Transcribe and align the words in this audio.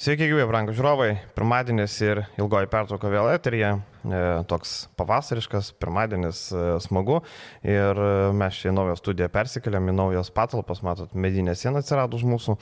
Sveiki, 0.00 0.30
gyvi, 0.30 0.46
brangų 0.48 0.72
žiūrovai. 0.72 1.10
Pirmadienis 1.36 1.92
ir 2.00 2.22
ilgoji 2.40 2.70
pertrauka 2.72 3.10
vėl 3.12 3.26
eterija. 3.34 3.74
E, 4.00 4.20
toks 4.48 4.88
pavasariškas, 4.96 5.74
pirmadienis 5.80 6.46
e, 6.54 6.62
smagu. 6.80 7.18
Ir 7.66 8.00
e, 8.00 8.12
mes 8.36 8.56
čia 8.56 8.70
į 8.70 8.76
naują 8.78 8.96
studiją 8.96 9.28
persikeliam, 9.32 9.90
į 9.92 9.96
naujas 9.98 10.32
patalpas, 10.32 10.80
matot, 10.86 11.12
medinė 11.12 11.52
siena 11.58 11.82
atsirado 11.84 12.16
už 12.16 12.24
mūsų. 12.30 12.56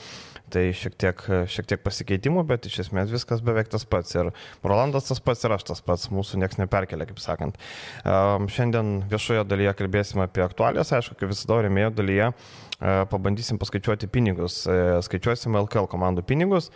Tai 0.50 0.64
šiek 0.74 0.96
tiek, 0.98 1.22
šiek 1.52 1.68
tiek 1.70 1.82
pasikeitimų, 1.84 2.42
bet 2.48 2.66
iš 2.66 2.80
esmės 2.86 3.12
viskas 3.12 3.44
beveik 3.44 3.70
tas 3.70 3.84
pats. 3.86 4.16
Ir 4.18 4.32
Rolandas 4.66 5.10
tas 5.10 5.22
pats 5.22 5.44
ir 5.46 5.54
aš 5.54 5.68
tas 5.70 5.84
pats, 5.84 6.08
mūsų 6.10 6.40
niekas 6.42 6.58
neperkelia, 6.58 7.06
kaip 7.06 7.20
sakant. 7.22 7.60
Šiandien 8.02 9.02
viešoje 9.12 9.44
dalyje 9.44 9.76
kalbėsime 9.78 10.24
apie 10.24 10.42
aktualijas, 10.46 10.94
aišku, 10.96 11.18
kaip 11.20 11.34
visada 11.34 11.60
remėjo 11.68 11.92
dalyje 12.00 12.32
pabandysim 12.78 13.58
paskaičiuoti 13.58 14.06
pinigus. 14.10 14.60
Skaičiuosim 15.04 15.56
LKL 15.58 15.88
komandų 15.90 16.22
pinigus, 16.26 16.70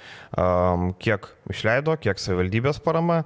kiek 1.03 1.29
išleido, 1.53 1.95
kiek 2.03 2.19
savivaldybės 2.19 2.83
parama, 2.83 3.23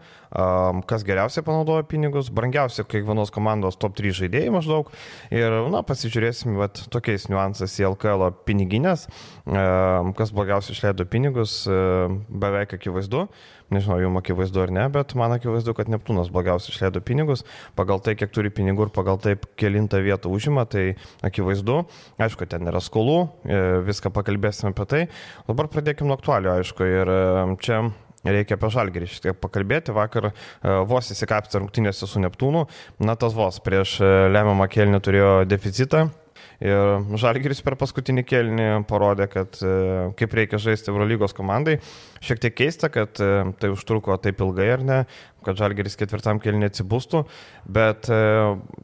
kas 0.90 1.04
geriausiai 1.06 1.44
panaudojo 1.46 1.86
pinigus, 1.88 2.30
brangiausia 2.34 2.84
kiekvienos 2.84 3.32
komandos 3.34 3.78
top 3.80 3.96
3 3.98 4.14
žaidėjai 4.20 4.52
maždaug. 4.54 4.92
Ir, 5.34 5.58
na, 5.72 5.82
pasižiūrėsim, 5.86 6.56
vat, 6.60 6.82
tokiais 6.92 7.28
niuansais 7.32 7.78
į 7.80 7.88
LKL 7.92 8.28
piniginės, 8.48 9.06
kas 9.46 10.34
blogiausiai 10.36 10.76
išleido 10.76 11.08
pinigus, 11.10 11.62
beveik 11.66 12.76
akivaizdu 12.76 13.26
nežinau, 13.72 13.98
jums 14.00 14.20
akivaizdu 14.20 14.62
ar 14.62 14.72
ne, 14.74 14.84
bet 14.92 15.14
man 15.18 15.34
akivaizdu, 15.34 15.74
kad 15.76 15.90
Neptūnas 15.90 16.30
blogiausiai 16.34 16.74
išleido 16.74 17.02
pinigus, 17.06 17.42
pagal 17.78 18.02
tai, 18.04 18.16
kiek 18.18 18.32
turi 18.34 18.52
pinigų 18.54 18.88
ir 18.88 18.92
pagal 18.94 19.18
tai, 19.22 19.36
kelintą 19.58 20.02
vietą 20.04 20.30
užima, 20.32 20.66
tai 20.70 20.94
akivaizdu. 21.26 21.82
Aišku, 22.22 22.46
ten 22.50 22.70
yra 22.70 22.82
skolų, 22.84 23.18
e, 23.42 23.62
viską 23.86 24.12
pakalbėsime 24.14 24.72
apie 24.74 24.88
tai. 24.90 25.02
Dabar 25.50 25.70
pradėkime 25.72 26.10
nuo 26.10 26.18
aktualių, 26.18 26.52
aišku, 26.60 26.90
ir 27.00 27.14
čia 27.64 27.82
Reikia 28.26 28.58
apie 28.58 28.72
žalgerį 28.74 29.08
šiek 29.10 29.28
tiek 29.28 29.40
pakalbėti. 29.40 29.94
Vakar 29.96 30.30
e, 30.30 30.34
vos 30.90 31.10
įsikapstė 31.14 31.62
rungtynėse 31.62 32.10
su 32.10 32.22
Neptūnu. 32.22 32.66
Na, 33.06 33.16
tas 33.20 33.36
vos 33.36 33.60
prieš 33.64 33.98
lemiamą 34.02 34.68
kelnių 34.72 35.02
turėjo 35.04 35.32
deficitą. 35.48 36.08
Ir 36.64 37.04
Žalgiris 37.20 37.60
per 37.64 37.76
paskutinį 37.76 38.24
kelnį 38.24 38.66
parodė, 38.88 39.26
kad 39.28 39.58
e, 39.60 39.72
kaip 40.16 40.36
reikia 40.38 40.60
žaisti 40.62 40.88
Eurolygos 40.92 41.36
komandai. 41.36 41.76
Šiek 42.24 42.40
tiek 42.40 42.54
keista, 42.56 42.88
kad 42.92 43.20
e, 43.20 43.32
tai 43.60 43.72
užtruko 43.74 44.16
taip 44.22 44.40
ilgai 44.44 44.70
ar 44.78 44.84
ne, 44.86 45.00
kad 45.44 45.58
Žalgiris 45.60 45.98
ketvirtam 46.00 46.40
kelnį 46.40 46.70
atsibūstų. 46.70 47.24
Bet 47.76 48.08
e, 48.08 48.20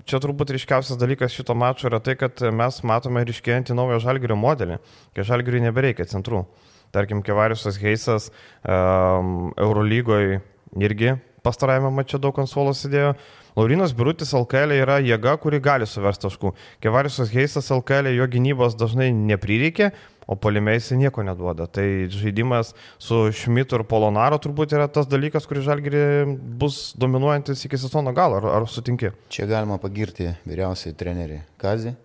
čia 0.05 0.21
turbūt 0.21 0.53
ryškiausias 0.53 1.01
dalykas 1.01 1.33
šito 1.33 1.57
mačo 1.57 1.89
yra 1.89 2.03
tai, 2.05 2.19
kad 2.21 2.45
mes 2.53 2.83
matome 2.89 3.25
ryškėjantį 3.29 3.79
naują 3.79 4.03
Žalgirio 4.05 4.37
modelį, 4.37 4.79
kai 5.17 5.27
Žalgiriui 5.33 5.65
nebereikia 5.65 6.09
centrų. 6.13 6.45
Tarkim, 6.93 7.23
Kevariusas 7.25 7.79
Heisas 7.81 8.31
um, 8.63 9.53
Eurolygoje 9.57 10.43
irgi 10.81 11.15
pastarajame 11.43 11.91
mače 11.93 12.21
daug 12.23 12.35
konsolos 12.37 12.85
įdėjo. 12.87 13.15
Laurinas 13.57 13.93
Birutis 13.93 14.33
LKL 14.33 14.73
yra 14.79 14.97
jėga, 15.05 15.35
kuri 15.43 15.61
gali 15.61 15.87
suversti 15.89 16.25
taškų. 16.25 16.55
Kevarisas 16.81 17.33
Heisas 17.35 17.69
LKL 17.75 18.15
jo 18.17 18.29
gynybos 18.33 18.79
dažnai 18.81 19.11
neprireikia, 19.13 19.91
o 20.25 20.39
polime 20.41 20.77
jisai 20.79 20.97
nieko 21.03 21.25
neduoda. 21.27 21.67
Tai 21.69 21.85
žaidimas 22.13 22.73
su 23.03 23.27
Šmitu 23.37 23.77
ir 23.77 23.85
Polonaro 23.91 24.39
turbūt 24.41 24.73
yra 24.77 24.89
tas 24.89 25.11
dalykas, 25.11 25.49
kuris 25.51 25.67
žalgiri 25.67 26.25
bus 26.61 26.95
dominuojantis 26.97 27.67
iki 27.69 27.81
sezono 27.81 28.15
galo. 28.17 28.41
Ar, 28.41 28.49
ar 28.63 28.69
sutinki? 28.71 29.13
Čia 29.33 29.51
galima 29.51 29.77
pagirti 29.83 30.31
vyriausiai 30.49 30.97
trenerių 30.97 31.43
Kazį. 31.61 31.97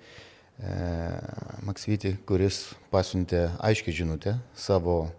E, 0.58 0.75
Maksvitį, 1.67 2.16
kuris 2.25 2.63
pasiuntė 2.89 3.44
aiškiai 3.61 3.94
žinutę 3.94 4.38
savo 4.58 5.03
e, 5.05 5.11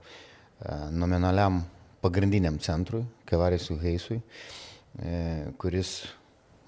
nominaliam 0.91 1.61
pagrindiniam 2.03 2.59
centrui, 2.63 3.05
Kevarisui 3.29 3.79
Heisui, 3.83 4.19
e, 4.99 5.53
kuris 5.63 6.01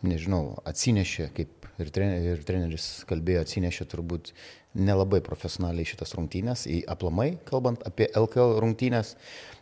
nežinau, 0.06 0.60
atsinešė, 0.70 1.28
kaip 1.34 1.66
ir, 1.82 1.90
treneris, 1.90 2.28
ir 2.30 2.46
treneris 2.46 2.88
kalbėjo, 3.10 3.42
atsinešė 3.42 3.88
turbūt 3.90 4.30
nelabai 4.78 5.18
profesionaliai 5.24 5.88
šitas 5.88 6.14
rungtynės, 6.14 6.68
į 6.70 6.84
aplamai, 6.94 7.32
kalbant 7.50 7.82
apie 7.88 8.06
LKL 8.14 8.60
rungtynės. 8.62 9.16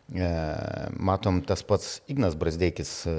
E, 0.09 0.29
matom, 0.97 1.43
tas 1.45 1.61
pats 1.63 1.99
Ignas 2.09 2.33
Brasdeikis 2.39 2.93
e, 3.05 3.15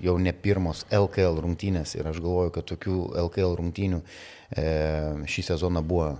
jau 0.00 0.14
ne 0.16 0.32
pirmos 0.32 0.86
LKL 0.88 1.42
rungtynės 1.44 1.92
ir 1.98 2.08
aš 2.08 2.22
galvoju, 2.24 2.54
kad 2.54 2.68
tokių 2.70 3.00
LKL 3.26 3.58
rungtynių 3.58 3.98
e, 4.00 4.62
šį 5.28 5.44
sezoną 5.50 5.82
buvo 5.84 6.14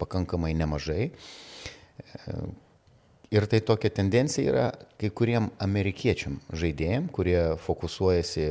pakankamai 0.00 0.52
nemažai. 0.56 1.12
Ir 3.30 3.46
tai 3.46 3.60
tokia 3.62 3.92
tendencija 3.94 4.52
yra 4.52 4.66
kai 5.00 5.08
kuriem 5.16 5.48
amerikiečiam 5.62 6.38
žaidėjim, 6.50 7.06
kurie 7.14 7.38
fokusuojasi 7.62 8.46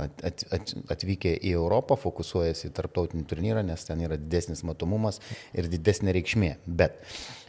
at, 0.00 0.24
at, 0.26 0.44
at, 0.56 0.72
atvykę 0.96 1.36
į 1.36 1.52
Europą, 1.54 1.96
fokusuojasi 2.00 2.70
į 2.70 2.74
tarptautinį 2.76 3.24
turnyrą, 3.30 3.62
nes 3.68 3.86
ten 3.88 4.02
yra 4.04 4.18
didesnis 4.20 4.64
matomumas 4.66 5.20
ir 5.54 5.68
didesnė 5.70 6.16
reikšmė. 6.16 6.56
Bet 6.66 6.98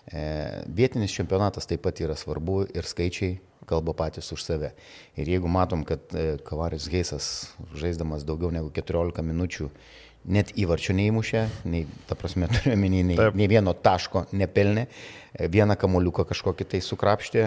vietinis 0.08 1.12
čempionatas 1.12 1.68
taip 1.68 1.82
pat 1.84 2.00
yra 2.00 2.16
svarbu 2.16 2.62
ir 2.72 2.88
skaičiai 2.88 3.38
kalba 3.68 3.94
patys 3.94 4.32
už 4.32 4.44
save. 4.44 4.72
Ir 5.20 5.28
jeigu 5.28 5.52
matom, 5.52 5.84
kad 5.84 6.00
e, 6.16 6.38
Kavaris 6.48 6.88
Geisas 6.88 7.52
žaisdamas 7.76 8.24
daugiau 8.28 8.52
negu 8.54 8.72
14 8.72 9.26
minučių 9.28 9.68
net 10.28 10.54
įvarčio 10.60 10.96
neįmušė, 10.96 11.44
nei, 11.72 11.86
ta 12.08 12.16
prasme, 12.20 12.50
turiu 12.56 12.78
menį, 12.80 13.04
nei, 13.12 13.20
Taip. 13.20 13.36
nei 13.38 13.50
vieno 13.52 13.76
taško 13.76 14.28
nepelnė, 14.36 14.88
e, 15.34 15.52
vieną 15.52 15.78
kamoliuką 15.80 16.28
kažkokį 16.32 16.70
tai 16.74 16.82
sukrapštė, 16.84 17.44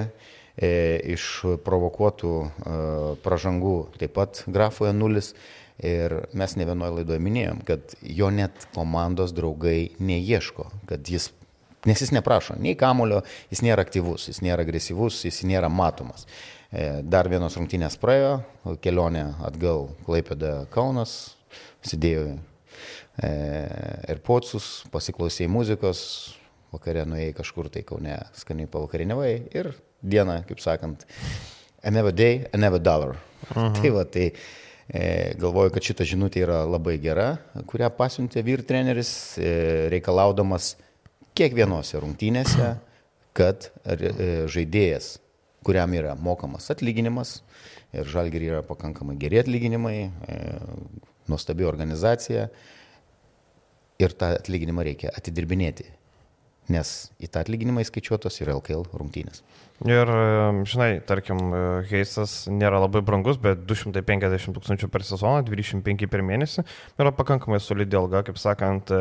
e, 0.56 0.70
iš 1.16 1.30
provokuotų 1.64 2.36
e, 2.44 2.76
pražangų 3.24 3.74
taip 4.00 4.16
pat 4.20 4.44
grafoje 4.46 4.94
nulis. 4.96 5.34
Ir 5.80 6.12
mes 6.36 6.52
ne 6.60 6.66
vienoje 6.68 6.92
laidoje 6.92 7.22
minėjom, 7.24 7.62
kad 7.64 7.94
jo 8.04 8.26
net 8.28 8.66
komandos 8.74 9.30
draugai 9.32 9.94
neieško, 9.96 10.66
kad 10.90 11.08
jis, 11.08 11.30
nes 11.88 12.00
jis 12.00 12.12
neprašo 12.12 12.56
nei 12.60 12.76
kamulio, 12.78 13.22
jis 13.52 13.62
nėra 13.64 13.84
aktyvus, 13.86 14.28
jis 14.28 14.42
nėra 14.44 14.66
agresyvus, 14.66 15.22
jis 15.24 15.42
nėra 15.48 15.70
matomas. 15.72 16.26
E, 16.70 17.00
dar 17.02 17.28
vienos 17.30 17.56
rungtynės 17.58 17.96
praėjo, 17.98 18.40
kelionė 18.84 19.24
atgal 19.46 19.88
Klaipėda 20.06 20.68
Kaunas, 20.74 21.34
sėdėjo 21.86 22.36
ir 23.20 24.14
e, 24.14 24.20
pocus, 24.24 24.84
pasiklausėjai 24.92 25.50
muzikos, 25.50 26.02
vakarė 26.70 27.06
nuėjai 27.10 27.34
kažkur 27.40 27.70
tai 27.72 27.82
kaune 27.86 28.20
skaniai 28.38 28.70
pavakarinėvai 28.70 29.32
ir 29.50 29.72
dieną, 30.00 30.44
kaip 30.48 30.62
sakant, 30.62 31.02
another 31.82 32.14
day, 32.14 32.44
another 32.54 32.78
dollar. 32.78 33.16
Mhm. 33.50 33.80
tai 33.80 33.90
va, 33.90 34.04
tai 34.04 34.26
e, 34.28 35.02
galvoju, 35.40 35.72
kad 35.74 35.88
šita 35.90 36.06
žinutė 36.06 36.44
yra 36.44 36.60
labai 36.68 36.98
gera, 37.02 37.32
kurią 37.66 37.88
pasiuntė 37.96 38.44
vyr 38.46 38.62
treneris, 38.68 39.10
reikalaudamas 39.90 40.76
kiekvienose 41.40 42.00
rungtynėse, 42.02 42.74
kad 43.36 43.70
e, 43.84 44.46
žaidėjas, 44.50 45.14
kuriam 45.64 45.92
yra 45.96 46.16
mokamas 46.18 46.68
atlyginimas, 46.72 47.38
ir 47.96 48.08
žalgiri 48.10 48.50
yra 48.52 48.60
pakankamai 48.66 49.16
geri 49.20 49.40
atlyginimai, 49.40 49.96
e, 50.04 50.42
nuostabi 51.30 51.66
organizacija, 51.68 52.48
ir 54.00 54.16
tą 54.16 54.34
atlyginimą 54.38 54.84
reikia 54.86 55.12
atidirbinėti, 55.16 55.86
nes 56.72 56.94
į 57.20 57.30
tą 57.32 57.42
atlyginimą 57.44 57.84
įskaičiuotos 57.84 58.40
ir 58.40 58.52
LKL 58.54 58.86
rungtynės. 58.96 59.44
Ir, 59.88 60.10
žinai, 60.68 60.98
tarkim, 61.08 61.38
Heisas 61.88 62.42
nėra 62.52 62.82
labai 62.82 63.00
brangus, 63.00 63.38
bet 63.40 63.62
250 63.64 64.52
tūkstančių 64.52 64.90
per 64.92 65.06
sezoną, 65.08 65.40
25 65.46 66.04
per 66.12 66.20
mėnesį 66.20 66.66
yra 67.00 67.14
pakankamai 67.16 67.62
solidi 67.64 67.96
alga, 67.96 68.20
kaip 68.26 68.36
sakant, 68.36 68.92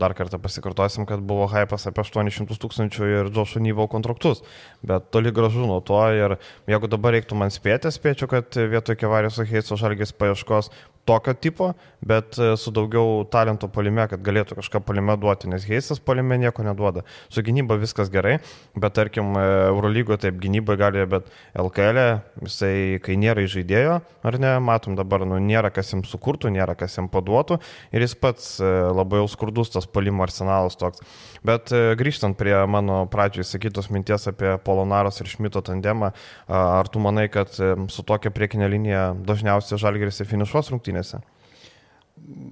dar 0.00 0.14
kartą 0.16 0.40
pasikartosim, 0.40 1.04
kad 1.06 1.20
buvo 1.20 1.44
hypas 1.52 1.84
apie 1.90 2.02
800 2.02 2.56
tūkstančių 2.60 3.10
ir 3.10 3.30
Džošo 3.30 3.60
Nyvo 3.60 3.84
kontraktus, 3.92 4.40
bet 4.80 5.10
toli 5.12 5.32
gražu 5.32 5.68
nuo 5.68 5.80
to. 5.84 6.00
Ir 6.16 6.38
jeigu 6.70 6.88
dabar 6.90 7.14
reiktų 7.18 7.36
man 7.38 7.52
spėti, 7.52 7.92
spėčiau, 7.92 8.30
kad 8.32 8.56
vietoj 8.56 8.96
Kevarijos 8.96 9.42
Heiso 9.44 9.76
žalgės 9.76 10.16
paieškos 10.16 10.72
tokio 11.04 11.34
tipo, 11.34 11.72
bet 12.00 12.38
e, 12.38 12.56
su 12.56 12.70
daugiau 12.74 13.24
talento 13.32 13.68
polime, 13.72 14.04
kad 14.10 14.20
galėtų 14.24 14.58
kažką 14.60 14.82
polime 14.86 15.16
duoti, 15.20 15.48
nes 15.50 15.64
Heisas 15.68 16.00
polime 16.02 16.38
nieko 16.38 16.64
neduoda. 16.66 17.04
Su 17.32 17.42
gynyba 17.46 17.78
viskas 17.80 18.12
gerai, 18.12 18.38
bet 18.76 18.94
tarkim 18.98 19.32
e, 19.38 19.46
Eurolygoje 19.70 20.22
taip 20.26 20.38
gynybai 20.42 20.76
gali, 20.80 21.04
bet 21.10 21.30
LKL, 21.58 22.00
e, 22.02 22.18
jisai, 22.46 22.74
kai 23.04 23.16
nėra 23.20 23.44
žaidėjo, 23.50 23.98
ar 24.26 24.38
ne, 24.42 24.52
matom 24.64 24.98
dabar, 24.98 25.24
nu, 25.28 25.38
nėra 25.42 25.72
kas 25.74 25.94
jam 25.94 26.04
sukurtų, 26.06 26.52
nėra 26.54 26.76
kas 26.78 26.98
jam 26.98 27.08
paduotų 27.10 27.60
ir 27.94 28.04
jis 28.04 28.16
pats 28.20 28.52
labai 28.60 29.22
jau 29.22 29.28
skurdus 29.32 29.72
tas 29.72 29.88
polimo 29.88 30.24
arsenalas 30.26 30.76
toks. 30.80 31.02
Bet 31.46 31.72
grįžtant 31.72 32.36
prie 32.36 32.54
mano 32.68 33.02
pradžioje 33.10 33.48
sakytos 33.48 33.88
minties 33.90 34.28
apie 34.28 34.56
Polonaros 34.64 35.22
ir 35.22 35.30
Šmito 35.30 35.62
tandemą, 35.64 36.12
ar 36.50 36.90
tu 36.92 37.00
manai, 37.00 37.30
kad 37.32 37.54
su 37.56 38.04
tokia 38.06 38.32
priekinė 38.34 38.68
linija 38.68 39.04
dažniausiai 39.26 39.80
žalgeris 39.80 40.20
ir 40.20 40.28
finišuos 40.28 40.68
rungtynės? 40.74 40.80
rungtynėse? 40.80 41.20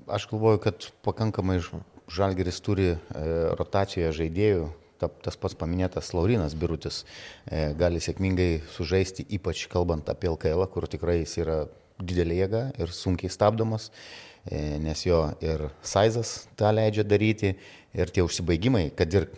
Aš 0.09 0.29
galvoju, 0.31 0.59
kad 0.59 0.91
pakankamai 1.05 1.61
Žalgeris 2.09 2.63
turi 2.65 2.87
e, 2.89 2.99
rotacijoje 3.59 4.15
žaidėjų, 4.17 4.69
tas 4.99 5.37
pats 5.39 5.57
paminėtas 5.59 6.13
Laurinas 6.17 6.57
Birutis 6.59 7.03
e, 7.47 7.73
gali 7.79 8.03
sėkmingai 8.03 8.63
sužaisti, 8.75 9.27
ypač 9.39 9.67
kalbant 9.73 10.09
apie 10.11 10.31
LKL, 10.33 10.67
kur 10.73 10.89
tikrai 10.91 11.21
jis 11.21 11.37
yra 11.45 11.59
didelė 11.99 12.43
jėga 12.43 12.63
ir 12.79 12.95
sunkiai 12.95 13.33
stabdomas, 13.33 13.91
e, 14.47 14.79
nes 14.83 15.05
jo 15.07 15.25
ir 15.45 15.69
Saizas 15.83 16.49
tą 16.59 16.73
leidžia 16.75 17.07
daryti 17.07 17.55
ir 17.95 18.15
tie 18.15 18.25
užsibaigimai, 18.27 18.89
kad 18.97 19.15
ir 19.15 19.29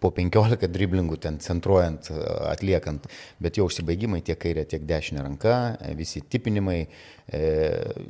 po 0.00 0.08
15 0.16 0.70
driblingų 0.72 1.18
ten 1.20 1.38
centruojant, 1.44 2.10
e, 2.10 2.20
atliekant, 2.50 3.08
bet 3.42 3.60
jo 3.60 3.66
užsibaigimai 3.68 4.22
tiek 4.24 4.38
kairė, 4.40 4.64
tiek 4.68 4.86
dešinė 4.88 5.26
ranka, 5.26 5.56
visi 5.98 6.22
tipinimai 6.22 6.78
e, 6.86 7.42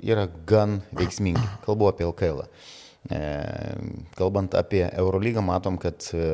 yra 0.07 0.29
gan 0.47 0.81
veiksmingi. 0.97 1.49
Kalbu 1.67 1.91
apie 1.91 2.07
LKL. 2.07 2.47
E, 2.47 2.80
kalbant 3.09 4.55
apie 4.55 4.85
Eurolygą, 4.93 5.43
matom, 5.43 5.79
kad 5.81 6.05
e, 6.13 6.25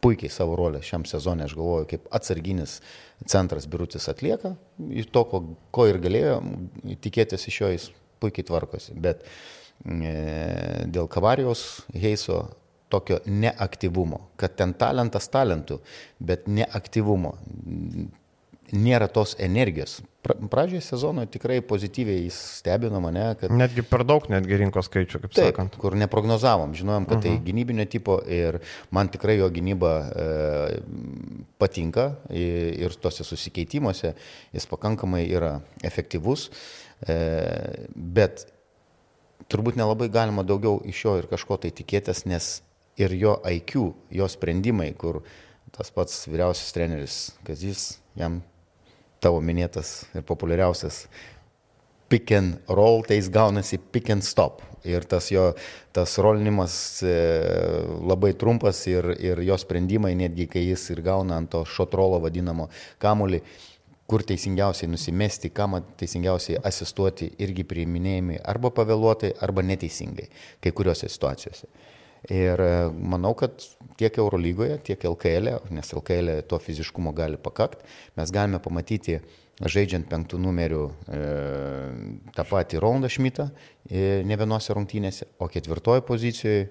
puikiai 0.00 0.32
savo 0.32 0.56
rolę 0.56 0.80
šiam 0.84 1.04
sezonė, 1.08 1.44
aš 1.44 1.56
galvoju, 1.58 1.88
kaip 1.90 2.06
atsarginis 2.16 2.78
centras 3.28 3.68
Birutis 3.68 4.08
atlieka, 4.08 4.54
to, 5.12 5.24
ko, 5.28 5.42
ko 5.74 5.86
ir 5.90 6.00
galėjo 6.00 6.38
tikėtis 7.04 7.46
iš 7.50 7.60
jo, 7.60 7.72
jis 7.74 7.90
puikiai 8.20 8.48
tvarkosi. 8.48 8.96
Bet 8.96 9.26
e, 9.84 10.14
dėl 10.88 11.10
Kavarijos 11.12 11.84
Heiso 11.92 12.46
tokio 12.90 13.20
neaktyvumo, 13.26 14.24
kad 14.40 14.56
ten 14.58 14.72
talentas 14.74 15.28
talentų, 15.30 15.78
bet 16.18 16.48
neaktyvumo. 16.50 17.36
Nėra 18.76 19.08
tos 19.10 19.34
energijos. 19.42 19.98
Pradžioje 20.22 20.82
sezono 20.84 21.24
tikrai 21.26 21.58
pozityviai 21.64 22.26
jis 22.26 22.36
stebino 22.60 23.00
mane, 23.02 23.24
kad... 23.40 23.52
Netgi 23.56 23.82
per 23.88 24.04
daug, 24.06 24.26
netgi 24.30 24.58
rinkos 24.60 24.86
skaičių, 24.90 25.20
kaip 25.22 25.32
taip, 25.32 25.48
sakant. 25.48 25.78
Kur 25.80 25.96
neprognozavom, 25.98 26.74
žinojom, 26.78 27.08
kad 27.08 27.16
uh 27.16 27.22
-huh. 27.22 27.26
tai 27.26 27.32
mhm. 27.38 27.44
gynybinio 27.46 27.86
tipo 27.88 28.20
ir 28.28 28.60
man 28.90 29.08
tikrai 29.08 29.38
jo 29.38 29.48
gynyba 29.50 29.92
e, 30.16 30.80
patinka 31.58 32.16
ir, 32.30 32.78
ir 32.84 32.94
tose 33.00 33.24
susikeitimuose 33.24 34.14
jis 34.52 34.66
pakankamai 34.66 35.26
yra 35.30 35.60
efektyvus, 35.82 36.50
e, 37.08 37.16
bet 37.94 38.46
turbūt 39.48 39.76
nelabai 39.76 40.08
galima 40.08 40.42
daugiau 40.42 40.82
iš 40.84 41.04
jo 41.04 41.16
ir 41.18 41.26
kažko 41.26 41.56
tai 41.56 41.70
tikėtis, 41.70 42.26
nes 42.26 42.62
ir 43.00 43.14
jo 43.16 43.40
IQ, 43.50 43.94
jo 44.10 44.28
sprendimai, 44.28 44.92
kur 44.98 45.22
tas 45.72 45.90
pats 45.94 46.26
vyriausias 46.28 46.72
treneris 46.74 47.16
Kazis, 47.46 47.98
jam 48.18 48.40
tavo 49.20 49.40
minėtas 49.44 50.04
ir 50.16 50.24
populiariausias 50.26 51.04
pick 52.10 52.32
and 52.34 52.58
roll, 52.68 53.04
tai 53.06 53.20
jis 53.20 53.30
gaunasi 53.30 53.78
pick 53.78 54.10
and 54.10 54.26
stop. 54.26 54.64
Ir 54.84 55.04
tas 55.04 55.28
jo, 55.30 55.50
tas 55.92 56.16
rolinimas 56.18 56.74
e, 57.04 57.14
labai 58.08 58.32
trumpas 58.40 58.80
ir, 58.88 59.12
ir 59.20 59.42
jo 59.44 59.58
sprendimai, 59.60 60.14
netgi 60.18 60.48
kai 60.50 60.64
jis 60.64 60.88
ir 60.94 61.02
gauna 61.04 61.36
ant 61.36 61.52
to 61.52 61.60
šotrolo 61.68 62.18
vadinamo 62.24 62.70
kamulį, 63.02 63.42
kur 64.10 64.24
teisingiausiai 64.26 64.90
nusimesti, 64.90 65.52
kam 65.54 65.76
teisingiausiai 66.00 66.58
asistuoti, 66.66 67.28
irgi 67.44 67.62
priiminėjami 67.68 68.40
arba 68.42 68.72
pavėluotai, 68.74 69.36
arba 69.44 69.62
neteisingai 69.62 70.26
kai 70.64 70.72
kuriuose 70.74 71.12
situacijose. 71.12 71.70
Ir 72.28 72.60
e, 72.60 72.72
manau, 72.92 73.32
kad 73.38 73.62
tiek 73.96 74.18
Eurolygoje, 74.20 74.80
tiek 74.84 75.04
LKL, 75.08 75.54
e, 75.54 75.60
nes 75.76 75.94
LKL 75.96 76.34
e 76.34 76.42
to 76.48 76.58
fiziškumo 76.60 77.14
gali 77.16 77.40
pakakti, 77.40 77.86
mes 78.20 78.32
galime 78.34 78.60
pamatyti, 78.60 79.20
žaidžiant 79.60 80.08
penktų 80.08 80.40
numerių 80.40 80.84
e, 80.88 81.22
tą 82.36 82.44
patį 82.48 82.80
Rondą 82.80 83.10
Šmitą 83.12 83.50
e, 83.88 84.22
ne 84.24 84.38
vienose 84.40 84.76
rungtynėse, 84.76 85.28
o 85.40 85.48
ketvirtoje 85.52 86.04
pozicijoje 86.08 86.68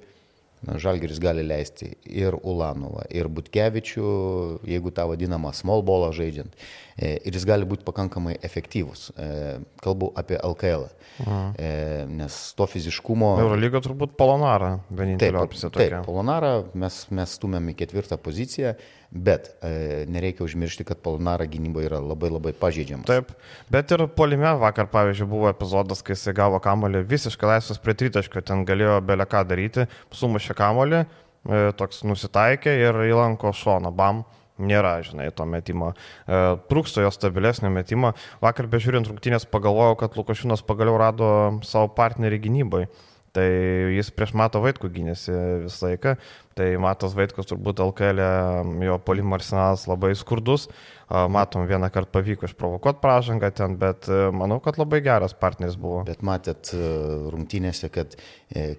Žalgeris 0.59 1.19
gali 1.23 1.43
leisti 1.47 1.93
ir 2.03 2.35
Ulanovą, 2.35 3.05
ir 3.15 3.29
Butkevičių, 3.31 4.09
jeigu 4.67 4.91
tą 4.95 5.05
vadinamą 5.07 5.53
small 5.55 5.85
ballą 5.87 6.11
žaidžiant. 6.15 6.55
E, 6.99 7.13
ir 7.23 7.37
jis 7.37 7.45
gali 7.47 7.67
būti 7.67 7.85
pakankamai 7.87 8.35
efektyvus. 8.43 9.09
E, 9.15 9.29
kalbu 9.79 10.11
apie 10.19 10.35
LKL. 10.35 10.89
Mhm. 11.23 11.53
E, 11.55 11.71
nes 12.19 12.39
to 12.59 12.67
fiziškumo. 12.67 13.33
Eurolyga 13.45 13.79
turbūt 13.85 14.17
Polonarą 14.19 14.75
vienintelė 14.91 15.39
opcija 15.45 15.71
tokia. 15.71 16.01
Taip, 16.01 16.07
Polonarą 16.09 16.53
mes, 16.79 17.05
mes 17.15 17.39
stumėm 17.39 17.71
į 17.71 17.77
ketvirtą 17.79 18.19
poziciją. 18.19 18.75
Bet 19.09 19.47
e, 19.65 20.05
nereikia 20.05 20.43
užmiršti, 20.45 20.85
kad 20.85 20.99
Polnara 21.01 21.47
gynyba 21.49 21.81
yra 21.81 21.97
labai 21.97 22.29
labai 22.29 22.51
pažeidžiama. 22.53 23.07
Taip, 23.09 23.31
bet 23.73 23.89
ir 23.95 24.03
polime 24.13 24.51
vakar, 24.61 24.85
pavyzdžiui, 24.91 25.29
buvo 25.31 25.49
epizodas, 25.49 26.03
kai 26.05 26.13
jisai 26.13 26.35
gavo 26.37 26.59
kamolį 26.61 27.01
visiškai 27.09 27.49
laisvas 27.55 27.81
prie 27.81 27.97
tritaškio, 27.97 28.43
ten 28.45 28.61
galėjo 28.69 28.99
belę 29.01 29.25
ką 29.29 29.41
daryti, 29.49 29.87
sumušė 30.13 30.53
kamolį, 30.61 31.01
e, 31.01 31.63
toks 31.81 32.03
nusitaikė 32.05 32.77
ir 32.83 33.01
įlanko 33.09 33.55
šoną, 33.57 33.93
bam. 33.97 34.27
Nėra, 34.59 34.97
žinai, 35.07 35.29
to 35.31 35.45
metimo. 35.47 35.93
E, 36.27 36.39
trūksto 36.69 37.01
jo 37.01 37.09
stabilesnio 37.15 37.71
metimo. 37.71 38.11
Vakar 38.43 38.67
bežiūrint 38.69 39.07
rungtynės 39.07 39.47
pagalvojau, 39.49 39.95
kad 40.01 40.17
Lukošinas 40.19 40.65
pagaliau 40.67 40.99
rado 40.99 41.29
savo 41.65 41.87
partnerį 41.95 42.41
gynybai. 42.43 42.89
Tai 43.35 43.45
jis 43.93 44.09
prieš 44.13 44.33
Mato 44.37 44.61
Vaitkų 44.63 44.89
gynėsi 44.93 45.33
visą 45.65 45.89
laiką. 45.89 46.15
Tai 46.59 46.67
Matas 46.83 47.13
Vaitkus 47.15 47.47
turbūt 47.47 47.79
LKL, 47.79 48.19
e, 48.19 48.87
jo 48.89 48.97
polimo 49.05 49.37
arsenalas 49.37 49.85
labai 49.87 50.11
skurdus. 50.19 50.67
Matom, 51.09 51.63
vieną 51.65 51.87
kartą 51.89 52.11
pavyko 52.19 52.45
išprovokuoti 52.45 52.99
pražangą 53.01 53.49
ten, 53.55 53.77
bet 53.79 54.09
e, 54.11 54.27
manau, 54.35 54.59
kad 54.61 54.77
labai 54.77 54.99
geras 55.05 55.33
partneris 55.39 55.79
buvo. 55.79 56.03
Bet 56.09 56.19
matėt 56.25 56.73
e, 56.75 56.83
rungtynėse, 57.31 57.87
kad 57.95 58.19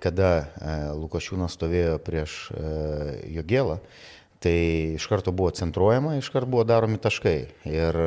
kada 0.02 0.30
Lukošiūnas 0.98 1.56
stovėjo 1.56 1.96
prieš 2.04 2.36
Jogėlą, 3.32 3.78
tai 4.44 4.56
iš 4.98 5.06
karto 5.08 5.32
buvo 5.32 5.54
centruojama, 5.56 6.18
iš 6.18 6.28
karto 6.34 6.50
buvo 6.52 6.66
daromi 6.68 7.00
taškai. 7.00 7.38
Ir 7.70 8.00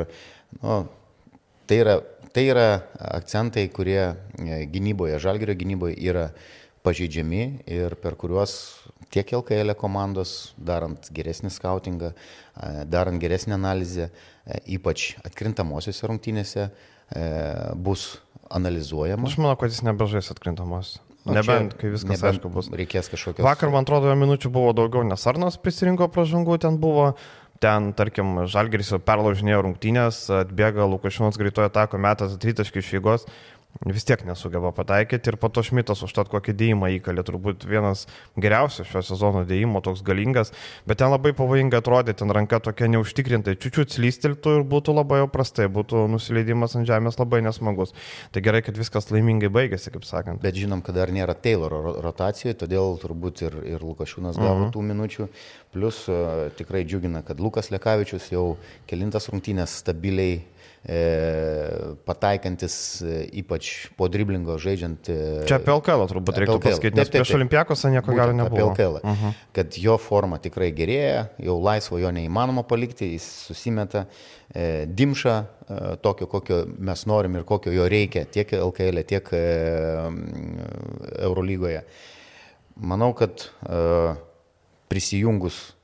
nu, 0.60 0.82
tai 1.66 1.80
yra 1.82 1.98
tai 2.34 2.48
yra 2.50 2.68
akcentai, 2.98 3.68
kurie 3.70 4.02
e, 4.02 4.64
gynyboje, 4.66 5.20
žalgerio 5.22 5.54
gynyboje 5.54 5.94
yra 6.02 6.28
pažeidžiami 6.84 7.44
ir 7.70 7.96
per 8.00 8.18
kuriuos 8.20 8.56
tiek 9.14 9.30
LKL 9.38 9.74
komandos, 9.78 10.54
darant 10.58 11.08
geresnį 11.14 11.52
skautingą, 11.54 12.12
e, 12.12 12.72
darant 12.90 13.22
geresnį 13.22 13.56
analizę, 13.56 14.10
e, 14.10 14.60
ypač 14.76 15.14
atkrintamosiose 15.24 16.10
rungtynėse, 16.10 16.68
bus 17.84 18.16
analizuojama. 18.50 19.28
Aš 19.28 19.36
manau, 19.38 19.54
kad 19.60 19.70
jis 19.70 19.82
nebežais 19.86 20.30
atkrintamosiose. 20.32 21.02
Nebent, 21.24 21.76
kai 21.80 21.88
viskas 21.92 22.18
nebent 22.18 22.34
aišku 22.34 22.50
bus. 22.52 22.68
Reikės 22.74 23.08
kažkokio. 23.12 23.44
Vakar, 23.46 23.70
man 23.72 23.86
atrodo, 23.86 24.10
minučių 24.18 24.50
buvo 24.52 24.74
daugiau, 24.76 25.04
nes 25.08 25.22
Arnas 25.30 25.56
prisirinko 25.60 26.10
pražangų, 26.12 26.58
ten 26.64 26.76
buvo 26.80 27.14
ten, 27.64 27.92
tarkim, 27.96 28.42
Žalgeris 28.50 28.90
jau 28.92 28.98
perlaužinėjo 29.00 29.62
rungtynės, 29.64 30.18
atbėga 30.42 30.84
Lukašinas 30.90 31.38
greitojo 31.40 31.70
atako 31.70 32.00
metas 32.02 32.36
tritaškį 32.42 32.82
iš 32.82 32.90
jėgos 32.98 33.24
vis 33.82 34.04
tiek 34.06 34.22
nesugeba 34.24 34.70
pataikyti 34.72 35.32
ir 35.32 35.36
po 35.40 35.48
to 35.52 35.62
Šmitas 35.66 36.02
užtat 36.06 36.30
kokį 36.32 36.54
dėjimą 36.60 36.90
įkalė, 36.98 37.24
turbūt 37.26 37.66
vienas 37.68 38.04
geriausias 38.40 38.88
šio 38.90 39.02
sezono 39.04 39.42
dėjimo, 39.48 39.82
toks 39.84 40.04
galingas, 40.06 40.52
bet 40.86 41.00
ten 41.02 41.10
labai 41.12 41.34
pavojinga 41.36 41.80
atrodė, 41.82 42.14
ten 42.16 42.30
ranka 42.34 42.60
tokia 42.62 42.88
neužtikrintai, 42.94 43.56
čiūčiut 43.60 43.96
slystiltų 43.96 44.58
ir 44.60 44.66
būtų 44.70 44.94
labai 44.94 45.20
jau 45.24 45.28
prastai, 45.32 45.66
būtų 45.72 46.06
nusileidimas 46.12 46.78
ant 46.78 46.88
žemės 46.88 47.18
labai 47.18 47.42
nesmagus. 47.44 47.94
Tai 48.32 48.44
gerai, 48.46 48.62
kad 48.64 48.78
viskas 48.78 49.10
laimingai 49.10 49.50
baigėsi, 49.52 49.92
kaip 49.94 50.06
sakant. 50.08 50.42
Bet 50.44 50.56
žinom, 50.58 50.84
kad 50.84 50.96
dar 50.98 51.12
nėra 51.14 51.34
Tayloro 51.34 51.98
rotacijoje, 52.04 52.56
todėl 52.64 52.98
turbūt 53.02 53.44
ir, 53.48 53.58
ir 53.74 53.84
Lukašiūnas 53.84 54.38
gavo 54.38 54.54
uh 54.54 54.58
mhm. 54.60 54.70
-huh. 54.70 54.74
tų 54.74 54.86
minučių. 54.92 55.28
Plus 55.74 56.04
uh, 56.08 56.50
tikrai 56.54 56.84
džiugina, 56.86 57.24
kad 57.26 57.40
Lukas 57.40 57.70
Lekavičius 57.74 58.30
jau 58.30 58.56
kilintas 58.86 59.28
rungtynės 59.28 59.80
stabiliai 59.82 60.44
E, 60.44 60.53
pataikantis 62.04 62.74
e, 63.00 63.22
ypač 63.40 63.70
po 63.96 64.04
driblingo 64.12 64.58
žaidžiant. 64.60 65.08
E, 65.08 65.44
Čia 65.48 65.56
apie 65.56 65.72
LKL 65.72 66.04
turbūt 66.10 66.40
reikėtų 66.42 66.60
pasakyti, 66.60 66.98
nes 66.98 67.12
prieš 67.12 67.32
Olimpiakosą 67.38 67.88
nieko 67.94 68.12
gero 68.12 68.34
nebuvo. 68.36 68.52
Apie 68.52 68.64
LKL. 68.66 68.98
Uh 69.00 69.10
mhm. 69.10 69.30
-huh. 69.30 69.46
Kad 69.56 69.78
jo 69.80 69.96
forma 69.98 70.38
tikrai 70.38 70.72
gerėja, 70.76 71.28
jau 71.38 71.56
laisvo 71.62 71.98
jo 71.98 72.10
neįmanoma 72.10 72.66
palikti, 72.68 73.12
jis 73.14 73.24
susimeta 73.46 74.04
e, 74.54 74.84
dimšą 74.86 75.36
e, 75.40 75.96
tokio, 76.02 76.26
kokio 76.26 76.66
mes 76.78 77.06
norim 77.06 77.36
ir 77.36 77.44
kokio 77.44 77.72
jo 77.72 77.88
reikia 77.88 78.24
tiek 78.24 78.52
LKL, 78.52 79.02
tiek 79.02 79.32
e, 79.32 79.42
Eurolygoje. 81.18 81.84
Manau, 82.76 83.14
kad 83.14 83.40
e, 83.40 84.14
prisijungus 84.88 85.74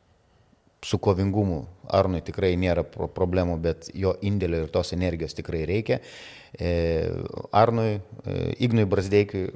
su 0.82 0.98
kovingumu 0.98 1.66
Arnui 1.96 2.22
tikrai 2.26 2.54
nėra 2.60 2.84
problemų, 2.86 3.58
bet 3.62 3.90
jo 3.94 4.14
indėlio 4.26 4.64
ir 4.64 4.72
tos 4.74 4.94
energijos 4.96 5.36
tikrai 5.38 5.64
reikia. 5.68 6.00
E, 6.54 6.70
Arnui, 7.56 7.98
e, 7.98 8.38
Ignui 8.66 8.86
Brasdeikiui, 8.90 9.50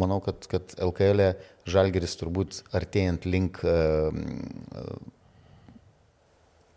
manau, 0.00 0.20
kad, 0.24 0.46
kad 0.50 0.76
LKL 0.82 1.26
e 1.26 1.34
Žalgeris 1.70 2.16
turbūt 2.20 2.62
artėjant 2.76 3.28
link 3.30 3.62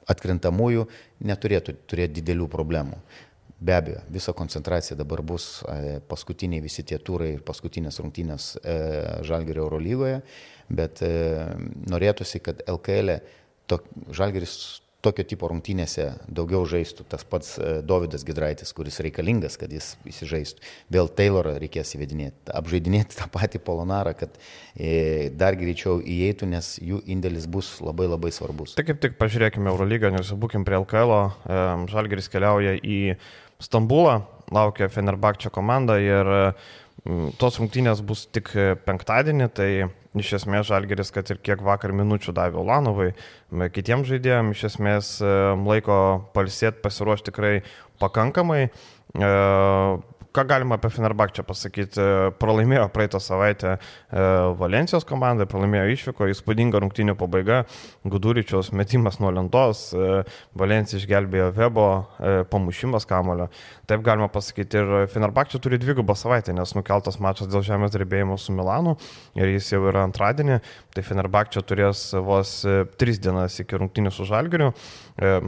atkrintamųjų 0.07 0.85
neturėtų 1.27 1.75
turėti 1.89 2.21
didelių 2.21 2.47
problemų. 2.51 2.99
Be 3.57 3.73
abejo, 3.73 4.03
visa 4.13 4.33
koncentracija 4.37 4.95
dabar 4.99 5.23
bus 5.25 5.63
e, 5.65 5.97
paskutiniai 6.05 6.61
visi 6.61 6.83
tie 6.85 6.99
turai 7.01 7.31
ir 7.33 7.41
paskutinės 7.45 7.97
rungtynės 8.03 8.51
e, 8.61 8.75
Žalgerio 9.25 9.63
Eurolygoje, 9.65 10.19
bet 10.69 11.01
e, 11.01 11.09
norėtųsi, 11.89 12.43
kad 12.45 12.61
LKL 12.69 13.15
to, 13.67 13.79
Žalgeris 14.15 14.81
tokio 15.05 15.23
tipo 15.29 15.47
rungtynėse 15.47 16.07
daugiau 16.25 16.65
žaistų. 16.67 17.05
Tas 17.07 17.21
pats 17.27 17.53
Davidas 17.87 18.25
Gidraitis, 18.27 18.73
kuris 18.75 18.97
reikalingas, 19.05 19.55
kad 19.61 19.71
jis 19.71 19.91
įsižaistų. 20.09 20.63
Vėl 20.91 21.07
Taylorą 21.13 21.53
reikės 21.61 21.93
įvedinėti, 21.95 22.49
apžaidinėti 22.57 23.19
tą 23.19 23.27
patį 23.31 23.61
Polonarą, 23.63 24.15
kad 24.17 24.35
dar 25.37 25.59
greičiau 25.59 26.01
įeitų, 26.01 26.49
nes 26.51 26.73
jų 26.81 27.03
indėlis 27.13 27.45
bus 27.45 27.75
labai 27.83 28.09
labai 28.09 28.33
svarbus. 28.35 28.73
Tai 28.79 28.87
kaip 28.89 28.99
tik 29.03 29.19
pažiūrėkime 29.21 29.69
Eurolygą, 29.71 30.11
nes 30.17 30.33
būkim 30.33 30.65
prie 30.67 30.81
LKL, 30.81 31.13
Žalgeris 31.93 32.33
keliauja 32.33 32.75
į 32.81 32.99
Stambulą, 33.63 34.19
laukia 34.53 34.89
Fenerbakčio 34.91 35.53
komanda 35.53 36.01
ir 36.01 36.27
tos 37.39 37.59
rungtynės 37.61 38.01
bus 38.05 38.25
tik 38.33 38.51
penktadienį, 38.87 39.47
tai 39.55 39.69
iš 40.17 40.33
esmės 40.39 40.67
Žalgeris, 40.69 41.11
kad 41.13 41.29
ir 41.31 41.39
kiek 41.45 41.61
vakar 41.65 41.93
minučių 41.95 42.33
davė 42.35 42.59
Ulanovai, 42.61 43.11
kitiems 43.73 44.09
žaidėjams 44.09 44.57
iš 44.57 44.67
esmės 44.71 45.11
laiko 45.21 45.99
palsėti, 46.35 46.81
pasiruošti 46.83 47.31
tikrai 47.31 47.53
pakankamai. 48.01 48.67
E, 48.67 49.31
ką 50.37 50.45
galima 50.47 50.75
apie 50.77 50.89
Fenerbakčią 50.93 51.43
pasakyti? 51.47 52.03
Pralaimėjo 52.37 52.85
praeitą 52.93 53.19
savaitę 53.23 53.71
e, 53.73 53.77
Valencijos 54.59 55.05
komandai, 55.07 55.47
pralaimėjo 55.49 55.87
išvyko, 55.95 56.27
įspūdinga 56.33 56.81
rungtynio 56.83 57.15
pabaiga, 57.17 57.63
Guduričiaus 58.05 58.69
metimas 58.77 59.17
nuo 59.23 59.31
lentos, 59.33 59.87
e, 59.97 60.21
Valencija 60.57 61.01
išgelbėjo 61.01 61.49
Vebo, 61.57 61.87
e, 62.19 62.35
pamušimas 62.51 63.09
kamulio. 63.09 63.49
Taip 63.89 64.05
galima 64.05 64.29
pasakyti 64.29 64.81
ir 64.81 64.93
Fenerbakčia 65.09 65.61
turi 65.63 65.81
dvigubą 65.81 66.13
savaitę, 66.17 66.53
nes 66.53 66.75
nukeltas 66.77 67.17
mačas 67.23 67.49
dėl 67.49 67.65
žemės 67.65 67.95
drebėjimo 67.95 68.37
su 68.37 68.53
Milanu 68.53 68.97
ir 69.39 69.55
jis 69.55 69.73
jau 69.73 69.81
yra 69.89 70.05
antradienį, 70.05 70.61
tai 70.93 71.05
Fenerbakčia 71.07 71.65
turės 71.65 72.11
vos 72.13 72.59
tris 73.01 73.21
dienas 73.23 73.57
iki 73.63 73.79
rungtynių 73.79 74.13
su 74.13 74.27
Žalgiriu, 74.27 74.73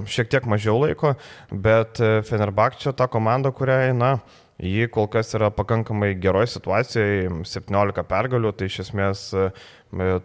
šiek 0.10 0.31
tiek 0.31 0.50
mažiau 0.50 0.79
laiko, 0.81 1.13
bet 1.51 2.00
Fenerbakčia 2.29 2.96
ta 2.96 3.10
komanda, 3.12 3.51
kuriai, 3.53 3.91
na, 3.93 4.15
Ji 4.59 4.89
kol 4.91 5.07
kas 5.07 5.31
yra 5.37 5.47
pakankamai 5.55 6.11
geroje 6.19 6.49
situacijoje, 6.51 7.29
17 7.47 8.03
pergalių, 8.09 8.51
tai 8.59 8.67
iš 8.67 8.81
esmės 8.83 9.21
e, 9.31 9.45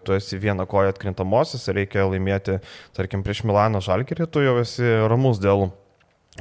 tu 0.03 0.17
esi 0.17 0.41
vieną 0.43 0.67
koją 0.71 0.91
atkrintamosios 0.91 1.69
reikia 1.71 2.09
laimėti, 2.09 2.59
tarkim, 2.97 3.23
prieš 3.23 3.45
Milano 3.47 3.83
Žalgirį, 3.85 4.27
tu 4.27 4.43
jau 4.43 4.57
esi 4.65 4.91
ramus 5.07 5.39
dėl 5.43 5.69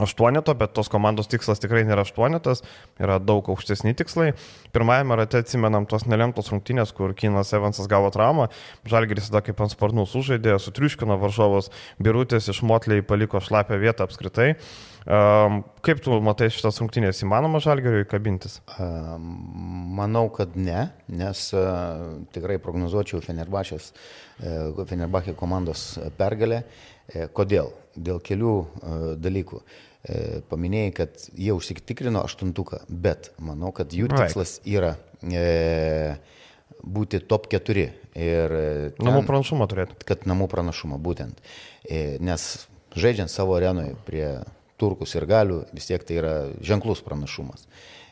aštuoneto, 0.02 0.54
bet 0.58 0.74
tos 0.74 0.90
komandos 0.90 1.30
tikslas 1.30 1.62
tikrai 1.62 1.84
nėra 1.86 2.02
aštuonetas, 2.08 2.64
yra 3.02 3.20
daug 3.22 3.50
aukštesni 3.54 3.94
tikslai. 3.98 4.32
Pirmajame 4.74 5.18
rate 5.20 5.44
atsimenam 5.44 5.86
tos 5.90 6.08
nelemtos 6.10 6.50
rungtynės, 6.54 6.94
kur 6.98 7.14
Kinas 7.18 7.54
Evansas 7.54 7.90
gavo 7.92 8.10
traumą, 8.14 8.50
Žalgiris 8.90 9.30
tada 9.30 9.44
kaip 9.46 9.62
ant 9.62 9.74
sparnų 9.74 10.08
sužaidė, 10.10 10.56
sutriuškino 10.62 11.20
varžovus, 11.22 11.70
birutės 12.02 12.50
iš 12.50 12.64
Motliai 12.66 13.06
paliko 13.06 13.42
šlapę 13.44 13.78
vietą 13.82 14.08
apskritai. 14.08 14.56
Um, 15.04 15.60
kaip 15.84 16.00
tu 16.00 16.16
matai 16.24 16.48
šitas 16.54 16.80
rungtynės, 16.80 17.20
įmanoma 17.26 17.60
Žalgiriui 17.64 18.08
kabintis? 18.08 18.62
Um, 18.80 19.28
manau, 20.00 20.30
kad 20.32 20.56
ne, 20.56 20.88
nes 21.12 21.44
uh, 21.58 22.24
tikrai 22.34 22.56
prognozuočiau 22.64 23.20
Fenerbachės, 23.26 23.92
uh, 24.40 24.84
Fenerbachė 24.88 25.36
komandos 25.36 25.98
pergalę. 26.18 26.64
Uh, 26.64 27.28
kodėl? 27.36 27.74
Dėl 27.96 28.22
kelių 28.24 28.54
e, 28.60 29.00
dalykų. 29.24 29.64
E, 30.04 30.42
paminėjai, 30.52 30.94
kad 30.98 31.26
jie 31.40 31.54
užsiktikrino 31.56 32.26
aštuntuką, 32.28 32.82
bet 32.90 33.32
manau, 33.40 33.72
kad 33.76 33.94
jų 33.96 34.10
tikslas 34.12 34.58
yra 34.68 34.98
e, 35.24 36.18
būti 36.84 37.22
top 37.24 37.48
4. 37.54 37.86
Ir 38.20 38.56
ten, 38.98 39.08
namų 39.08 39.24
pranašumą 39.30 39.70
turėti. 39.72 39.96
Kad 40.06 40.28
namų 40.30 40.50
pranašumą 40.52 41.00
būtent. 41.02 41.40
E, 41.88 42.20
nes 42.20 42.68
žaidžiant 43.00 43.32
savo 43.32 43.56
arenoje 43.58 43.96
prie 44.06 44.28
turkus 44.82 45.16
ir 45.16 45.26
galių, 45.30 45.64
vis 45.74 45.88
tiek 45.88 46.04
tai 46.04 46.20
yra 46.20 46.36
ženklus 46.66 47.04
pranašumas. 47.06 47.68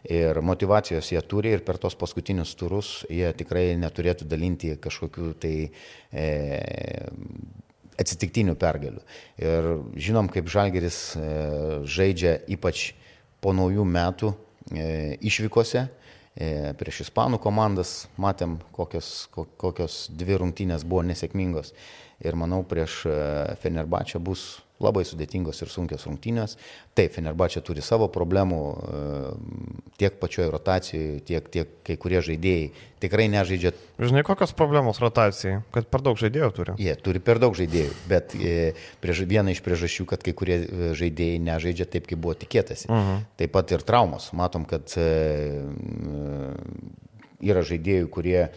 Ir 0.08 0.40
motivacijos 0.42 1.12
jie 1.12 1.20
turi 1.22 1.52
ir 1.54 1.62
per 1.66 1.78
tos 1.78 1.94
paskutinius 2.00 2.56
turus 2.58 3.02
jie 3.12 3.28
tikrai 3.38 3.76
neturėtų 3.78 4.26
dalinti 4.32 4.74
kažkokių 4.82 5.34
tai 5.44 5.56
e, 6.10 6.26
atsitiktinių 8.00 8.56
pergalių. 8.60 9.02
Ir 9.42 9.70
žinom, 10.00 10.30
kaip 10.32 10.50
Žalgeris 10.52 11.00
e, 11.18 11.26
žaidžia 11.90 12.38
ypač 12.52 12.92
po 13.44 13.56
naujų 13.58 13.86
metų 13.88 14.32
e, 14.32 15.18
išvykose. 15.28 15.88
E, 16.32 16.72
prieš 16.80 17.04
Ispanų 17.08 17.42
komandas 17.44 18.06
matėm, 18.22 18.60
kokios, 18.76 19.28
kokios 19.32 20.06
dvi 20.16 20.40
rungtynės 20.40 20.86
buvo 20.88 21.04
nesėkmingos. 21.10 21.74
Ir 22.22 22.38
manau, 22.38 22.62
prieš 22.68 23.02
Fenerbačią 23.64 24.22
bus 24.22 24.62
labai 24.84 25.04
sudėtingos 25.08 25.62
ir 25.64 25.72
sunkios 25.72 26.06
rungtynės. 26.08 26.58
Taip, 26.98 27.14
Fenerbačia 27.16 27.64
turi 27.66 27.84
savo 27.86 28.08
problemų 28.12 28.62
e, 28.62 29.02
tiek 30.02 30.18
pačioje 30.22 30.50
rotacijoje, 30.54 31.20
tiek, 31.28 31.50
tiek 31.54 31.76
kai 31.88 31.98
kurie 32.02 32.22
žaidėjai 32.26 32.70
tikrai 33.02 33.28
nežaidžia. 33.34 33.74
Žinai, 34.02 34.26
kokios 34.26 34.54
problemos 34.58 35.02
rotacijai, 35.02 35.62
kad 35.74 35.88
per 35.92 36.04
daug 36.06 36.20
žaidėjų 36.22 36.52
turi? 36.58 36.76
Jie 36.82 36.96
turi 37.02 37.22
per 37.24 37.42
daug 37.42 37.58
žaidėjų, 37.58 37.96
bet 38.12 38.36
e, 38.38 38.74
priež, 39.04 39.24
viena 39.30 39.54
iš 39.54 39.64
priežasčių, 39.66 40.08
kad 40.12 40.26
kai 40.26 40.36
kurie 40.38 40.60
e, 40.62 40.92
žaidėjai 40.98 41.42
nežaidžia 41.48 41.90
taip, 41.90 42.10
kaip 42.10 42.22
buvo 42.22 42.38
tikėtasi. 42.38 42.90
Uh 42.90 42.98
mhm. 42.98 43.10
-huh. 43.10 43.26
Taip 43.42 43.56
pat 43.58 43.72
ir 43.72 43.86
traumos. 43.88 44.32
Matom, 44.38 44.66
kad 44.66 44.92
yra 47.42 47.64
žaidėjų, 47.66 48.08
kurie 48.14 48.50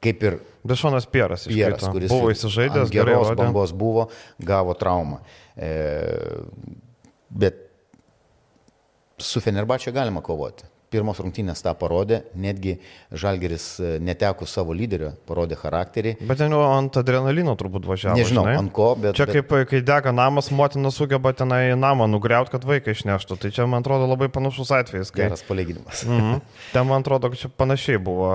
kaip 0.00 0.24
ir 0.28 0.38
Bešonas 0.64 1.06
Pieras, 1.08 1.46
Pieras 1.48 1.86
kuris 1.88 2.12
buvo 2.12 2.30
įsižaidęs, 2.34 2.92
geros 2.92 3.32
bangos 3.38 3.72
buvo, 3.76 4.08
gavo 4.38 4.74
traumą. 4.76 5.20
E, 5.56 5.70
bet 7.30 7.62
su 9.20 9.40
Fenerbačia 9.40 9.92
galima 9.92 10.22
kovoti. 10.24 10.68
Pirmos 10.90 11.20
rungtynės 11.22 11.62
tą 11.62 11.70
parodė, 11.78 12.24
netgi 12.34 12.72
Žalgeris 13.14 13.66
e, 13.78 13.90
neteko 14.02 14.46
savo 14.50 14.74
lyderio, 14.74 15.12
parodė 15.28 15.54
charakterį. 15.60 16.16
Bet 16.26 16.40
ten 16.42 16.54
ant 16.56 16.98
adrenalino 16.98 17.54
turbūt 17.58 17.86
važiavo. 17.86 18.18
Nežinau, 18.18 18.42
žinai? 18.48 18.56
ant 18.58 18.72
ko, 18.74 18.88
bet... 18.98 19.14
Čia 19.18 19.28
kaip, 19.30 19.54
kai 19.70 19.82
dega 19.86 20.10
namas, 20.14 20.50
motina 20.50 20.90
sugeba 20.94 21.30
tenai 21.36 21.76
namą 21.78 22.10
nugriauti, 22.10 22.50
kad 22.56 22.66
vaiką 22.66 22.96
išneštų. 22.96 23.38
Tai 23.38 23.52
čia, 23.54 23.68
man 23.70 23.86
atrodo, 23.86 24.10
labai 24.10 24.30
panašus 24.34 24.74
atvejis. 24.80 25.14
Kai... 25.14 25.28
Geras 25.28 25.46
palyginimas. 25.46 26.02
-hmm. 26.02 26.42
Ten, 26.72 26.86
man 26.90 27.06
atrodo, 27.06 27.30
kad 27.30 27.38
čia 27.38 27.54
panašiai 27.54 28.02
buvo. 28.02 28.34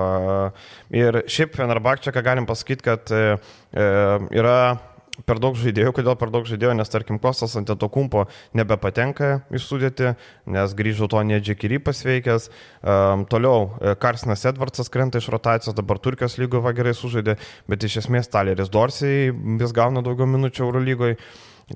Ir 0.90 1.22
šiaip 1.28 1.56
Fenerbakčia, 1.60 2.12
ką 2.12 2.24
galim 2.24 2.46
pasakyti, 2.48 2.82
kad 2.88 3.12
e, 3.12 3.36
e 3.72 3.86
yra 4.32 4.78
per 5.24 5.40
daug 5.40 5.56
žaidėjų, 5.56 5.94
kodėl 5.96 6.16
per 6.20 6.32
daug 6.34 6.46
žaidėjų, 6.48 6.74
nes 6.76 6.92
tarkim 6.92 7.20
Kostas 7.22 7.56
ant 7.56 7.70
to 7.70 7.88
kumpo 7.92 8.26
nebepatenka 8.56 9.46
į 9.54 9.62
sudėtį, 9.62 10.12
nes 10.52 10.76
grįžo 10.76 11.08
to 11.12 11.22
nedžekiry 11.30 11.80
pasveikęs. 11.86 12.50
Um, 12.82 13.24
toliau 13.30 13.70
e, 13.80 13.96
Karsinas 14.00 14.44
Edvardsas 14.48 14.92
krenta 14.92 15.22
iš 15.22 15.30
rotacijos, 15.32 15.76
dabar 15.76 16.00
Turkijos 16.02 16.36
lygoje 16.42 16.74
gerai 16.76 16.94
sužaidė, 16.96 17.38
bet 17.70 17.88
iš 17.88 18.02
esmės 18.04 18.30
Taleris 18.32 18.72
Dorsiai 18.72 19.32
vis 19.32 19.76
gauna 19.76 20.04
daugiau 20.04 20.28
minučių 20.30 20.66
Euro 20.68 20.82
lygoje. 20.84 21.20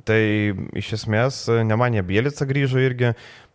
Tai 0.06 0.20
iš 0.78 0.92
esmės 1.00 1.42
e, 1.50 1.62
Nemanė 1.66 2.04
Bielica 2.06 2.47
grįžo 2.47 2.78
irgi, 2.78 3.09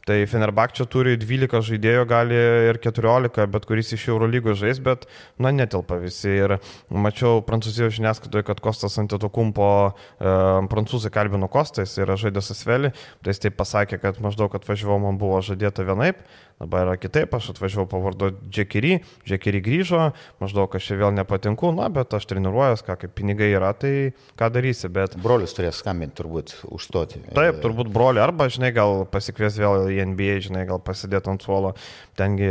Tai 0.05 0.19
Fenerbakčia 0.29 0.85
turi 0.85 1.15
12 1.17 1.63
žaidėjų, 1.65 2.03
gali 2.05 2.37
ir 2.69 2.77
14, 2.77 3.47
bet 3.49 3.63
kuris 3.65 3.89
iš 3.95 4.03
Eurolygos 4.13 4.59
žais, 4.59 4.77
bet, 4.85 5.07
na, 5.41 5.49
netelpa 5.49 5.97
visi. 5.97 6.29
Ir 6.29 6.59
mačiau 6.93 7.41
Prancūzijos 7.47 7.95
žiniasklaidoje, 7.97 8.45
kad 8.45 8.61
Kostas 8.61 8.99
Antetokumpo 9.01 9.69
e, 9.89 10.35
prancūzai 10.69 11.09
kalbino 11.09 11.49
Kostais 11.49 11.97
ir 11.97 12.13
žaidė 12.21 12.45
Sasvelį, 12.45 12.93
tai 13.25 13.33
jis 13.33 13.41
taip 13.47 13.57
pasakė, 13.57 13.97
kad 14.03 14.21
maždaug 14.21 14.53
atvažiavau, 14.53 14.99
man 15.07 15.17
buvo 15.17 15.41
žadėta 15.41 15.87
vienaip, 15.89 16.21
dabar 16.59 16.85
yra 16.85 16.95
kitaip, 16.99 17.33
aš 17.35 17.49
atvažiavau 17.51 17.87
pavardu 17.91 18.29
Džekery, 18.47 18.99
Džekery 19.27 19.59
grįžo, 19.65 20.01
maždaug 20.39 20.75
aš 20.77 20.87
čia 20.87 20.99
vėl 21.01 21.11
nepatinku, 21.17 21.73
na, 21.75 21.89
bet 21.91 22.15
aš 22.15 22.27
treniruojas, 22.29 22.83
ką 22.85 22.95
kaip 23.01 23.15
pinigai 23.17 23.49
yra, 23.51 23.73
tai 23.75 24.13
ką 24.39 24.49
darysi, 24.55 24.89
bet... 24.93 25.17
Brolis 25.21 25.55
turės 25.57 25.81
skambinti 25.83 26.15
turbūt 26.21 26.55
užstoti. 26.71 27.25
Taip, 27.35 27.59
turbūt 27.63 27.91
broli, 27.93 28.23
arba, 28.23 28.47
žinai, 28.51 28.71
gal 28.75 29.03
pasikvies 29.11 29.59
vėl 29.59 29.89
į 29.91 29.99
NBA, 30.13 30.39
žinai, 30.47 30.63
gal 30.69 30.79
pasidėti 30.83 31.33
ant 31.33 31.43
suolo, 31.43 31.73
tengi 32.15 32.49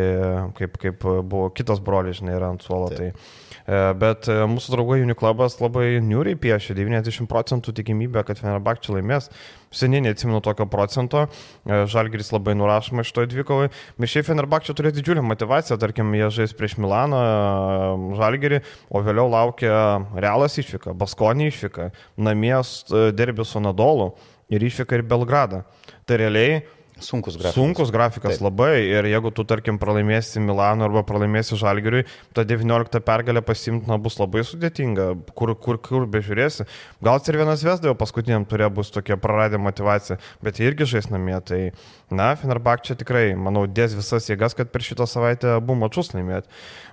kaip, 0.58 0.76
kaip 0.82 1.08
buvo 1.24 1.48
kitas 1.56 1.80
brolis, 1.84 2.20
žinai, 2.20 2.36
yra 2.36 2.52
ant 2.52 2.64
suolo. 2.64 2.92
Taip. 2.92 3.16
Tai, 3.16 3.64
e, 3.64 3.82
bet 4.04 4.28
e, 4.28 4.38
mūsų 4.52 4.76
draugai 4.76 5.00
Uniklubas 5.04 5.56
labai 5.62 6.02
niuriai 6.04 6.36
piešia 6.40 6.76
90 6.76 7.30
procentų 7.30 7.72
tikimybę, 7.80 8.26
kad 8.28 8.40
Fenerbakčia 8.40 8.98
laimės. 8.98 9.32
Seniai 9.74 10.04
neatsimenu 10.04 10.38
tokio 10.44 10.66
procento, 10.70 11.24
e, 11.66 11.80
Žalgiris 11.90 12.30
labai 12.34 12.54
nurašoma 12.58 13.02
iš 13.02 13.10
to 13.16 13.24
dvikovai. 13.30 13.70
Mišiai 13.98 14.26
Fenerbakčia 14.26 14.76
turės 14.78 14.94
didžiulę 14.94 15.24
motivaciją, 15.26 15.78
tarkim, 15.82 16.12
jie 16.14 16.30
žais 16.34 16.54
prieš 16.54 16.76
Milaną, 16.82 17.22
Žalgirį, 18.20 18.62
o 18.90 19.02
vėliau 19.02 19.26
laukia 19.32 19.74
Realas 20.14 20.58
išvyka, 20.62 20.94
Baskonį 20.98 21.50
išvyka, 21.50 21.90
namies 22.16 22.84
derbis 23.18 23.50
su 23.50 23.62
Nadolu 23.62 24.12
ir 24.52 24.62
išvyka 24.62 25.00
ir 25.00 25.06
Belgradą. 25.10 25.64
Tai 26.06 26.20
realiai 26.20 26.62
Sunkus 27.02 27.34
grafikas. 27.34 27.54
Sunkus 27.54 27.90
grafikas 27.90 28.36
Taip. 28.36 28.44
labai 28.46 28.84
ir 28.86 29.08
jeigu 29.10 29.32
tu, 29.34 29.42
tarkim, 29.42 29.80
pralaimėsi 29.82 30.38
Milano 30.38 30.86
arba 30.86 31.02
pralaimėsi 31.06 31.58
Žalgiriui, 31.58 32.04
ta 32.36 32.44
19 32.46 33.00
pergalė 33.02 33.42
pasimti 33.42 33.90
na, 33.90 33.98
bus 33.98 34.20
labai 34.20 34.44
sudėtinga, 34.46 35.08
kur, 35.34 35.56
kur, 35.58 35.80
kur 35.82 36.06
bežiūrėsi. 36.10 36.68
Gal 37.02 37.18
ir 37.18 37.40
vienas 37.40 37.66
Vesdėjo 37.66 37.96
paskutiniam 37.98 38.46
turė 38.46 38.70
bus 38.70 38.94
tokia 38.94 39.18
praradę 39.18 39.58
motivacija, 39.58 40.20
bet 40.44 40.60
jie 40.60 40.70
irgi 40.70 40.86
žais 40.94 41.10
namie. 41.10 41.34
Tai, 41.44 41.60
na, 42.14 42.30
Fenerbak 42.38 42.86
čia 42.86 42.94
tikrai, 43.00 43.32
manau, 43.34 43.66
dės 43.66 43.96
visas 43.98 44.30
jėgas, 44.30 44.54
kad 44.54 44.70
per 44.70 44.86
šitą 44.86 45.08
savaitę 45.10 45.56
abu 45.58 45.74
mačius 45.74 46.14
laimėti. 46.14 46.46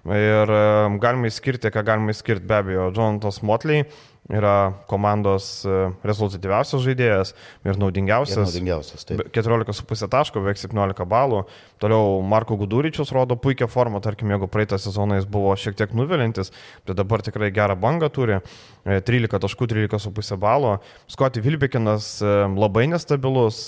Ir 0.10 0.56
galima 1.04 1.30
įskirti, 1.30 1.70
ką 1.70 1.86
galima 1.86 2.16
įskirti, 2.16 2.48
be 2.50 2.58
abejo, 2.58 2.90
Jonathan 2.90 3.46
Motley 3.46 3.86
yra 4.30 4.74
komandos 4.90 5.64
e, 5.66 5.78
rezultatyviausias 6.06 6.84
žaidėjas 6.86 7.34
ir 7.66 7.80
naudingiausias. 7.82 8.38
Ir 8.38 8.46
naudingiausias 8.46 9.08
14,5 9.34 10.12
taško, 10.12 10.44
beveik 10.44 10.62
17 10.62 11.08
balų. 11.10 11.44
Toliau 11.82 12.22
Marko 12.22 12.56
Guduričius 12.62 13.10
rodo 13.10 13.34
puikią 13.42 13.66
formą, 13.68 14.02
tarkim, 14.06 14.30
jeigu 14.30 14.46
praeitą 14.48 14.78
sezoną 14.78 15.18
jis 15.18 15.26
buvo 15.26 15.56
šiek 15.58 15.74
tiek 15.80 15.94
nuvilintis, 15.98 16.52
tai 16.86 16.94
dabar 16.94 17.24
tikrai 17.26 17.50
gerą 17.54 17.74
bangą 17.82 18.10
turi. 18.14 18.38
13 18.86 19.26
e, 19.26 19.40
taškų, 19.42 19.66
13,5 19.72 20.38
balo. 20.42 20.76
Scotty 21.10 21.42
Vilbekinas 21.42 22.12
e, 22.22 22.34
labai 22.54 22.86
nestabilus, 22.92 23.64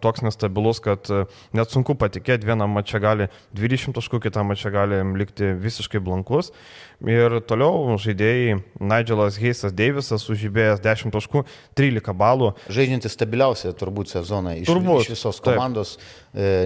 toks 0.00 0.24
nestabilus, 0.24 0.80
kad 0.84 1.10
net 1.52 1.72
sunku 1.72 1.96
patikėti, 2.00 2.48
vieną 2.48 2.70
mačią 2.72 3.02
gali 3.04 3.28
20 3.58 3.98
taškų, 4.00 4.22
kitą 4.28 4.46
mačią 4.48 4.72
gali 4.72 5.02
likti 5.20 5.52
visiškai 5.60 6.00
blankus. 6.00 6.54
Ir 7.02 7.40
toliau 7.50 7.98
žaidėjai 8.00 8.60
Nigelas 8.80 9.36
Heisas 9.42 9.74
Deivisas 9.76 10.24
sužibėjęs 10.24 10.80
10 10.84 11.12
taškų, 11.12 11.44
13 11.76 12.16
balų. 12.16 12.52
Žaidžiantis 12.72 13.16
stabiliausią 13.16 13.74
turbūt 13.76 14.12
sezoną 14.14 14.54
iš, 14.62 14.70
turbūt, 14.70 15.04
iš 15.04 15.16
visos 15.16 15.42
komandos. 15.42 15.96
Taip. 15.98 16.18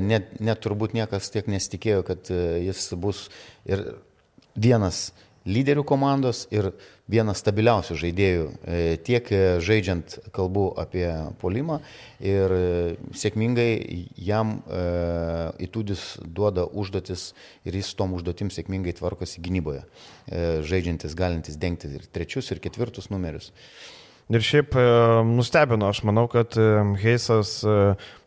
Net, 0.07 0.28
net 0.38 0.61
turbūt 0.62 0.75
niekas 0.97 1.30
tiek 1.33 1.49
nesitikėjo, 1.50 2.02
kad 2.06 2.33
e, 2.33 2.42
jis 2.66 2.90
bus 3.00 3.26
ir 3.68 3.85
vienas 4.56 5.11
lyderių 5.47 5.85
komandos 5.87 6.47
ir 6.50 6.73
vienas 7.06 7.38
stabiliausių 7.38 7.95
žaidėjų, 8.00 8.47
e, 8.66 8.78
tiek 9.06 9.28
e, 9.30 9.42
žaidžiant 9.62 10.16
kalbų 10.35 10.64
apie 10.83 11.06
polimą 11.38 11.78
ir 12.18 12.54
sėkmingai 13.14 13.71
jam 14.18 14.56
įtūdis 15.62 16.06
duoda 16.26 16.66
užduotis 16.66 17.28
ir 17.68 17.78
jis 17.78 17.92
tom 17.99 18.16
užduotim 18.18 18.50
sėkmingai 18.50 18.97
tvarkosi 18.99 19.45
gynyboje, 19.45 19.85
žaidžiantis, 20.66 21.14
galintis 21.14 21.61
dengti 21.61 21.92
ir 21.95 22.09
trečius, 22.11 22.50
ir 22.50 22.62
ketvirtus 22.64 23.12
numerius. 23.14 23.52
Ir 24.26 24.42
šiaip 24.42 24.75
nustebino, 25.28 25.87
aš 25.92 26.02
manau, 26.02 26.26
kad 26.26 26.56
Heisas 26.99 27.61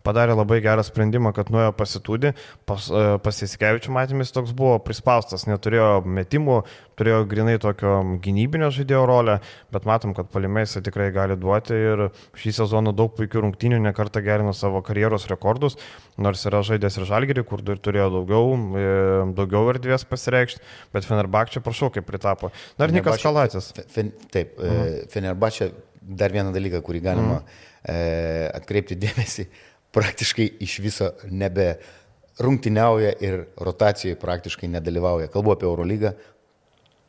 padarė 0.05 0.35
labai 0.37 0.59
gerą 0.63 0.83
sprendimą, 0.85 1.31
kad 1.35 1.49
nuėjo 1.53 1.71
pasitūdį, 1.77 2.31
pas, 2.69 2.87
e, 2.89 3.05
pasisikevičių 3.23 3.93
matymis 3.95 4.33
toks 4.35 4.53
buvo 4.55 4.77
prispaustas, 4.83 5.45
neturėjo 5.49 6.03
metimų, 6.05 6.59
turėjo 6.99 7.23
grinai 7.31 7.57
tokio 7.61 7.97
gynybinio 8.23 8.71
žaidėjo 8.75 9.03
rolę, 9.09 9.37
bet 9.73 9.87
matom, 9.89 10.13
kad 10.17 10.29
palimai 10.31 10.65
jisai 10.65 10.83
tikrai 10.85 11.09
gali 11.15 11.37
duoti 11.39 11.75
ir 11.75 12.05
šį 12.39 12.55
sezoną 12.61 12.93
daug 12.95 13.13
puikių 13.17 13.45
rungtynių, 13.45 13.81
nekartą 13.87 14.23
gerino 14.25 14.53
savo 14.55 14.81
karjeros 14.85 15.27
rekordus, 15.31 15.77
nors 16.17 16.45
yra 16.49 16.63
žaidęs 16.65 16.99
ir 16.99 17.07
žalgerį, 17.09 17.45
kur 17.47 17.63
turėjo 17.69 18.09
daugiau, 18.19 18.55
e, 18.55 18.87
daugiau 19.37 19.73
erdvės 19.73 20.07
pasireikšti, 20.09 20.63
bet 20.95 21.07
Fenerbakčia, 21.07 21.63
prašau, 21.65 21.91
kaip 21.93 22.07
pritapo. 22.07 22.53
Dar 22.79 22.93
Nikas 22.95 23.21
Kalatis. 23.23 23.71
Fen, 23.91 24.13
taip, 24.31 24.55
mhm. 24.59 25.09
Fenerbakčia 25.11 25.71
dar 25.99 26.33
vieną 26.33 26.53
dalyką, 26.55 26.81
kurį 26.85 27.03
galima 27.05 27.39
mhm. 27.39 27.65
atkreipti 28.59 28.97
dėmesį 28.99 29.45
praktiškai 29.96 30.48
iš 30.65 30.79
viso 30.84 31.12
nebe 31.29 31.74
rungtyniauja 32.39 33.13
ir 33.24 33.43
rotacijoje 33.60 34.19
praktiškai 34.19 34.69
nedalyvauja. 34.72 35.29
Kalbu 35.34 35.55
apie 35.55 35.67
Eurolygą, 35.67 36.13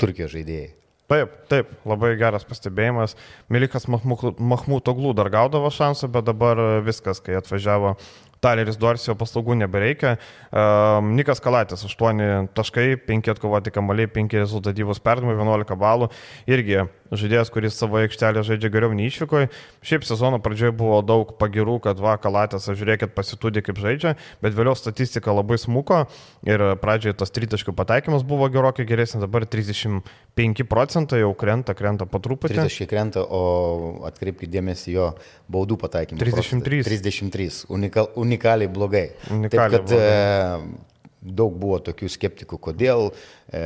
Turkijos 0.00 0.32
žaidėjai. 0.34 0.70
Taip, 1.10 1.32
taip, 1.50 1.70
labai 1.90 2.12
geras 2.18 2.44
pastebėjimas. 2.46 3.16
Milikas 3.50 3.88
Mahmutoglų 3.90 5.10
dar 5.18 5.26
gaudavo 5.32 5.70
šansą, 5.74 6.06
bet 6.14 6.28
dabar 6.28 6.60
viskas, 6.86 7.18
kai 7.18 7.34
atvažiavo 7.38 7.96
Taleris 8.40 8.78
Dorsio 8.80 9.16
paslaugų 9.20 9.58
nebereikia. 9.60 10.14
Um, 10.50 11.12
Nikas 11.18 11.42
Kalatis 11.44 11.84
8 11.84 12.48
taškai, 12.56 12.94
5 13.08 13.34
atkovoti 13.34 13.74
kamaliai, 13.74 14.08
5 14.10 14.38
rezultatyvus 14.40 15.02
perdavimai, 15.04 15.36
11 15.36 15.76
balų. 15.80 16.08
Irgi 16.50 16.86
žaidėjas, 17.10 17.50
kuris 17.52 17.76
savo 17.78 17.98
aikštelę 18.00 18.42
žaidžia 18.46 18.70
geriau 18.72 18.94
nei 18.94 19.08
išvykoje. 19.10 19.50
Šiaip 19.86 20.06
sezono 20.06 20.38
pradžioje 20.42 20.74
buvo 20.78 21.00
daug 21.06 21.34
pagirų, 21.40 21.78
kad 21.84 22.00
va, 22.02 22.16
Kalatis, 22.22 22.68
žiūrėkit, 22.70 23.14
pasitūdė 23.16 23.64
kaip 23.66 23.80
žaidžia, 23.82 24.14
bet 24.44 24.54
vėliau 24.56 24.76
statistika 24.78 25.34
labai 25.34 25.58
smuko 25.60 26.04
ir 26.46 26.64
pradžioje 26.82 27.18
tas 27.20 27.34
tritaškių 27.34 27.74
pataikymas 27.76 28.24
buvo 28.26 28.48
gerokai 28.52 28.86
geresnis, 28.88 29.24
dabar 29.24 29.46
35 29.50 30.66
procentai 30.70 31.22
jau 31.24 31.32
krenta, 31.38 31.74
krenta 31.78 32.06
po 32.06 32.22
truputį. 32.22 32.60
30 32.62 32.90
krenta, 32.90 33.24
o 33.24 34.06
atkreipkite 34.08 34.52
dėmesį 34.54 34.94
jo 34.94 35.10
baudų 35.50 35.80
pataikymą. 35.82 36.20
33. 36.22 36.84
33. 36.86 37.50
Unikal, 37.74 38.10
unikaliai 38.30 38.70
blogai. 38.70 39.10
Unikaliai 39.34 39.50
Taip, 39.50 39.76
kad, 39.76 39.90
blogai. 39.90 40.86
E, 40.86 40.88
Daug 41.20 41.52
buvo 41.60 41.76
tokių 41.84 42.08
skeptikų, 42.08 42.56
kodėl 42.64 43.10
e, 43.12 43.60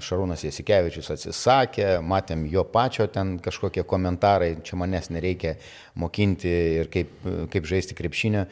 Šarūnas 0.00 0.46
Jasikevičius 0.46 1.10
atsisakė, 1.12 1.98
matėm 2.00 2.46
jo 2.48 2.64
pačio 2.72 3.04
ten 3.12 3.34
kažkokie 3.44 3.84
komentarai, 3.84 4.54
čia 4.64 4.78
manęs 4.80 5.10
nereikia 5.12 5.58
mokinti 6.00 6.54
ir 6.80 6.88
kaip, 6.88 7.12
kaip 7.52 7.68
žaisti 7.68 7.98
krepšinio, 7.98 8.46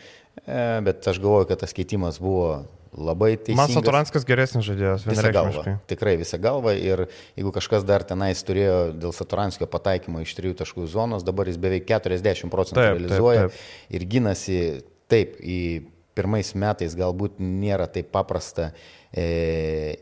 e, 0.44 0.60
bet 0.84 1.08
aš 1.08 1.22
galvoju, 1.24 1.48
kad 1.54 1.64
tas 1.64 1.72
keitimas 1.72 2.20
buvo 2.20 2.66
labai 2.92 3.34
teisingas. 3.36 3.72
Man 3.72 3.74
Satoranskas 3.74 4.26
geresnis 4.28 4.68
žaidėjas, 4.68 5.04
visą 5.08 5.30
galvą. 5.34 5.76
Tikrai 5.90 6.14
visą 6.20 6.38
galvą 6.42 6.74
ir 6.78 7.06
jeigu 7.38 7.52
kažkas 7.54 7.86
dar 7.88 8.04
tenais 8.06 8.44
turėjo 8.46 8.92
dėl 8.92 9.14
Satoranskio 9.16 9.68
pataikymo 9.70 10.20
iš 10.20 10.34
trijų 10.38 10.58
taškų 10.60 10.86
zonos, 10.92 11.24
dabar 11.26 11.50
jis 11.50 11.58
beveik 11.60 11.88
40 11.90 12.52
procentų 12.52 12.82
taip, 12.82 12.98
realizuoja 12.98 13.48
taip, 13.48 13.56
taip. 13.56 13.96
ir 13.96 14.06
ginasi 14.14 14.58
taip 15.14 15.38
į 15.40 15.60
pirmais 16.14 16.54
metais 16.58 16.94
galbūt 16.98 17.40
nėra 17.42 17.86
taip 17.90 18.10
paprasta 18.14 18.70
e, 19.10 19.96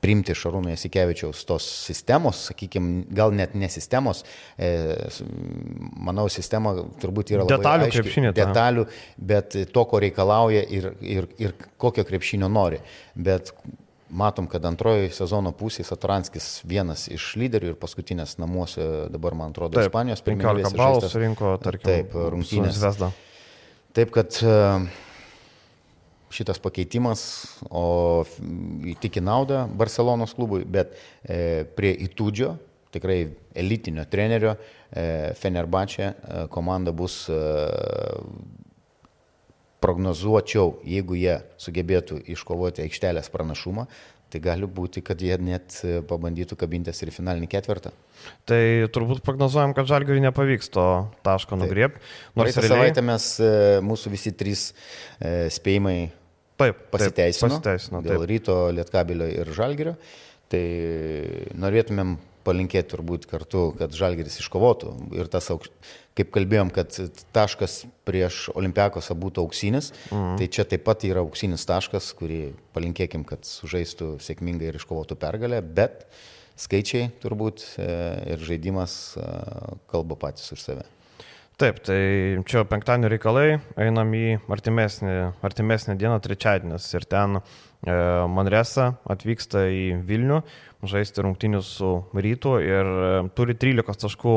priimti 0.00 0.34
Šarūno 0.36 0.72
Jasikevičiaus 0.72 1.44
tos 1.48 1.66
sistemos, 1.86 2.46
sakykime, 2.48 3.04
gal 3.14 3.34
net 3.36 3.54
ne 3.58 3.68
sistemos, 3.72 4.24
e, 4.56 4.70
manau, 6.08 6.26
sistema 6.32 6.74
turbūt 7.02 7.34
yra 7.34 7.44
labai 7.44 7.58
detalių 7.58 7.88
aiški, 7.88 8.00
krepšinė. 8.00 8.34
Detalių, 8.36 8.86
bet 9.32 9.56
to, 9.74 9.86
ko 9.90 10.02
reikalauja 10.02 10.64
ir, 10.64 10.90
ir, 11.00 11.28
ir 11.42 11.56
kokio 11.80 12.06
krepšinio 12.08 12.48
nori. 12.52 12.80
Bet 13.14 13.52
matom, 14.14 14.48
kad 14.50 14.64
antroji 14.68 15.12
sezono 15.14 15.52
pusė 15.56 15.84
Satoranskis 15.86 16.48
vienas 16.68 17.06
iš 17.12 17.34
lyderių 17.40 17.72
ir 17.72 17.78
paskutinės 17.80 18.38
namuose 18.42 18.88
dabar, 19.12 19.36
man 19.38 19.54
atrodo, 19.54 19.78
taip, 19.78 19.90
Ispanijos 19.90 20.24
pirmininkė. 20.24 20.66
15 20.70 20.80
balų 20.80 21.12
surinko, 21.12 21.54
tarkim, 21.62 21.88
taip, 21.90 22.18
rungtynės. 22.34 22.82
Taip 23.94 24.10
kad 24.10 24.34
e, 24.42 24.54
šitas 26.34 26.58
pakeitimas, 26.58 27.20
o 27.70 28.24
tik 28.98 29.20
į 29.20 29.22
naudą 29.22 29.60
Barcelonos 29.70 30.34
klubui, 30.34 30.64
bet 30.66 30.96
e, 31.22 31.62
prie 31.78 31.92
įtūdžio, 32.08 32.48
tikrai 32.94 33.20
elitinio 33.54 34.02
trenerio, 34.10 34.56
e, 34.90 35.04
Fenerbačia 35.38 36.10
komanda 36.50 36.90
bus 36.90 37.20
prognozuočiau, 39.84 40.80
jeigu 40.82 41.14
jie 41.20 41.38
sugebėtų 41.62 42.18
iškovoti 42.34 42.82
aikštelės 42.88 43.30
pranašumą, 43.30 43.86
tai 44.34 44.40
gali 44.42 44.66
būti, 44.66 45.02
kad 45.06 45.20
jie 45.22 45.36
net 45.38 45.78
e, 45.86 46.00
pabandytų 46.08 46.58
kabintis 46.58 46.98
ir 47.04 47.12
finalinį 47.14 47.46
ketvirtą. 47.52 47.92
Tai 48.48 48.60
turbūt 48.94 49.22
prognozuojam, 49.26 49.74
kad 49.76 49.86
Žalgiriui 49.90 50.24
nepavyks 50.24 50.72
to 50.74 50.86
taško 51.26 51.58
nugriepti. 51.60 52.02
Nors 52.34 52.56
realiai... 52.58 52.72
savaitę 52.72 53.04
mes, 53.06 53.28
e, 53.38 53.54
mūsų 53.84 54.14
visi 54.16 54.34
trys 54.34 54.66
e, 54.72 55.46
spėjimai 55.54 55.98
taip, 56.60 56.82
pasiteisino, 56.90 57.60
taip, 57.60 57.62
pasiteisino 57.62 58.02
taip. 58.02 58.10
dėl 58.10 58.26
ryto, 58.30 58.58
lietkabilio 58.74 59.30
ir 59.30 59.54
Žalgirio. 59.54 59.96
Tai 60.50 60.64
norėtumėm 61.62 62.16
palinkėti 62.44 62.92
turbūt 62.92 63.26
kartu, 63.30 63.66
kad 63.78 63.94
Žalgeris 63.96 64.38
iškovotų. 64.42 64.92
Ir 65.16 65.30
tas, 65.32 65.48
kaip 66.18 66.30
kalbėjom, 66.34 66.70
kad 66.74 66.94
taškas 67.34 67.82
prieš 68.06 68.48
Olimpiakosą 68.54 69.16
būtų 69.18 69.44
auksinis, 69.46 69.92
mhm. 70.10 70.36
tai 70.40 70.50
čia 70.52 70.66
taip 70.68 70.86
pat 70.86 71.06
yra 71.08 71.24
auksinis 71.24 71.66
taškas, 71.68 72.12
kurį 72.18 72.42
palinkėkim, 72.76 73.26
kad 73.28 73.46
sužaistų 73.48 74.16
sėkmingai 74.24 74.70
ir 74.70 74.80
iškovotų 74.80 75.18
pergalę, 75.20 75.62
bet 75.64 76.06
skaičiai 76.60 77.08
turbūt 77.22 77.64
e, 77.82 77.88
ir 78.34 78.44
žaidimas 78.46 79.16
e, 79.18 79.30
kalba 79.90 80.18
patys 80.20 80.52
už 80.54 80.62
save. 80.62 80.84
Taip, 81.54 81.76
tai 81.86 82.42
čia 82.50 82.64
penktadienio 82.66 83.12
reikalai, 83.12 83.60
einam 83.78 84.10
į 84.18 84.40
artimesnį, 84.50 85.12
artimesnį 85.46 85.94
dieną, 86.00 86.16
trečiadienis 86.22 86.88
ir 86.96 87.06
ten 87.06 87.38
Manresa 88.30 88.94
atvyksta 89.10 89.66
į 89.68 89.84
Vilnių 90.06 90.40
žaisti 90.88 91.24
rungtinius 91.24 91.68
su 91.78 91.90
rytu 92.14 92.58
ir 92.62 92.88
e, 92.88 93.10
turi 93.36 93.56
13 93.56 94.04
taškų 94.06 94.36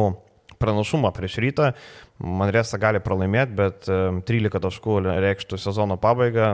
pranašumą 0.62 1.13
prieš 1.15 1.39
rytą. 1.43 1.72
Manresa 2.17 2.80
gali 2.82 2.98
pralaimėti, 3.04 3.54
bet 3.58 3.86
13 4.26 4.63
taškų 4.63 4.96
reikštų 5.06 5.60
sezono 5.62 6.00
pabaigą, 6.02 6.54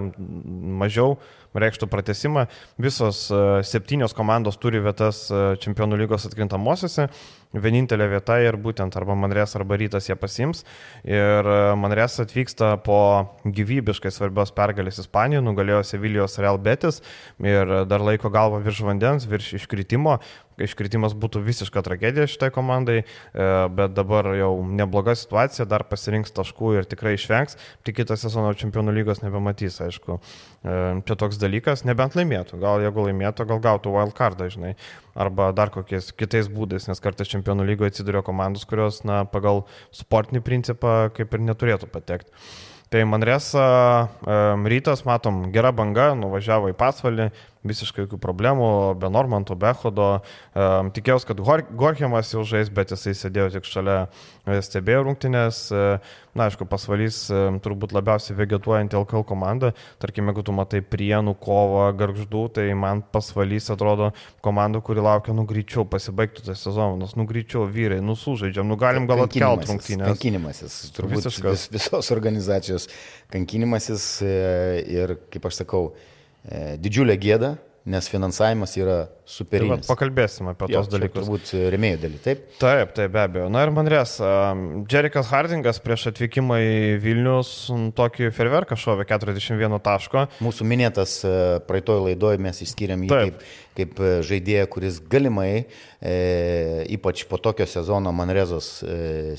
mažiau 0.81 1.15
reikštų 1.55 1.87
pratesimą. 1.87 2.47
Visos 2.81 3.29
septynios 3.69 4.15
komandos 4.17 4.59
turi 4.59 4.81
vietas 4.83 5.29
Čempionų 5.63 6.01
lygos 6.03 6.27
atkrintamosiose 6.27 7.07
vienintelė 7.53 8.07
vieta 8.15 8.39
ir 8.41 8.57
būtent 8.57 8.95
arba 8.97 9.15
Manrės 9.17 9.53
arba 9.57 9.77
Rytas 9.77 10.09
jie 10.09 10.17
pasims. 10.19 10.63
Ir 11.05 11.47
Manrės 11.79 12.17
atvyksta 12.23 12.73
po 12.85 12.99
gyvybiškai 13.45 14.11
svarbios 14.13 14.53
pergalės 14.55 14.99
Ispanijoje, 15.03 15.45
nugalėjo 15.45 15.83
Sevilijos 15.87 16.39
Real 16.41 16.57
Betis 16.57 17.01
ir 17.43 17.75
dar 17.89 18.03
laiko 18.03 18.31
galva 18.33 18.61
virš 18.63 18.83
vandens, 18.87 19.29
virš 19.29 19.53
iškritimo 19.61 20.17
iškritimas 20.61 21.15
būtų 21.17 21.41
visiška 21.45 21.83
tragedija 21.85 22.27
šitai 22.29 22.49
komandai, 22.53 23.03
e, 23.03 23.47
bet 23.73 23.93
dabar 23.97 24.29
jau 24.37 24.51
nebloga 24.65 25.15
situacija, 25.17 25.65
dar 25.69 25.85
pasirinks 25.89 26.33
taškų 26.35 26.73
ir 26.79 26.89
tikrai 26.89 27.15
išvengs, 27.17 27.57
tik 27.85 27.99
kitą 28.01 28.17
sezoną 28.19 28.53
čempionų 28.59 28.95
lygos 28.99 29.23
nebematys, 29.23 29.79
aišku. 29.85 30.19
E, 30.19 30.75
čia 31.07 31.17
toks 31.19 31.39
dalykas, 31.41 31.85
nebent 31.87 32.17
laimėtų, 32.19 32.59
gal 32.61 32.83
jeigu 32.83 33.07
laimėtų, 33.07 33.47
gal 33.49 33.63
gautų 33.63 33.95
wild 33.95 34.17
cardą, 34.17 34.49
žinai, 34.53 34.75
arba 35.15 35.51
dar 35.55 35.73
kokiais 35.73 36.11
kitais 36.17 36.49
būdais, 36.51 36.89
nes 36.89 37.01
kartais 37.03 37.31
čempionų 37.31 37.65
lygoje 37.71 37.93
atsiduria 37.93 38.23
komandos, 38.25 38.67
kurios, 38.69 39.03
na, 39.07 39.23
pagal 39.29 39.65
sportinį 39.95 40.43
principą 40.45 41.09
kaip 41.15 41.33
ir 41.33 41.43
neturėtų 41.49 41.89
patekti. 41.93 42.31
Tai 42.93 43.01
Manresa 43.09 43.63
rytas, 44.69 45.01
matom, 45.01 45.47
gera 45.49 45.71
banga, 45.73 46.11
nuvažiavo 46.13 46.69
į 46.69 46.75
pasvalį, 46.77 47.31
visiškai 47.67 48.05
jokių 48.05 48.19
problemų, 48.21 48.69
be 48.99 49.09
Normanto, 49.11 49.55
be 49.59 49.71
Hodo. 49.79 50.09
Um, 50.53 50.91
tikėjausi, 50.93 51.29
kad 51.29 51.41
Gorkiamas 51.79 52.33
jau 52.33 52.43
žais, 52.47 52.69
bet 52.73 52.91
jisai 52.93 53.15
sėdėjo 53.17 53.53
tik 53.55 53.69
šalia, 53.69 53.97
e, 54.45 54.59
stebėjo 54.63 55.05
rungtynės. 55.07 55.63
E, 55.71 55.83
na, 56.35 56.47
aišku, 56.49 56.67
pasvalys 56.69 57.23
e, 57.31 57.41
turbūt 57.63 57.95
labiausiai 57.95 58.37
vegetuojanti 58.37 58.99
LKL 58.99 59.25
komanda. 59.29 59.71
Tarkime, 60.03 60.33
jeigu 60.33 60.45
tu 60.47 60.55
matai 60.55 60.83
prienų 60.83 61.35
kovą, 61.43 61.87
garždų, 61.99 62.43
tai 62.57 62.67
man 62.77 63.03
pasvalys 63.13 63.71
atrodo 63.73 64.11
komanda, 64.43 64.83
kuri 64.83 65.03
laukia 65.05 65.35
nugryčiau, 65.37 65.87
pasibaigtų 65.89 66.47
tas 66.49 66.63
sezonas, 66.67 67.15
nugryčiau 67.19 67.67
vyrai, 67.71 68.01
nusužaidžiam, 68.03 68.67
nu 68.67 68.79
galim 68.81 69.07
gal 69.09 69.25
atkelti 69.27 69.71
rungtynės. 69.71 70.09
Kankinimasis, 70.11 70.79
turbūt 70.97 71.23
Visiškas. 71.23 71.69
vis, 71.69 71.69
visos 71.79 72.11
organizacijos 72.15 72.89
kankinimasis 73.33 74.07
ir, 74.23 75.15
kaip 75.33 75.47
aš 75.49 75.63
sakau, 75.63 75.93
didžiulė 76.43 77.15
gėda, 77.21 77.53
nes 77.85 78.07
finansavimas 78.07 78.77
yra 78.79 78.97
superinis. 79.27 79.83
Tai 79.83 79.91
pakalbėsim 79.91 80.47
apie 80.53 80.69
jo, 80.71 80.79
tos 80.79 80.89
dalykus. 80.91 81.25
Turbūt 81.25 81.49
remėjų 81.73 81.99
daly, 81.99 82.19
taip? 82.23 82.45
Taip, 82.61 82.93
taip, 82.95 83.11
be 83.11 83.19
abejo. 83.19 83.47
Na 83.51 83.65
ir 83.65 83.73
Manrės, 83.75 84.15
Jerikas 84.91 85.27
Hardingas 85.31 85.81
prieš 85.83 86.07
atvykimą 86.13 86.59
į 86.63 86.77
Vilnius 87.03 87.51
tokį 87.97 88.31
ferverką 88.35 88.77
šovė 88.79 89.07
41 89.09 89.75
taško. 89.83 90.25
Mūsų 90.43 90.67
minėtas 90.69 91.17
e, 91.27 91.33
praeitoj 91.67 92.05
laidoje 92.07 92.39
mes 92.43 92.63
išskiriam 92.63 93.03
jį 93.03 93.11
taip. 93.11 93.43
kaip, 93.43 93.51
kaip 93.79 93.99
e, 93.99 94.13
žaidėją, 94.31 94.69
kuris 94.71 95.01
galimai, 95.11 95.65
e, 95.99 96.15
ypač 96.95 97.25
po 97.27 97.41
tokio 97.41 97.67
sezono 97.67 98.15
Manrezos 98.15 98.77
e, 98.87 99.35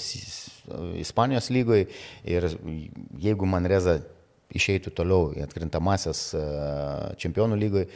Ispanijos 1.01 1.51
lygoje 1.53 1.89
ir 2.29 2.47
jeigu 3.21 3.49
Manreza 3.49 3.99
išeitų 4.55 4.93
toliau 4.95 5.33
į 5.35 5.45
atkrintamasias 5.45 6.27
e, 6.37 6.45
čempionų 7.21 7.59
lygoje, 7.61 7.89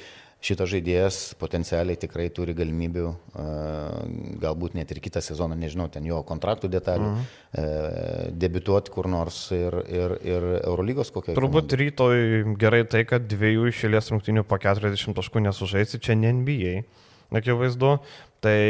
šitas 0.45 0.71
žaidėjas 0.71 1.17
potencialiai 1.39 1.99
tikrai 1.99 2.29
turi 2.35 2.55
galimybių, 2.59 3.07
e, 3.11 3.47
galbūt 4.43 4.77
net 4.79 4.93
ir 4.95 5.01
kitą 5.03 5.23
sezoną, 5.25 5.57
nežinau, 5.59 5.89
ten 5.91 6.07
jo 6.07 6.21
kontraktų 6.27 6.71
detalių, 6.71 7.09
uh 7.11 7.17
-huh. 7.19 7.37
E, 7.49 8.31
debituoti 8.31 8.91
kur 8.91 9.09
nors 9.09 9.51
ir, 9.51 9.75
ir, 9.89 10.19
ir 10.23 10.43
Eurolygos 10.61 11.11
kokią. 11.11 11.35
Turbūt 11.35 11.73
komandai. 11.73 11.79
rytoj 11.85 12.55
gerai 12.59 12.85
tai, 12.85 13.05
kad 13.05 13.27
dviejų 13.27 13.73
išėlės 13.73 14.11
rungtinių 14.13 14.45
po 14.45 14.59
40 14.59 15.15
taškų 15.15 15.41
nesužaisi, 15.41 15.99
čia 15.99 16.15
ne 16.15 16.33
NBA, 16.33 16.83
akivaizdu. 17.33 17.99
Tai 18.41 18.61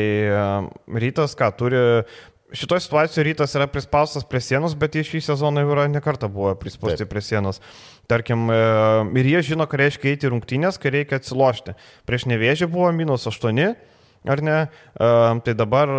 rytas, 0.89 1.35
ką 1.37 1.53
turi 1.53 2.05
šitoje 2.53 2.81
situacijoje 2.81 3.25
rytas 3.25 3.55
yra 3.57 3.67
prispaustas 3.71 4.25
prie 4.25 4.41
sienos, 4.41 4.75
bet 4.79 4.97
jie 4.97 5.05
šį 5.05 5.21
sezoną 5.27 5.65
jau 5.65 5.75
yra 5.75 5.87
nekarta 5.91 6.31
buvo 6.33 6.55
prispausti 6.59 7.05
Taip. 7.05 7.13
prie 7.13 7.23
sienos. 7.25 7.61
Tarkim, 8.09 8.49
e, 8.51 8.59
ir 9.21 9.31
jie 9.35 9.43
žino, 9.53 9.67
ką 9.69 9.81
reiškia 9.83 10.15
eiti 10.15 10.31
rungtynės, 10.33 10.81
kai 10.81 10.95
reikia 10.95 11.21
atsilošti. 11.21 11.77
Prieš 12.09 12.29
nevėžį 12.33 12.71
buvo 12.73 12.89
minus 12.97 13.29
8, 13.29 13.75
ar 14.27 14.43
ne? 14.43 14.57
Tai 14.99 15.55
dabar 15.55 15.91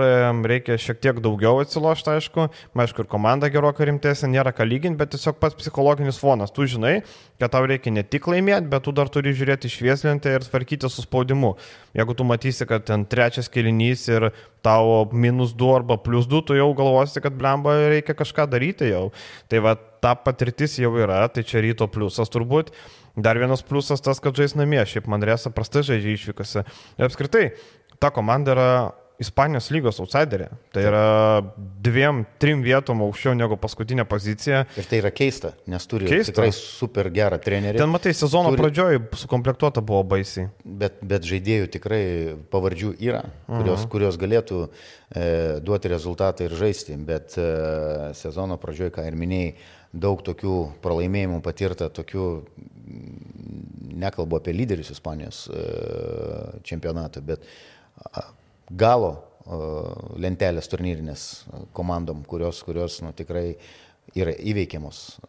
reikia 0.44 0.76
šiek 0.82 1.00
tiek 1.00 1.22
daugiau 1.24 1.62
atsilošti, 1.64 2.18
aišku. 2.18 2.50
Aišku, 2.76 3.06
ir 3.06 3.10
komanda 3.12 3.50
gerokai 3.52 3.88
rimtesnė, 3.90 4.34
nėra 4.36 4.54
ką 4.56 4.68
lyginti, 4.68 5.00
bet 5.00 5.14
tiesiog 5.16 5.40
pats 5.40 5.58
psichologinis 5.60 6.20
fonas. 6.20 6.52
Tu 6.56 6.68
žinai, 6.74 7.00
kad 7.40 7.54
tau 7.56 7.68
reikia 7.70 7.94
ne 7.96 8.04
tik 8.04 8.28
laimėti, 8.32 8.70
bet 8.72 8.84
tu 8.88 8.94
dar 8.96 9.12
turi 9.12 9.36
žiūrėti 9.36 9.72
švieslentę 9.72 10.36
ir 10.36 10.48
tvarkyti 10.48 10.92
su 10.92 11.06
spaudimu. 11.06 11.56
Jeigu 11.98 12.16
tu 12.18 12.28
matysi, 12.28 12.68
kad 12.70 12.86
ten 12.88 13.08
trečias 13.10 13.50
kilinys 13.52 14.08
ir 14.12 14.30
tavo 14.66 15.06
minus 15.16 15.56
2 15.56 15.76
arba 15.80 15.96
plus 16.02 16.28
2, 16.28 16.44
tu 16.48 16.58
jau 16.58 16.70
galvosi, 16.76 17.24
kad 17.24 17.36
blemba 17.40 17.78
reikia 17.96 18.18
kažką 18.18 18.50
daryti 18.52 18.92
jau. 18.92 19.10
Tai 19.52 19.64
va, 19.64 19.76
ta 19.76 20.14
patirtis 20.16 20.78
jau 20.80 20.92
yra, 21.00 21.26
tai 21.32 21.44
čia 21.48 21.64
ryto 21.64 21.88
pliusas 21.92 22.32
turbūt. 22.32 22.72
Dar 23.20 23.36
vienas 23.40 23.64
pliusas 23.66 24.00
tas, 24.04 24.20
kad 24.24 24.38
žais 24.38 24.54
namie, 24.56 24.80
šiaip 24.88 25.08
man 25.12 25.24
resa 25.26 25.52
prastai 25.52 25.82
žaidžia 25.88 26.14
išvykose. 26.16 26.64
Ir 27.00 27.08
apskritai, 27.08 27.50
ta 28.00 28.12
komanda 28.16 28.56
yra 28.56 28.72
Ispanijos 29.20 29.66
lygos 29.76 29.98
outsiderė. 30.00 30.46
Tai 30.72 30.84
yra 30.88 31.08
dviem, 31.84 32.22
trim 32.40 32.62
vietom 32.64 33.02
aukščiau 33.04 33.34
negu 33.36 33.58
paskutinė 33.60 34.06
pozicija. 34.08 34.62
Ir 34.80 34.86
tai 34.88 35.02
yra 35.02 35.10
keista, 35.12 35.52
nes 35.68 35.88
turi 35.92 36.08
keista. 36.08 36.32
tikrai 36.32 36.54
super 36.56 37.10
gerą 37.12 37.36
trenerį. 37.44 37.82
Ten 37.82 37.92
matai, 37.92 38.14
sezono 38.16 38.54
turi... 38.54 38.62
pradžioje 38.64 39.02
sukomplektuota 39.20 39.84
buvo 39.84 40.06
baisiai. 40.14 40.48
Bet, 40.64 41.02
bet 41.04 41.28
žaidėjų 41.28 41.68
tikrai 41.74 42.04
pavardžių 42.54 42.94
yra, 42.96 43.26
kurios, 43.50 43.82
mhm. 43.82 43.90
kurios 43.92 44.20
galėtų 44.22 44.60
e, 44.64 45.26
duoti 45.68 45.92
rezultatą 45.92 46.48
ir 46.48 46.56
žaisti. 46.62 46.96
Bet 47.10 47.36
e, 47.36 47.50
sezono 48.16 48.56
pradžioje, 48.62 48.94
ką 48.96 49.04
ir 49.10 49.18
minėjai, 49.20 49.58
daug 50.00 50.22
tokių 50.24 50.62
pralaimėjimų 50.86 51.42
patirta, 51.44 51.90
tokių, 51.92 52.30
nekalbu 54.00 54.40
apie 54.40 54.56
lyderius 54.56 54.94
Ispanijos 54.96 55.42
e, 55.52 55.66
čempionatą, 56.64 57.26
bet 57.26 57.44
galo 58.70 59.16
lentelės 60.22 60.70
turnyrinės 60.70 61.24
komandom, 61.74 62.22
kurios, 62.30 62.62
kurios 62.66 63.00
nu, 63.02 63.14
tikrai 63.18 63.54
yra 64.18 64.34
įveikiamos 64.34 65.20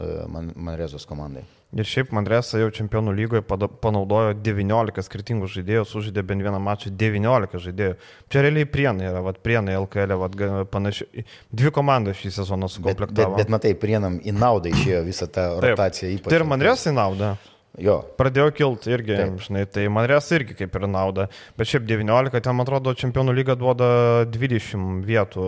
Manrezos 0.57 1.07
komandai. 1.09 1.47
Ir 1.71 1.87
šiaip 1.87 2.11
Mandresa 2.11 2.59
jau 2.59 2.71
čempionų 2.75 3.13
lygoje 3.15 3.45
panaudojo 3.47 4.33
19 4.43 5.05
skirtingų 5.07 5.47
žaidėjų, 5.53 5.85
sužaidė 5.87 6.25
bent 6.27 6.43
vieną 6.43 6.59
mačą 6.67 6.91
19 6.99 7.61
žaidėjų. 7.63 7.93
Čia 8.33 8.43
realiai 8.43 8.67
prienai 8.67 9.07
yra, 9.07 9.21
vat, 9.23 9.39
prienai 9.45 9.77
LKL, 9.79 10.17
vat, 10.19 10.35
panašiai. 10.73 11.23
Dvi 11.55 11.71
komandos 11.77 12.19
šį 12.19 12.33
sezoną 12.41 12.67
sukomplektavo. 12.75 13.37
Bet, 13.37 13.45
bet, 13.45 13.47
bet 13.47 13.55
matai, 13.55 13.73
prienam 13.79 14.19
į 14.19 14.35
naudą 14.35 14.73
išėjo 14.75 15.05
visą 15.07 15.31
tą 15.31 15.47
rotaciją. 15.63 16.11
Taip. 16.17 16.27
Tai 16.27 16.41
ir 16.41 16.47
Mandresa 16.51 16.91
į 16.91 16.97
naudą. 16.99 17.31
Jo. 17.79 18.01
Pradėjo 18.19 18.51
kilti 18.55 18.91
irgi, 18.91 19.15
Taip. 19.15 19.37
žinai, 19.45 19.63
tai 19.71 19.85
man 19.93 20.09
res 20.11 20.27
irgi 20.35 20.57
kaip 20.59 20.75
ir 20.75 20.87
nauda. 20.91 21.29
Bet 21.59 21.71
šiaip 21.71 21.87
19, 21.87 22.43
ten 22.43 22.57
man 22.57 22.67
atrodo, 22.67 22.95
čempionų 22.99 23.35
lyga 23.37 23.55
duoda 23.59 24.27
20 24.27 25.05
vietų 25.07 25.45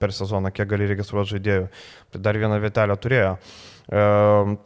per 0.00 0.14
sezoną, 0.16 0.52
kiek 0.56 0.70
gali 0.70 0.88
registruoti 0.88 1.36
žaidėjų. 1.36 1.66
Tai 2.14 2.22
dar 2.24 2.40
vieną 2.40 2.58
vietelę 2.64 2.96
turėjo. 2.96 3.34
E, 3.36 4.06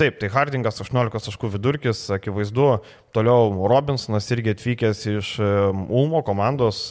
taip, 0.01 0.23
tai 0.23 0.31
Hardingas 0.31 0.79
18 0.87 1.27
taškų 1.27 1.51
vidurkis, 1.57 2.07
akivaizdu. 2.14 2.70
Toliau 3.16 3.51
Robinsonas 3.68 4.31
irgi 4.31 4.55
atvykęs 4.55 5.05
iš 5.16 5.35
e, 5.42 5.53
Ulmo 5.90 6.23
komandos. 6.27 6.87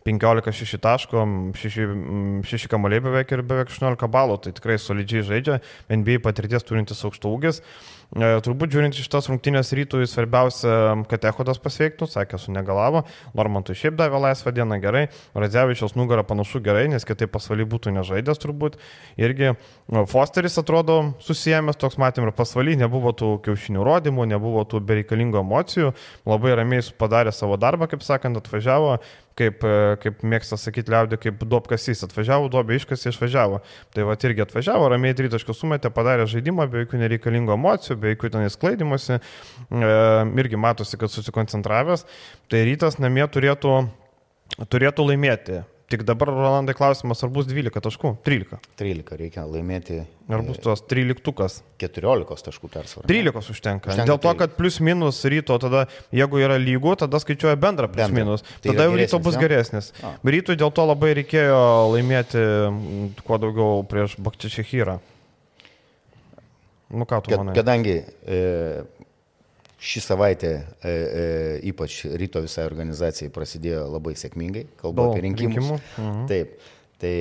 15-6 0.00 0.78
taško, 0.80 1.22
6, 1.60 1.82
6 2.48 2.68
kamaliai 2.72 3.02
beveik 3.04 3.34
ir 3.36 3.42
beveik 3.44 3.68
18 3.68 4.08
balų, 4.08 4.38
tai 4.40 4.54
tikrai 4.56 4.78
solidžiai 4.80 5.26
žaidžia, 5.28 5.58
NBA 5.92 6.22
patirties 6.24 6.64
turintis 6.64 7.04
aukštų 7.04 7.34
ūgis. 7.36 7.60
E, 7.60 7.99
turbūt 8.10 8.72
žiūrint 8.74 8.96
iš 8.98 9.06
tos 9.06 9.28
rungtynės 9.30 9.70
rytų, 9.76 10.00
svarbiausia, 10.10 10.72
kad 11.10 11.26
Ehodas 11.30 11.60
pasveiktų, 11.62 12.08
sakė, 12.10 12.40
su 12.42 12.50
negalavo, 12.50 13.04
Normantui 13.38 13.76
šiaip 13.78 13.94
davė 13.98 14.18
laisvą 14.24 14.50
dieną 14.56 14.80
gerai, 14.82 15.04
Radzevičiaus 15.38 15.94
nugarą 15.94 16.24
panašu 16.26 16.58
gerai, 16.64 16.88
nes 16.90 17.06
kitaip 17.06 17.30
pasvaly 17.30 17.66
būtų 17.70 17.94
nežaidęs 17.94 18.42
turbūt. 18.42 18.80
Irgi 19.20 19.52
nu, 19.54 20.04
Fosteris 20.10 20.58
atrodo 20.58 20.98
susijęs, 21.22 21.78
toks 21.78 22.00
matėm 22.02 22.26
ir 22.26 22.34
pasvaly, 22.34 22.74
nebuvo 22.80 23.14
tų 23.14 23.36
kiaušinių 23.46 23.86
rodymų, 23.86 24.26
nebuvo 24.34 24.66
tų 24.66 24.82
bereikalingų 24.90 25.44
emocijų, 25.44 25.94
labai 26.26 26.58
ramiai 26.58 26.82
padarė 26.98 27.30
savo 27.36 27.60
darbą, 27.60 27.86
kaip 27.90 28.02
sakant, 28.02 28.42
atvažiavo, 28.42 28.98
kaip, 29.40 29.64
e, 29.64 29.96
kaip 30.02 30.20
mėgsta 30.26 30.58
sakyti 30.60 30.92
liaudė, 30.92 31.18
kaip 31.20 31.40
duobkasys 31.48 32.04
atvažiavo, 32.06 32.50
duobė 32.52 32.78
iškasė, 32.80 33.14
išvažiavo. 33.14 33.60
Tai 33.94 34.06
va 34.08 34.16
irgi 34.28 34.44
atvažiavo, 34.44 34.90
ramiai 34.92 35.16
tritaškus 35.16 35.62
sumetė, 35.62 35.92
padarė 35.94 36.28
žaidimą, 36.30 36.68
be 36.70 36.84
jokių 36.84 37.02
nereikalingų 37.04 37.56
emocijų, 37.56 37.98
be 38.02 38.14
jokių 38.14 38.32
ten 38.36 38.46
įsklaidimuose, 38.48 39.20
e, 39.20 39.90
irgi 40.44 40.60
matosi, 40.60 41.00
kad 41.00 41.12
susikoncentravęs. 41.12 42.06
Tai 42.50 42.64
rytas 42.68 43.00
namie 43.02 43.26
turėtų, 43.32 43.76
turėtų 44.68 45.10
laimėti 45.10 45.62
Tik 45.90 46.04
dabar, 46.06 46.28
Rolandai, 46.30 46.74
klausimas, 46.78 47.18
ar 47.26 47.32
bus 47.34 47.48
12 47.50 47.82
taškų? 47.82 48.12
13. 48.22 48.60
13 48.78 49.16
reikia 49.18 49.42
laimėti. 49.42 49.96
Ar 50.30 50.44
bus 50.46 50.60
tuos 50.62 50.84
13? 50.86 51.64
14 51.82 52.44
taškų 52.46 52.70
persvarą. 52.70 53.08
13 53.10 53.50
užtenka. 53.50 53.90
užtenka. 53.90 54.06
Dėl 54.06 54.20
to, 54.22 54.34
kad 54.38 54.54
plius 54.54 54.78
minus 54.86 55.18
ryto, 55.26 55.56
tada 55.58 55.88
jeigu 56.14 56.38
yra 56.44 56.60
lygų, 56.62 56.94
tada 57.02 57.18
skaičiuoja 57.18 57.58
bendrą 57.58 57.90
plius 57.90 58.06
bendra. 58.06 58.22
minus. 58.22 58.46
Tai 58.62 58.70
tada 58.70 58.86
jau 58.86 58.94
ryto 59.00 59.18
bus 59.24 59.34
ja? 59.34 59.42
geresnis. 59.42 59.90
A. 60.06 60.14
Rytui 60.30 60.54
dėl 60.62 60.70
to 60.78 60.86
labai 60.92 61.10
reikėjo 61.18 61.58
laimėti 61.96 62.46
kuo 63.26 63.40
daugiau 63.42 63.82
prieš 63.90 64.14
Bakčišechyrą. 64.22 65.00
Nu 66.94 67.10
ką 67.10 67.18
tu 67.26 67.34
manai? 67.34 67.58
Kadangi 67.58 67.98
e, 67.98 68.38
Ši 69.80 70.02
savaitė, 70.04 70.50
e, 70.84 70.90
e, 70.92 71.22
ypač 71.70 72.02
ryto 72.20 72.42
visai 72.44 72.66
organizacijai, 72.68 73.30
prasidėjo 73.32 73.86
labai 73.88 74.12
sėkmingai, 74.18 74.66
kalbu 74.80 75.06
apie 75.08 75.22
rinkimus. 75.24 75.56
Rinkimų. 75.56 75.78
Mhm. 75.96 76.26
Taip, 76.28 76.58
tai 77.00 77.14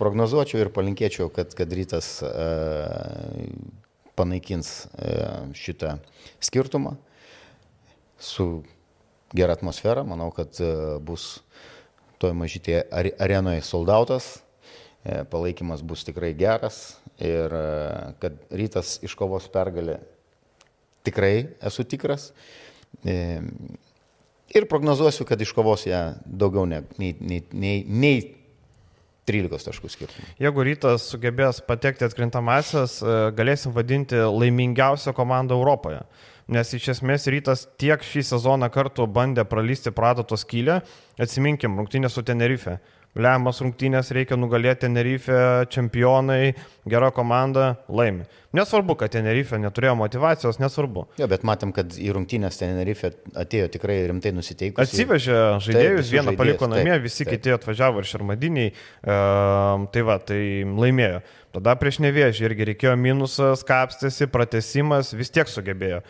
prognozuočiau 0.00 0.60
ir 0.60 0.72
palinkėčiau, 0.74 1.30
kad, 1.32 1.56
kad 1.56 1.72
rytas 1.76 2.18
e, 2.24 2.28
panaikins 4.20 4.74
e, 5.00 5.16
šitą 5.56 5.96
skirtumą 6.44 6.94
su 8.20 8.62
gera 9.32 9.56
atmosfera. 9.56 10.04
Manau, 10.04 10.28
kad 10.36 10.60
e, 10.60 10.70
bus 11.00 11.40
toj 12.20 12.36
mažytėje 12.36 12.84
arenoje 13.16 13.64
soldautas, 13.64 14.32
e, 15.04 15.22
palaikymas 15.24 15.80
bus 15.80 16.04
tikrai 16.04 16.34
geras 16.36 16.98
ir 17.16 17.48
e, 17.48 17.66
kad 18.20 18.36
rytas 18.52 18.98
iškovos 19.06 19.48
pergalę 19.52 20.02
tikrai 21.06 21.34
esu 21.70 21.86
tikras. 21.88 22.30
Ir 24.50 24.66
prognozuosiu, 24.66 25.24
kad 25.28 25.40
iškovos 25.40 25.86
ją 25.86 26.00
daugiau 26.26 26.66
nei, 26.66 26.82
nei, 26.98 27.14
nei, 27.52 27.76
nei 27.86 28.16
13 29.30 29.68
taškų 29.68 29.90
skirtumų. 29.92 30.32
Jeigu 30.42 30.64
rytas 30.66 31.06
sugebės 31.12 31.60
patekti 31.62 32.06
atkrintamasias, 32.06 32.98
e, 32.98 33.18
galėsim 33.36 33.74
vadinti 33.76 34.18
laimingiausią 34.18 35.14
komandą 35.14 35.58
Europoje. 35.58 36.02
Nes 36.50 36.72
iš 36.74 36.88
esmės 36.96 37.28
rytas 37.30 37.68
tiek 37.78 38.02
šį 38.02 38.24
sezoną 38.32 38.66
kartu 38.74 39.06
bandė 39.06 39.44
pralysti 39.46 39.92
prato 39.94 40.24
skylę, 40.34 40.80
atsiminkim, 41.20 41.76
rungtynė 41.78 42.10
su 42.10 42.24
Tenerife 42.26 42.80
lemiamas 43.18 43.58
rungtynės, 43.64 44.12
reikia 44.14 44.38
nugalėti 44.38 44.84
Tenerife, 44.84 45.38
čempionai, 45.72 46.52
gera 46.90 47.10
komanda, 47.14 47.72
laimi. 47.90 48.26
Nesvarbu, 48.56 48.96
kad 48.98 49.12
Tenerife 49.14 49.58
neturėjo 49.62 49.96
motivacijos, 49.98 50.60
nesvarbu. 50.62 51.06
Jo, 51.20 51.28
bet 51.30 51.44
matėm, 51.46 51.74
kad 51.74 51.94
į 51.98 52.12
rungtynės 52.16 52.60
Tenerife 52.60 53.12
atėjo 53.38 53.68
tikrai 53.74 54.00
rimtai 54.10 54.32
nusiteikus. 54.36 54.82
Atsivežė 54.86 55.36
žaidėjus, 55.66 56.06
taip, 56.06 56.14
vieną 56.16 56.36
paliko 56.38 56.70
namie, 56.70 56.94
taip, 56.94 57.06
visi 57.06 57.24
taip. 57.24 57.34
kiti 57.36 57.54
atvažiavo 57.54 58.02
ir 58.02 58.10
šarmadiniai, 58.10 58.72
e, 58.72 59.20
tai 59.94 60.04
va, 60.06 60.18
tai 60.22 60.42
laimėjo. 60.66 61.22
Tada 61.54 61.74
prieš 61.78 61.98
nevėžį 62.04 62.46
irgi 62.46 62.68
reikėjo 62.72 62.98
minusas, 62.98 63.64
kapstėsi, 63.66 64.30
pratesimas, 64.30 65.10
vis 65.18 65.34
tiek 65.34 65.50
sugebėjo. 65.50 66.04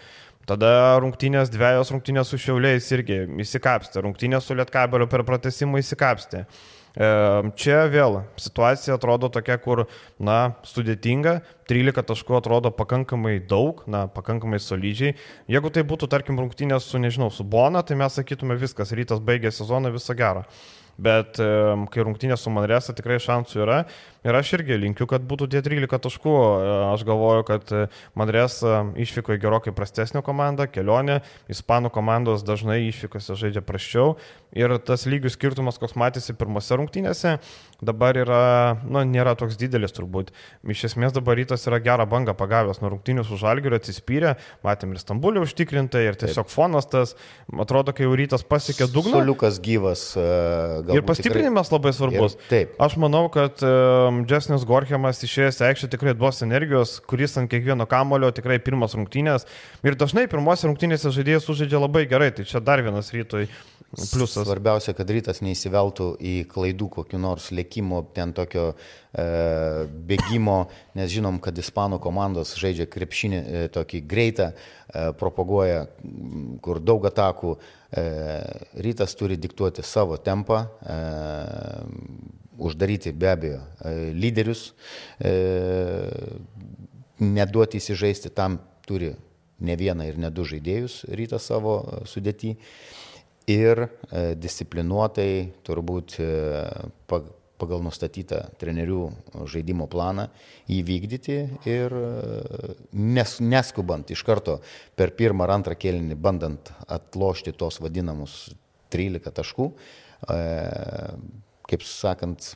Tada 0.48 0.98
rungtynės, 1.00 1.52
dviejos 1.52 1.92
rungtynės 1.92 2.32
su 2.32 2.38
šiauliais 2.40 2.88
irgi 2.96 3.22
įsikapstė, 3.44 4.02
rungtynės 4.02 4.48
su 4.48 4.56
Lietkabeliu 4.58 5.06
per 5.08 5.22
pratesimą 5.28 5.80
įsikapstė. 5.80 6.46
Čia 6.94 7.84
vėl 7.92 8.22
situacija 8.40 8.96
atrodo 8.98 9.30
tokia, 9.30 9.58
kur, 9.62 9.84
na, 10.18 10.56
sudėtinga, 10.66 11.40
13 11.70 12.06
taškų 12.10 12.40
atrodo 12.40 12.72
pakankamai 12.74 13.38
daug, 13.38 13.84
na, 13.90 14.04
pakankamai 14.10 14.58
solidžiai. 14.62 15.14
Jeigu 15.50 15.70
tai 15.70 15.86
būtų, 15.86 16.10
tarkim, 16.10 16.40
rungtynės 16.42 16.90
su, 16.90 17.00
nežinau, 17.02 17.30
su 17.30 17.46
Bona, 17.46 17.84
tai 17.86 17.98
mes 18.00 18.18
sakytume 18.18 18.58
viskas, 18.60 18.94
rytas 18.96 19.22
baigė 19.22 19.54
sezoną, 19.54 19.94
viso 19.94 20.16
gero. 20.18 20.44
Bet 21.00 21.38
kai 21.40 22.02
rungtynės 22.04 22.42
su 22.44 22.50
Manresa 22.52 22.92
tikrai 22.92 23.16
šansų 23.22 23.62
yra, 23.64 23.78
Ir 24.20 24.36
aš 24.36 24.50
irgi 24.58 24.76
linkiu, 24.76 25.06
kad 25.08 25.22
būtų 25.24 25.46
tie 25.48 25.62
13 25.64 26.02
taškų. 26.04 26.32
Aš 26.92 27.04
galvoju, 27.08 27.44
kad 27.48 27.70
Madrės 28.18 28.58
išvyko 29.00 29.32
į 29.36 29.40
gerokai 29.40 29.72
prastesnę 29.72 30.20
komandą, 30.24 30.66
kelionė, 30.68 31.22
ispanų 31.48 31.88
komandos 31.94 32.44
dažnai 32.44 32.82
išvykose 32.90 33.38
žaidžia 33.40 33.64
praščiau. 33.64 34.18
Ir 34.52 34.76
tas 34.84 35.06
lygių 35.08 35.32
skirtumas, 35.32 35.80
koks 35.80 35.96
matėsi 35.96 36.36
pirmose 36.36 36.76
rungtynėse, 36.76 37.38
dabar 37.80 38.18
yra, 38.20 38.42
nu, 38.84 39.06
nėra 39.08 39.32
toks 39.40 39.56
didelis 39.56 39.96
turbūt. 39.96 40.34
Iš 40.68 40.90
esmės 40.90 41.16
dabar 41.16 41.38
rytas 41.40 41.59
yra 41.68 41.80
gerą 41.82 42.06
bangą 42.10 42.34
pagavęs 42.38 42.80
nuo 42.82 42.92
rungtynių 42.94 43.24
su 43.28 43.38
žalgiu, 43.40 43.72
atsispyrė, 43.76 44.34
matėm 44.66 44.94
ir 44.94 45.00
Stambulį 45.02 45.42
užtikrintai, 45.44 46.02
ir 46.08 46.18
tiesiog 46.20 46.46
Taip. 46.48 46.54
fonas 46.54 46.88
tas, 46.90 47.14
atrodo, 47.50 47.94
kai 47.96 48.06
jau 48.06 48.14
rytas 48.18 48.44
pasiekė 48.46 48.88
dugną. 48.92 49.20
Suliukas 49.20 49.60
gyvas. 49.64 50.04
Ir 50.94 51.04
pastiprinimas 51.08 51.70
tikrai... 51.70 51.78
labai 51.78 51.94
svarbus. 51.96 52.36
Ir, 52.38 52.48
taip. 52.52 52.76
Aš 52.82 52.96
manau, 53.02 53.24
kad 53.32 53.60
Džesnis 54.24 54.66
Gorhemas 54.68 55.22
išėjęs 55.26 55.62
aikštė 55.70 55.90
tikrai 55.96 56.16
duos 56.18 56.42
energijos, 56.46 56.98
kuris 57.10 57.36
ant 57.40 57.50
kiekvieno 57.52 57.88
kamulio 57.90 58.32
tikrai 58.36 58.60
pirmas 58.62 58.96
rungtynės. 58.98 59.48
Ir 59.86 59.98
dažnai 60.00 60.26
pirmose 60.30 60.68
rungtynėse 60.68 61.12
žaidėjas 61.14 61.48
sužaidžia 61.48 61.82
labai 61.82 62.06
gerai, 62.10 62.32
tai 62.36 62.48
čia 62.48 62.62
dar 62.64 62.82
vienas 62.84 63.12
rytoj 63.14 63.48
pliusas. 63.94 64.44
Svarbiausia, 64.46 64.94
kad 64.96 65.10
rytas 65.10 65.40
neįsiveltų 65.44 66.08
į 66.22 66.34
klaidų 66.50 66.88
kokiu 66.96 67.20
nors 67.22 67.50
lėkimo, 67.54 68.02
ten 68.14 68.34
tokio 68.36 68.70
e, 68.70 69.24
bėgimo, 70.10 70.58
nes 70.98 71.10
žinom, 71.12 71.40
kad 71.42 71.58
ispanų 71.58 72.00
komandos 72.02 72.54
žaidžia 72.60 72.86
krepšinį 72.90 73.40
e, 73.40 73.64
tokį 73.74 74.02
greitą, 74.10 74.50
e, 74.52 75.06
propaguoja, 75.20 75.84
kur 76.64 76.82
daug 76.82 77.08
atakų. 77.10 77.56
E, 77.90 78.04
rytas 78.86 79.16
turi 79.18 79.38
diktuoti 79.40 79.82
savo 79.86 80.20
tempą. 80.22 80.64
E, 80.86 81.00
uždaryti 82.60 83.12
be 83.12 83.30
abejo 83.32 83.60
e, 83.84 84.12
lyderius, 84.12 84.70
e, 85.18 85.32
neduoti 87.20 87.80
įsižeisti 87.80 88.32
tam 88.36 88.58
turi 88.86 89.14
ne 89.60 89.76
vieną 89.76 90.06
ir 90.08 90.18
ne 90.20 90.30
du 90.32 90.44
žaidėjus 90.48 91.02
rytą 91.16 91.40
savo 91.40 91.80
sudėtį 92.08 92.54
ir 93.50 93.84
e, 93.86 93.88
disciplinuotai 94.38 95.30
turbūt 95.66 96.16
pagal 97.60 97.82
nustatytą 97.84 98.38
trenerių 98.60 99.02
žaidimo 99.52 99.84
planą 99.92 100.30
įvykdyti 100.72 101.36
ir 101.68 101.92
nes, 102.96 103.34
neskubant 103.44 104.08
iš 104.14 104.22
karto 104.24 104.54
per 104.96 105.12
pirmą 105.18 105.44
ar 105.44 105.58
antrą 105.58 105.76
kėlinį 105.76 106.16
bandant 106.16 106.72
atlošti 106.88 107.52
tos 107.60 107.76
vadinamus 107.84 108.46
13 108.90 109.28
taškų, 109.36 109.66
kaip 111.70 111.84
sakant, 111.84 112.54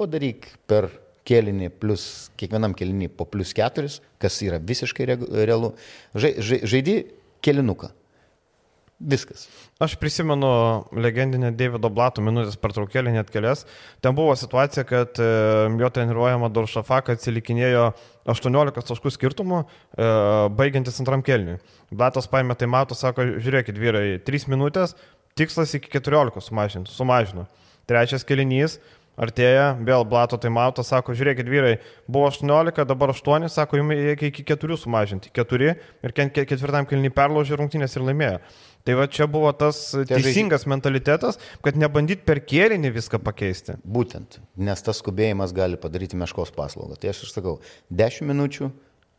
padaryk 0.00 0.50
per 0.66 0.90
kėlinį 1.28 1.70
plus, 1.80 2.04
kiekvienam 2.40 2.74
kėlinį 2.76 3.10
po 3.14 3.26
plus 3.28 3.52
keturis, 3.56 4.00
kas 4.20 4.40
yra 4.44 4.58
visiškai 4.58 5.06
realu. 5.46 5.74
Žai, 6.14 6.34
žai, 6.42 6.60
žaidži 6.68 6.96
kėlinuką. 7.44 7.92
Viskas. 9.00 9.48
Aš 9.80 9.94
prisimenu 9.96 10.48
legendinę 10.92 11.48
Davido 11.56 11.88
Blato 11.88 12.20
minutės 12.20 12.58
pertraukėlį 12.60 13.14
net 13.14 13.30
kelias. 13.32 13.64
Ten 14.04 14.12
buvo 14.12 14.34
situacija, 14.36 14.84
kad 14.84 15.16
e, 15.16 15.28
jo 15.80 15.88
treniruojama 15.96 16.50
Doršafaka 16.52 17.16
atsilikinėjo 17.16 17.86
18 18.28 18.84
taškų 18.92 19.14
skirtumų, 19.16 19.62
e, 19.64 20.10
baigiantis 20.58 21.00
antram 21.00 21.24
kelniui. 21.24 21.56
Blatas 21.88 22.28
paėmė 22.28 22.58
tai 22.60 22.68
mato, 22.68 22.98
sako, 22.98 23.24
žiūrėkit 23.40 23.80
vyrai, 23.80 24.04
3 24.26 24.48
minutės, 24.52 24.92
tikslas 25.32 25.72
iki 25.80 25.88
14 25.96 26.44
sumažinti, 26.44 26.92
sumažino. 26.92 27.48
Trečias 27.88 28.28
kelinys, 28.28 28.76
artėja, 29.20 29.74
vėl 29.80 30.04
Blato 30.08 30.36
taimautas, 30.40 30.92
sako, 30.92 31.16
žiūrėkit 31.16 31.48
vyrai, 31.48 31.78
buvo 32.04 32.28
18, 32.28 32.84
dabar 32.88 33.16
8, 33.16 33.48
sako, 33.48 33.80
jums 33.80 33.96
reikia 33.96 34.28
iki 34.28 34.44
4 34.52 34.78
sumažinti. 34.84 35.32
4 35.36 35.72
ir 36.04 36.14
ketvirtam 36.16 36.88
kelnį 36.88 37.16
perlaužė 37.16 37.56
rungtynės 37.60 37.96
ir 37.96 38.06
laimėjo. 38.06 38.42
Tai 38.86 38.96
va 38.96 39.06
čia 39.12 39.26
buvo 39.30 39.50
tas 39.52 39.78
teisingas 40.08 40.64
mentalitetas, 40.70 41.38
kad 41.64 41.76
nebandyt 41.76 42.24
per 42.28 42.40
kėlinį 42.40 42.94
viską 42.94 43.20
pakeisti. 43.22 43.76
Būtent, 43.84 44.38
nes 44.56 44.84
tas 44.86 45.02
skubėjimas 45.02 45.52
gali 45.56 45.80
padaryti 45.80 46.18
meškos 46.20 46.54
paslaugą. 46.56 46.96
Tai 47.00 47.12
aš 47.12 47.24
ir 47.26 47.32
sakau, 47.34 47.58
10 47.92 48.28
minučių 48.30 48.70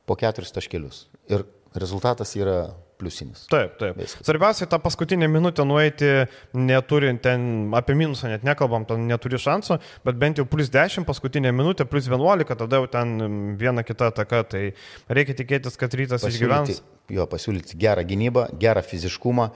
po 0.09 0.17
4 0.17 0.55
taškelius. 0.57 1.05
Ir 1.29 1.45
rezultatas 1.77 2.33
yra 2.39 2.73
pliusinis. 3.01 3.47
Taip, 3.51 3.75
taip. 3.81 3.97
Viskas. 3.99 4.23
Svarbiausia, 4.27 4.67
tą 4.69 4.79
paskutinę 4.83 5.27
minutę 5.31 5.65
nueiti, 5.67 6.11
neturint 6.53 7.21
ten, 7.25 7.43
apie 7.77 7.97
minusą 7.97 8.29
net 8.31 8.45
nekalbam, 8.47 8.85
ten 8.89 9.07
neturi 9.09 9.41
šansų, 9.41 9.79
bet 10.05 10.21
bent 10.21 10.41
jau 10.41 10.45
plus 10.49 10.71
10 10.71 11.07
paskutinę 11.09 11.51
minutę, 11.55 11.87
plus 11.89 12.07
11, 12.11 12.55
tada 12.63 12.81
jau 12.81 12.87
ten 12.91 13.17
viena 13.59 13.83
kita 13.87 14.11
ataka, 14.13 14.43
tai 14.53 14.63
reikia 15.09 15.37
tikėtis, 15.41 15.77
kad 15.81 15.97
rytas 15.97 16.23
pasiūlyti, 16.23 16.77
išgyvens. 16.77 16.81
Jo, 17.11 17.27
pasiūlyti 17.29 17.79
gerą 17.81 18.05
gynybą, 18.07 18.47
gerą 18.61 18.85
fiziškumą 18.85 19.49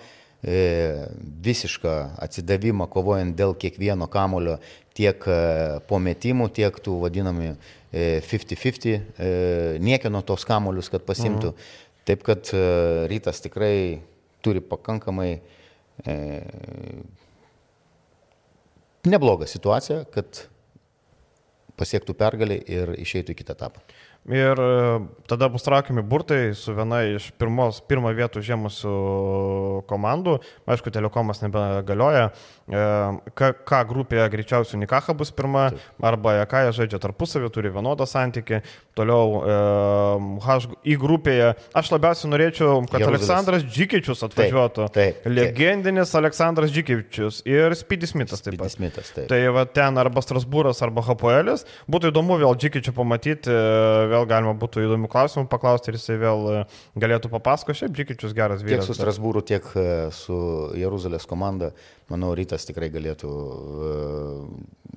e, 0.44 1.08
visišką 1.46 1.96
atsidavimą 2.26 2.90
kovojant 2.92 3.38
dėl 3.38 3.56
kiekvieno 3.60 4.10
kamulio 4.12 4.60
tiek 4.96 5.26
e, 5.28 5.40
po 5.88 6.00
metimų, 6.02 6.50
tiek 6.56 6.78
tų 6.84 7.00
vadinamų 7.04 7.56
50-50, 7.96 8.88
e, 8.92 9.30
niekieno 9.84 10.22
tos 10.28 10.44
kamuolius, 10.48 10.90
kad 10.92 11.06
pasimtų. 11.08 11.54
Mhm. 11.54 11.84
Taip 12.06 12.26
kad 12.26 12.50
e, 12.54 12.66
rytas 13.10 13.42
tikrai 13.42 14.02
turi 14.46 14.62
pakankamai 14.62 15.32
e, 16.06 16.16
neblogą 19.10 19.48
situaciją, 19.50 20.04
kad 20.14 20.44
pasiektų 21.80 22.16
pergalį 22.18 22.60
ir 22.72 22.94
išeitų 23.02 23.34
į 23.34 23.40
kitą 23.42 23.56
etapą. 23.58 23.82
Ir 24.26 24.58
e, 24.58 25.06
tada 25.30 25.46
bus 25.54 25.62
traukiami 25.62 26.02
burtai 26.02 26.50
su 26.58 26.74
viena 26.74 27.04
iš 27.06 27.28
pirmos, 27.38 27.78
pirmą 27.86 28.10
vietą 28.18 28.42
žiemusių 28.42 28.94
komandų. 29.86 30.40
Aišku, 30.66 30.90
telekomas 30.94 31.44
nebegalioja. 31.44 32.32
E, 32.66 32.86
Ką, 33.36 33.52
ką 33.68 33.82
grupėje 33.90 34.26
greičiausiai 34.34 34.80
Nikaha 34.82 35.14
bus 35.18 35.30
pirma, 35.36 35.68
Taip. 35.74 35.84
arba 36.10 36.34
ką 36.50 36.64
jie 36.66 36.72
žaidžia 36.80 37.00
tarpusavį, 37.04 37.52
turi 37.54 37.70
vienodą 37.74 38.08
santyki. 38.10 38.64
Toliau 38.98 39.44
e, 39.44 39.58
H 40.42 40.58
į 40.82 40.98
grupėje. 41.02 41.52
Aš 41.78 41.92
labiausiai 41.94 42.32
norėčiau, 42.32 42.80
kad 42.90 43.04
Jeruzalės. 43.04 43.28
Aleksandras 43.28 43.68
Džikičius 43.70 44.26
atvažiuotų. 44.26 44.88
Taip, 44.96 45.22
taip, 45.22 45.30
Legendinis 45.30 46.10
taip. 46.10 46.22
Aleksandras 46.24 46.74
Džikičius 46.74 47.44
ir 47.46 47.78
Spydis 47.78 48.16
Smithas 48.16 48.42
taip 48.42 48.58
pat. 48.58 48.74
Smithas, 48.74 49.14
taip. 49.14 49.30
Tai 49.30 49.42
va 49.54 49.68
ten 49.70 50.02
arba 50.02 50.26
Strasbūras, 50.26 50.82
arba 50.86 51.06
Hapoelis. 51.06 51.68
Būtų 51.92 52.10
įdomu 52.14 52.40
vėl 52.42 52.58
Džikičių 52.58 52.96
pamatyti 52.96 53.54
vėl 54.16 54.28
galima 54.30 54.54
būtų 54.58 54.86
įdomių 54.86 55.10
klausimų 55.12 55.50
paklausti 55.52 55.92
ir 55.92 55.98
jisai 56.00 56.18
vėl 56.22 56.48
e, 56.52 56.62
galėtų 57.02 57.32
papasakoti. 57.34 57.82
Šiaip 57.82 57.98
Džikičius 57.98 58.36
geras 58.38 58.64
vyras. 58.64 58.86
Tiek 58.86 58.90
su 58.90 58.98
Strasbūru, 58.98 59.44
tiek 59.46 59.68
e, 59.76 59.86
su 60.16 60.38
Jeruzalės 60.80 61.28
komanda, 61.30 61.72
manau, 62.12 62.34
rytas 62.38 62.68
tikrai 62.68 62.90
galėtų 62.94 63.30
e, 63.30 63.94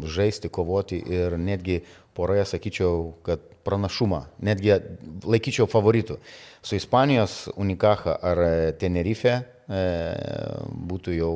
žaisti, 0.09 0.51
kovoti 0.53 1.01
ir 1.03 1.39
netgi 1.41 1.81
poroje 2.17 2.47
sakyčiau, 2.55 3.13
kad 3.27 3.45
pranašumą, 3.67 4.25
netgi 4.47 4.79
laikyčiau 5.27 5.69
favoritų. 5.71 6.19
Su 6.65 6.79
Ispanijos 6.79 7.47
Unikaha 7.59 8.17
ar 8.25 8.41
Tenerife 8.81 9.37
būtų 9.69 11.15
jau 11.15 11.33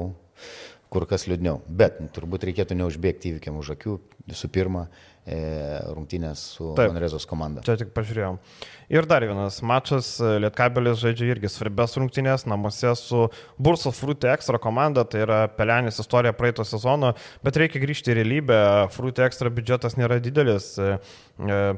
kur 0.92 1.07
kas 1.09 1.27
liūdniau. 1.29 1.61
Bet 1.68 2.01
turbūt 2.16 2.47
reikėtų 2.49 2.77
neužbėgti 2.81 3.31
įvykiam 3.33 3.61
už 3.61 3.75
akių. 3.77 3.99
Visų 4.29 4.49
pirma, 4.53 4.87
E, 4.87 5.12
rungtynės 5.23 6.41
su 6.57 6.73
Manrezos 6.75 7.27
komanda. 7.31 7.63
Čia 7.63 7.77
tik 7.79 7.93
pažiūrėjom. 7.95 8.41
Ir 8.93 9.07
dar 9.09 9.25
vienas 9.25 9.61
mačas, 9.65 10.19
Lietkabelis 10.21 10.99
žaidžia 11.01 11.31
irgi 11.33 11.49
svarbias 11.49 11.95
rungtynės 11.97 12.43
namuose 12.51 12.91
su 12.99 13.23
Bursos 13.57 13.97
Fruti 13.97 14.29
Extra 14.29 14.59
komanda, 14.61 15.05
tai 15.09 15.23
yra 15.25 15.39
Pelenis 15.49 16.01
istorija 16.03 16.35
praeito 16.37 16.67
sezono, 16.67 17.15
bet 17.47 17.57
reikia 17.63 17.81
grįžti 17.81 18.13
į 18.13 18.19
realybę, 18.19 18.59
Fruti 18.93 19.25
Extra 19.25 19.49
biudžetas 19.49 19.97
nėra 19.97 20.19
didelis, 20.21 20.75
e, 20.77 20.99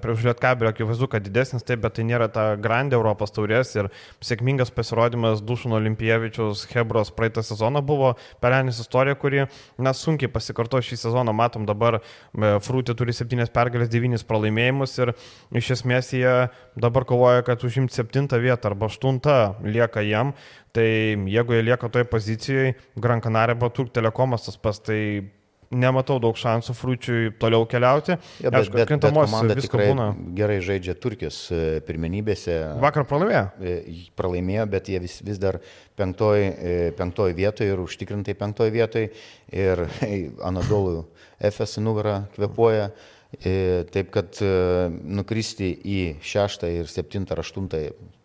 prieš 0.02 0.24
Lietkabelį 0.26 0.72
akivaizdu, 0.72 1.10
kad 1.12 1.22
didesnis, 1.22 1.62
taip, 1.62 1.84
bet 1.84 1.94
tai 2.00 2.08
nėra 2.08 2.26
ta 2.32 2.48
grandė 2.58 2.98
Europos 2.98 3.30
taurės 3.36 3.76
ir 3.76 3.92
sėkmingas 4.24 4.72
pasirodymas 4.74 5.44
Dušino 5.44 5.78
Olimpijevičiaus 5.78 6.64
Hebros 6.72 7.12
praeitą 7.14 7.44
sezoną 7.46 7.84
buvo 7.84 8.14
Pelenis 8.42 8.80
istorija, 8.82 9.14
kuri, 9.20 9.44
na, 9.78 9.94
sunkiai 9.94 10.32
pasikarto 10.32 10.82
šį 10.82 10.98
sezoną, 11.04 11.36
matom 11.36 11.68
dabar 11.68 12.00
e, 12.00 12.56
Fruti 12.64 12.96
turi 12.98 13.14
7 13.14 13.33
pergalės, 13.54 13.90
9 13.92 14.24
pralaimėjimus 14.28 14.98
ir 15.02 15.14
iš 15.54 15.70
esmės 15.78 16.12
jie 16.14 16.34
dabar 16.76 17.06
kovoja, 17.08 17.44
kad 17.46 17.64
užimti 17.66 17.96
septintą 17.96 18.40
vietą 18.42 18.72
arba 18.72 18.90
aštuntą 18.90 19.38
lieka 19.64 20.04
jam, 20.06 20.34
tai 20.74 20.88
jeigu 21.30 21.56
jie 21.56 21.64
lieka 21.70 21.88
toje 21.88 22.08
pozicijoje, 22.10 22.74
Gran 22.96 23.24
Canaria 23.24 23.56
arba 23.56 23.70
Turk 23.70 23.92
Telekomas 23.94 24.46
tas 24.46 24.60
pas, 24.60 24.78
tai 24.78 25.00
nematau 25.74 26.18
daug 26.22 26.36
šansų 26.38 26.74
Frūčiui 26.76 27.32
toliau 27.40 27.66
keliauti. 27.70 28.16
Ja, 28.42 28.50
bet, 28.50 28.60
Aišku, 28.62 28.76
bet, 28.78 28.92
komanda 29.14 29.56
tikrai 29.58 29.88
būna. 29.90 30.08
gerai 30.36 30.58
žaidžia 30.64 30.96
Turkijos 31.00 31.38
e, 31.54 31.62
pirmenybėse. 31.86 32.58
Vakar 32.82 33.06
pralaimėjo? 33.08 33.44
E, 33.60 33.96
pralaimėjo, 34.18 34.66
bet 34.74 34.90
jie 34.92 35.00
vis, 35.02 35.18
vis 35.24 35.40
dar 35.42 35.60
penktoj, 35.98 36.44
e, 36.44 36.76
penktoj 36.98 37.34
vietoje 37.36 37.74
ir 37.74 37.82
užtikrintai 37.84 38.36
penktoj 38.38 38.70
vietoje. 38.74 39.10
Ir 39.54 39.86
Anadolų 40.48 41.04
FS 41.50 41.80
nugarą 41.84 42.24
kvepuoja. 42.36 42.90
Mm 42.92 43.12
taip 43.94 44.10
kad 44.14 44.38
e, 44.42 44.50
nukristi 44.90 45.70
į 45.74 46.00
šeštą 46.24 46.70
ir 46.72 46.90
septintą 46.90 47.34
ar 47.34 47.42
aštuntą 47.42 47.80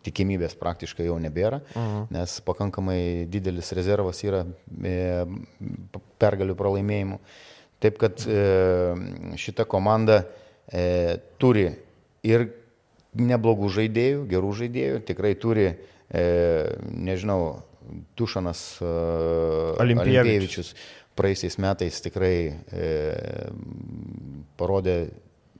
tikimybės 0.06 0.56
praktiškai 0.60 1.08
jau 1.08 1.18
nebėra, 1.20 1.60
uh 1.74 1.80
mhm. 1.80 2.02
nes 2.16 2.36
pakankamai 2.46 3.00
didelis 3.30 3.72
rezervas 3.76 4.22
yra 4.24 4.44
e, 4.44 5.24
pergalių 6.20 6.56
pralaimėjimų. 6.58 7.20
Taip 7.80 7.96
kad 7.96 8.20
šita 9.40 9.64
komanda 9.64 10.18
turi 11.40 11.62
ir 12.28 12.42
neblogų 13.16 13.70
žaidėjų, 13.72 14.26
gerų 14.28 14.50
žaidėjų, 14.58 14.98
tikrai 15.08 15.30
turi, 15.40 15.64
nežinau, 16.12 17.40
Tušanas 18.20 18.60
Olimpievičius 19.80 20.74
praeisiais 21.20 21.58
metais 21.60 22.00
tikrai 22.04 22.36
e, 22.72 22.86
parodė, 24.60 24.96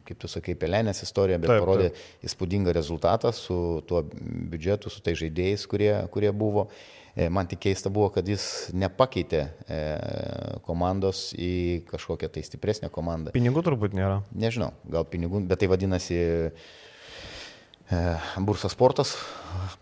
kaip 0.08 0.18
tu 0.22 0.30
sakai, 0.30 0.56
pelenės 0.58 1.04
istoriją, 1.04 1.38
bet 1.42 1.52
taip, 1.52 1.62
parodė 1.62 1.90
taip. 1.92 2.00
įspūdingą 2.26 2.74
rezultatą 2.74 3.32
su 3.36 3.58
tuo 3.88 4.02
biudžetu, 4.10 4.92
su 4.92 5.04
tai 5.04 5.14
žaidėjais, 5.20 5.68
kurie, 5.70 5.92
kurie 6.14 6.32
buvo. 6.32 6.70
E, 7.14 7.28
man 7.32 7.48
tik 7.50 7.62
keista 7.66 7.90
buvo, 7.92 8.08
kad 8.14 8.28
jis 8.28 8.70
nepakeitė 8.76 9.42
e, 9.44 9.80
komandos 10.66 11.30
į 11.36 11.82
kažkokią 11.90 12.30
tai 12.36 12.44
stipresnę 12.46 12.90
komandą. 12.94 13.34
Pinigų 13.36 13.64
turbūt 13.66 13.96
nėra. 13.98 14.20
Nežinau, 14.32 14.72
gal 14.88 15.08
pinigų, 15.10 15.42
bet 15.50 15.62
tai 15.62 15.70
vadinasi 15.70 16.20
e, 16.20 18.04
Bursa 18.38 18.70
sportas 18.72 19.16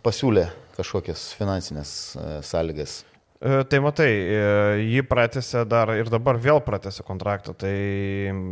pasiūlė 0.02 0.48
kažkokias 0.78 1.30
finansinės 1.38 1.92
e, 2.16 2.26
sąlygas 2.46 3.02
tai 3.38 3.78
matai, 3.78 4.10
e, 4.10 4.38
jį 4.82 5.04
pratęsė 5.06 5.62
dar 5.70 5.92
ir 5.94 6.10
dabar 6.10 6.40
vėl 6.42 6.58
pratęsė 6.64 7.04
kontraktą, 7.06 7.54
tai 7.54 7.72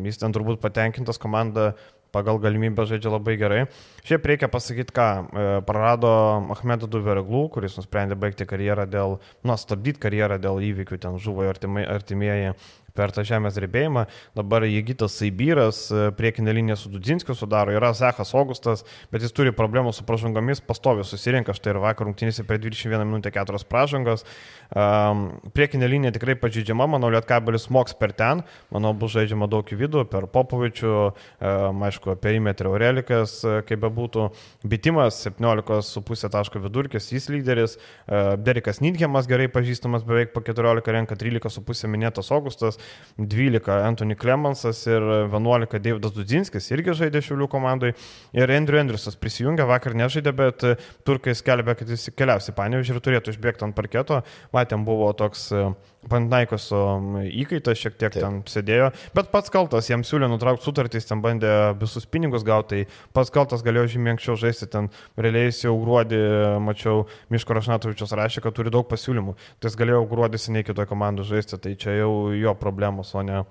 jis 0.07 0.20
ten 0.20 0.35
turbūt 0.35 0.61
patenkintas 0.62 1.18
komanda 1.18 1.72
pagal 2.14 2.38
galimybę 2.38 2.87
žaidžia 2.87 3.11
labai 3.16 3.35
gerai. 3.40 3.64
Šiaip 4.07 4.27
reikia 4.31 4.47
pasakyti, 4.47 4.95
ką 4.95 5.07
e, 5.11 5.45
prarado 5.66 6.11
Ahmedą 6.55 6.87
Duvereglų, 6.90 7.49
kuris 7.57 7.75
nusprendė 7.81 8.14
baigti 8.14 8.47
karjerą 8.47 8.85
dėl, 8.87 9.16
nu, 9.42 9.57
stabdyti 9.59 10.03
karjerą 10.05 10.38
dėl 10.38 10.62
įvykių, 10.69 11.01
ten 11.03 11.19
žuvo 11.23 11.49
artimieji 11.51 12.53
per 12.97 13.12
tą 13.14 13.25
žemės 13.27 13.57
drebėjimą. 13.59 14.07
Dabar 14.37 14.64
Jėgitas 14.66 15.16
Saibyras, 15.21 15.83
e, 15.92 16.09
priekinė 16.16 16.55
linija 16.57 16.79
su 16.81 16.90
Dudzinskiu 16.92 17.37
sudaro, 17.37 17.75
yra 17.77 17.92
Zechas 17.97 18.33
Augustas, 18.37 18.85
bet 19.12 19.25
jis 19.25 19.35
turi 19.37 19.53
problemų 19.57 19.92
su 19.95 20.07
pražangomis, 20.09 20.62
pastovi 20.64 21.05
susirinka, 21.07 21.55
štai 21.57 21.75
ir 21.75 21.83
vakar 21.85 22.09
rungtynėse 22.09 22.47
per 22.49 22.61
21 22.62 23.05
minutę 23.05 23.33
4 23.35 23.62
pražangos. 23.69 24.25
Um, 24.71 25.29
priekinė 25.55 25.90
linija 25.90 26.14
tikrai 26.16 26.38
pažydžiama, 26.40 26.88
manau, 26.97 27.11
Lietkabelis 27.14 27.69
moks 27.71 27.95
per 27.99 28.14
ten, 28.16 28.42
manau, 28.75 28.95
bus 28.97 29.14
žaidžiama 29.14 29.49
daug 29.51 29.69
į 29.69 29.79
vidų, 29.85 30.07
per 30.11 30.27
Popovičių, 30.33 30.95
um, 30.97 31.85
aišku, 31.87 32.16
perimetrį 32.23 32.73
Aurelikas, 32.73 33.38
e, 33.45 33.61
kaip 33.69 33.85
bebūtų, 33.97 34.29
bitimas 34.69 35.19
17,5 35.25 36.31
taško 36.33 36.61
vidurkis, 36.65 37.09
jis 37.13 37.29
lyderis, 37.33 37.77
uh, 37.77 38.35
Derikas 38.37 38.83
Nidhemas 38.85 39.29
gerai 39.31 39.49
pažįstamas, 39.53 40.05
beveik 40.07 40.35
po 40.35 40.43
14 40.45 40.93
renka 40.93 41.17
13,5 41.17 41.91
minėtas 41.93 42.31
Augustas, 42.35 42.79
12 43.17 43.73
Anthony 43.81 44.17
Clemensas 44.19 44.85
ir 44.87 45.03
11 45.33 45.81
Davidas 45.81 46.15
Dudzinskis 46.17 46.71
irgi 46.75 46.97
žaidė 47.01 47.23
Šiaulių 47.25 47.49
komandai. 47.51 47.95
Ir 48.37 48.53
Andrew 48.53 48.81
Andriusas 48.81 49.17
prisijungė, 49.19 49.67
vakar 49.69 49.97
nežaidė, 49.97 50.33
bet 50.37 50.65
e, 50.67 50.77
turkai 51.07 51.35
skelbė, 51.37 51.77
kad 51.79 51.91
jis 51.91 52.11
keliausi 52.17 52.55
panevižį 52.57 52.97
ir 52.97 53.03
turėtų 53.05 53.35
išbėgti 53.35 53.67
ant 53.67 53.77
parketo. 53.77 54.23
Matėm, 54.55 54.85
buvo 54.87 55.13
toks 55.17 55.49
e, 55.55 55.69
Pantnaikos 56.07 56.69
įkaitas 56.71 57.81
šiek 57.81 57.97
tiek 57.99 58.13
Taip. 58.15 58.23
ten 58.23 58.37
sėdėjo, 58.47 58.93
bet 59.17 59.31
pats 59.33 59.51
kaltas, 59.51 59.89
jam 59.91 60.05
siūlė 60.07 60.29
nutraukti 60.31 60.63
sutartys, 60.69 61.09
ten 61.09 61.23
bandė 61.25 61.51
visus 61.81 62.07
pinigus 62.07 62.45
gauti, 62.47 62.85
tai 62.85 63.11
pats 63.17 63.33
kaltas 63.35 63.65
galėjo 63.67 63.86
žymiai 63.92 64.14
anksčiau 64.14 64.37
žaisti, 64.40 64.68
ten 64.72 64.88
realiai 65.18 65.51
jau 65.55 65.75
gruodį, 65.81 66.20
mačiau, 66.64 67.05
Miško 67.33 67.57
Rašnatovičius 67.59 68.14
rašė, 68.16 68.44
kad 68.44 68.57
turi 68.57 68.72
daug 68.75 68.87
pasiūlymų, 68.90 69.37
tai 69.61 69.70
jis 69.70 69.79
galėjo 69.81 70.05
gruodį 70.11 70.40
seniai 70.42 70.66
kitoje 70.66 70.88
komandoje 70.90 71.35
žaisti, 71.35 71.61
tai 71.62 71.75
čia 71.81 71.99
jau 72.01 72.12
jo 72.37 72.57
problemos, 72.59 73.12
o 73.14 73.25
ne, 73.27 73.44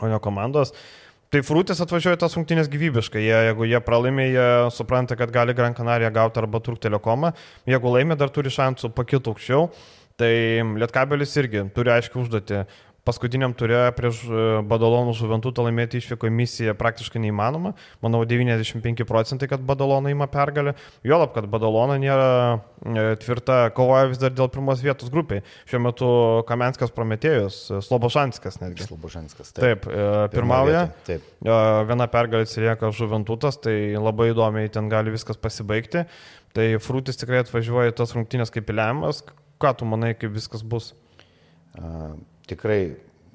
o 0.00 0.12
ne 0.12 0.22
komandos. 0.22 0.74
Tai 1.26 1.40
Frūtis 1.42 1.80
atvažiuoja 1.82 2.20
tas 2.22 2.36
rungtynės 2.38 2.68
gyvybiškai. 2.70 3.18
Jie, 3.18 3.34
jeigu 3.48 3.66
jie 3.66 3.80
pralaimė, 3.82 4.28
jie 4.30 4.46
supranta, 4.70 5.16
kad 5.18 5.32
gali 5.34 5.56
Gran 5.58 5.74
Canaria 5.74 6.12
gauti 6.14 6.38
arba 6.38 6.60
Turk 6.62 6.78
Telekomą. 6.84 7.32
Jeigu 7.66 7.90
laimė, 7.90 8.14
dar 8.20 8.30
turi 8.30 8.52
šansų 8.54 8.92
pakilti 8.94 9.32
aukščiau. 9.32 9.66
Tai 10.16 10.30
Lietkabelis 10.80 11.34
irgi 11.42 11.66
turi 11.74 11.92
aiškiai 11.92 12.22
užduoti 12.22 12.62
paskutiniam 13.06 13.54
turė 13.56 13.78
prieš 13.96 14.22
e, 14.26 14.44
Badalonų 14.66 15.14
žuventutą 15.16 15.64
laimėti 15.66 16.00
išvyko 16.00 16.30
misiją 16.32 16.74
praktiškai 16.78 17.22
neįmanoma. 17.22 17.72
Manau, 18.04 18.24
95 18.28 19.06
procentai, 19.08 19.48
kad 19.50 19.62
Badalona 19.66 20.12
įma 20.12 20.28
pergalę. 20.32 20.74
Juolab, 21.06 21.32
kad 21.36 21.46
Badalona 21.52 21.98
nėra 22.02 22.26
e, 22.56 23.06
tvirta, 23.22 23.60
kovoja 23.76 24.10
vis 24.10 24.20
dar 24.22 24.34
dėl 24.34 24.50
pirmos 24.52 24.82
vietos 24.84 25.12
grupiai. 25.12 25.44
Šiuo 25.70 25.82
metu 25.86 26.10
Kamenskas 26.50 26.92
Prometėjus, 26.96 27.60
e, 27.70 27.80
Slobožanskas 27.86 28.60
netgi. 28.62 28.88
Slobožanskas, 28.90 29.54
taip. 29.56 29.86
Taip, 29.86 29.88
pirmauja. 30.34 30.88
Taip. 31.06 31.24
Viena 31.46 32.10
pergalė 32.10 32.46
atsilieka 32.46 32.90
žuventutas, 32.96 33.60
tai 33.62 33.76
labai 33.94 34.32
įdomiai 34.32 34.72
ten 34.72 34.90
gali 34.92 35.14
viskas 35.14 35.38
pasibaigti. 35.40 36.06
Tai 36.56 36.68
Frūtis 36.80 37.20
tikrai 37.20 37.42
atvažiuoja 37.44 37.94
tas 37.96 38.14
rungtynės 38.16 38.52
kaip 38.54 38.70
įlėmas. 38.72 39.22
Ką 39.60 39.72
tu 39.76 39.88
manai, 39.88 40.14
kaip 40.16 40.32
viskas 40.34 40.64
bus? 40.64 40.94
Tikrai 42.46 42.80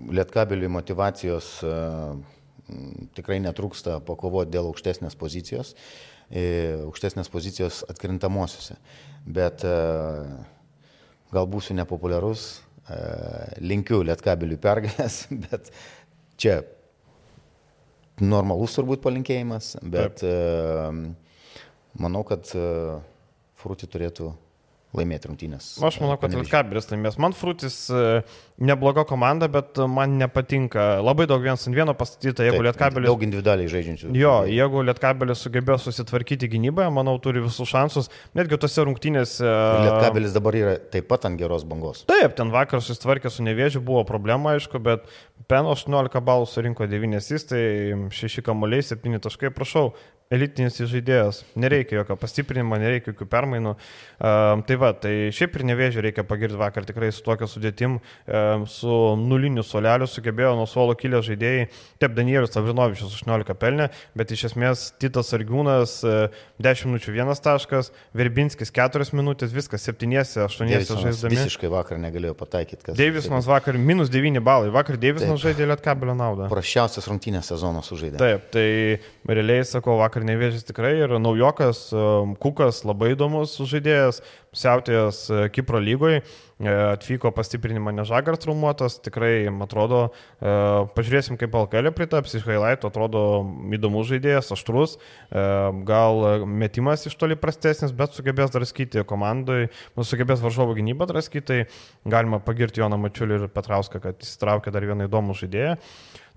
Lietkabeliui 0.02 0.72
motivacijos 0.72 1.60
tikrai 3.18 3.38
netrūksta 3.44 4.00
pakovoti 4.08 4.54
dėl 4.56 4.70
aukštesnės 4.72 5.18
pozicijos, 5.20 5.76
aukštesnės 6.32 7.30
pozicijos 7.30 7.82
atkrintamosiose. 7.92 8.78
Bet 9.26 9.66
gal 11.32 11.50
būsiu 11.52 11.76
nepopuliarus, 11.78 12.62
linkiu 13.62 14.02
Lietkabeliui 14.08 14.60
pergalės, 14.62 15.26
bet 15.46 15.70
čia 16.42 16.62
normalus 18.22 18.78
turbūt 18.78 19.04
palinkėjimas, 19.04 19.76
bet 19.84 20.24
Taip. 20.24 21.12
manau, 22.02 22.24
kad 22.28 22.50
Frūti 23.62 23.86
turėtų 23.86 24.32
laimėti 24.98 25.30
rungtynės. 25.30 25.68
Aš 25.88 26.00
manau, 26.04 26.18
kad 26.20 26.34
Lietkabelis 26.36 26.90
laimės. 26.92 27.18
Man 27.22 27.36
Frutis 27.38 27.76
e, 27.88 28.22
nebloga 28.60 29.06
komanda, 29.08 29.48
bet 29.52 29.80
man 29.90 30.18
nepatinka. 30.20 31.00
Labai 31.04 31.28
daug 31.32 31.44
vienas 31.44 31.64
ant 31.68 31.78
vieno 31.78 31.96
pastatyta, 31.98 32.44
jeigu 32.48 32.66
Lietkabelis. 32.66 33.08
Daug 33.08 33.24
individualiai 33.24 33.72
žaidžiančių. 33.72 34.12
Jo, 34.20 34.36
jeigu 34.52 34.84
Lietkabelis 34.90 35.44
sugebėjo 35.46 35.80
susitvarkyti 35.86 36.52
gynyboje, 36.52 36.92
manau, 36.94 37.16
turi 37.24 37.44
visus 37.46 37.72
šansus. 37.72 38.12
Netgi 38.38 38.60
tose 38.62 38.86
rungtynėse. 38.88 39.48
Lietkabelis 39.48 40.36
dabar 40.36 40.60
yra 40.60 40.78
taip 40.92 41.08
pat 41.12 41.30
ant 41.30 41.40
geros 41.40 41.64
bangos. 41.68 42.04
Taip, 42.12 42.36
ten 42.38 42.52
vakar 42.54 42.84
susitvarkė 42.84 43.32
su 43.32 43.48
nevėžiu, 43.48 43.84
buvo 43.86 44.04
problema, 44.08 44.58
aišku, 44.58 44.84
bet 44.84 45.08
Pen 45.52 45.68
18 45.68 46.22
balų 46.24 46.46
surinko 46.48 46.86
9 46.88 47.18
asistai, 47.18 47.64
6 48.14 48.44
kamuoliai, 48.46 48.84
7 48.86 49.24
taškai, 49.24 49.50
prašau, 49.56 49.92
elitinis 50.32 50.80
žaidėjas, 50.80 51.42
nereikia 51.60 52.00
jokio 52.00 52.16
pastiprinimo, 52.20 52.78
nereikia 52.80 53.12
jokių 53.12 53.28
permainų. 53.32 53.74
Uh, 53.76 54.62
tai 54.68 54.78
va, 54.80 54.92
tai 54.96 55.14
šiaip 55.36 55.58
ir 55.58 55.66
nevėžiu 55.72 56.04
reikia 56.06 56.24
pagirti 56.28 56.60
vakar 56.60 56.86
tikrai 56.88 57.10
su 57.12 57.24
tokia 57.26 57.50
sudėtim, 57.52 57.98
uh, 58.00 58.64
su 58.70 58.98
nuliniu 59.20 59.66
soleliu 59.68 60.08
sugebėjo 60.10 60.54
nuo 60.60 60.68
suolo 60.70 60.96
kilę 60.98 61.20
žaidėjai, 61.26 61.68
taip 62.02 62.16
Danielius 62.18 62.56
Lavrinovičius 62.56 63.18
18 63.22 63.58
pelnė, 63.60 63.90
bet 64.18 64.32
iš 64.32 64.48
esmės 64.52 64.88
Titas 65.02 65.34
Argiūnas 65.36 65.98
uh, 66.08 66.42
10 66.62 66.92
minučių 66.92 67.16
vienas 67.16 67.44
taškas, 67.44 67.92
Verbinskis 68.18 68.72
4 68.76 69.12
minutės, 69.18 69.52
viskas 69.56 69.84
7-8 69.90 70.72
žaisdami. 70.72 71.36
Visiškai 71.36 71.72
vakar 71.74 72.00
negalėjo 72.02 72.38
pataikyti. 72.40 72.96
Deivisonas 72.98 73.50
vakar 73.50 73.78
minus 73.82 74.12
9 74.14 74.40
balai, 74.46 74.72
vakar 74.74 75.00
Deivisonas 75.02 75.42
žaidė 75.44 75.68
Lietkabelio 75.74 76.16
naudą. 76.18 76.48
Prašiausias 76.52 77.10
rungtynės 77.10 77.52
sezono 77.52 77.84
sužaidė. 77.86 78.20
Taip, 78.22 78.48
tai 78.54 78.68
realiai 79.28 79.66
sakau, 79.68 79.98
vakar 80.00 80.21
vakar 80.22 80.30
nevėžys 80.30 80.66
tikrai 80.68 81.02
ir 81.02 81.20
naujokas, 81.20 81.92
um, 81.94 82.36
Kukas 82.36 82.84
labai 82.86 83.16
įdomus 83.16 83.58
žaidėjas, 83.58 84.22
siautėjas 84.54 85.30
uh, 85.32 85.50
Kipro 85.50 85.80
lygoje, 85.80 86.22
atvyko 86.62 87.32
pastiprinimą 87.34 87.92
nežagar 87.92 88.38
traumuotas, 88.38 89.00
tikrai, 89.02 89.50
man 89.50 89.66
atrodo, 89.66 90.12
uh, 90.12 90.86
pažiūrėsim, 90.94 91.40
kaip 91.42 91.56
Alkelė 91.58 91.92
pritaps, 91.92 92.36
iš 92.38 92.46
Highlight 92.46 92.86
atrodo 92.86 93.42
įdomus 93.74 94.12
žaidėjas, 94.12 94.52
aštrus, 94.54 94.98
uh, 95.32 95.74
gal 95.88 96.46
metimas 96.46 97.08
iš 97.10 97.18
toli 97.18 97.36
prastesnis, 97.36 97.92
bet 97.92 98.14
sugebės 98.14 98.54
draskyti 98.54 99.02
komandai, 99.10 99.72
nu, 99.98 100.06
sugebės 100.06 100.44
varžovo 100.44 100.78
gynybą 100.78 101.10
draskyti, 101.10 101.48
tai 101.48 102.12
galima 102.12 102.38
pagirti 102.44 102.84
Joną 102.84 103.02
Mačiulį 103.02 103.40
ir 103.40 103.50
Petrauską, 103.50 104.04
kad 104.04 104.22
jis 104.22 104.38
traukė 104.42 104.74
dar 104.74 104.86
vieną 104.86 105.10
įdomų 105.10 105.40
žaidėją. 105.42 105.80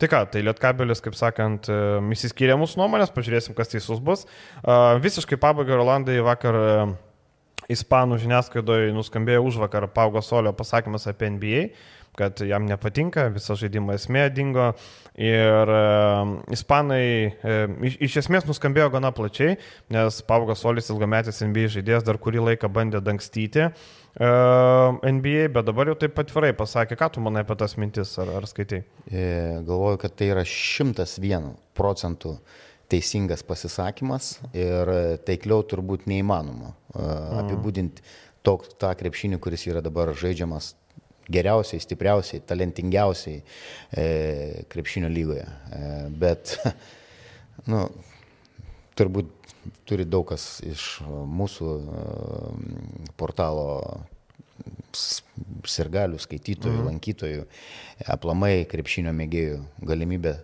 Tai 0.01 0.09
ką, 0.11 0.21
tai 0.33 0.43
Lietkabelis, 0.43 0.99
kaip 1.05 1.15
sakant, 1.15 1.69
įsiskyrė 2.15 2.57
mūsų 2.59 2.81
nuomonės, 2.81 3.13
pažiūrėsim, 3.15 3.55
kas 3.55 3.71
teisus 3.71 4.01
bus. 4.03 4.25
Visiškai 5.05 5.39
pabaigai 5.39 5.79
Rolandai 5.79 6.17
vakar 6.25 6.59
Ispanų 7.71 8.19
žiniasklaidoje 8.21 8.91
nuskambėjo 8.93 9.45
už 9.47 9.61
vakar 9.63 9.87
Paugo 9.89 10.21
Solio 10.21 10.53
pasakymas 10.57 11.07
apie 11.09 11.31
NBA, 11.33 11.63
kad 12.17 12.41
jam 12.47 12.67
nepatinka, 12.69 13.29
visa 13.35 13.57
žaidimo 13.59 13.95
esmė 13.95 14.29
dingo. 14.35 14.71
Ir 15.15 15.71
e, 15.71 15.83
ispanai 16.55 17.05
e, 17.07 17.59
iš, 17.91 17.99
iš 18.09 18.17
esmės 18.25 18.47
nuskambėjo 18.49 18.89
gana 18.97 19.13
plačiai, 19.15 19.59
nes 19.95 20.19
Paugas 20.27 20.65
Solis 20.65 20.91
ilgametis 20.91 21.43
NBA 21.45 21.69
žaidėjas 21.77 22.07
dar 22.07 22.19
kurį 22.23 22.43
laiką 22.49 22.71
bandė 22.75 23.03
dangstyti. 23.05 23.69
E, 23.69 24.33
NBA, 25.11 25.49
bet 25.55 25.71
dabar 25.71 25.93
jau 25.93 25.97
taip 26.03 26.19
atvirai 26.23 26.51
pasakė, 26.59 26.99
ką 26.99 27.13
tu 27.15 27.23
manai 27.23 27.45
apie 27.47 27.59
tas 27.63 27.79
mintis, 27.79 28.17
ar, 28.23 28.35
ar 28.41 28.51
skaitai? 28.51 28.83
E, 29.07 29.25
galvoju, 29.67 30.03
kad 30.03 30.19
tai 30.19 30.33
yra 30.35 30.47
101 30.49 31.53
procentų 31.79 32.37
teisingas 32.91 33.43
pasisakymas 33.47 34.37
ir 34.53 34.91
taikliau 35.25 35.65
turbūt 35.67 36.05
neįmanoma 36.11 36.75
mhm. 36.75 37.39
apibūdinti 37.41 38.05
tok, 38.45 38.67
tą 38.79 38.93
krepšinį, 38.99 39.39
kuris 39.43 39.65
yra 39.71 39.83
dabar 39.85 40.13
žaidžiamas 40.19 40.75
geriausiai, 41.31 41.81
stipriausiai, 41.83 42.43
talentingiausiai 42.47 43.41
e, 43.97 44.07
krepšinio 44.71 45.11
lygoje. 45.13 45.45
E, 45.45 45.93
bet, 46.21 46.57
nu, 47.71 47.85
turbūt 48.99 49.31
turi 49.89 50.07
daug 50.09 50.27
kas 50.29 50.59
iš 50.67 50.89
mūsų 51.05 51.71
e, 51.75 52.09
portalo 53.21 53.69
sirgalių, 54.95 56.21
skaitytojų, 56.23 56.77
mhm. 56.77 56.91
lankytojų, 56.93 57.47
aplamai 58.15 58.57
krepšinio 58.71 59.15
mėgėjų 59.17 59.63
galimybę 59.87 60.37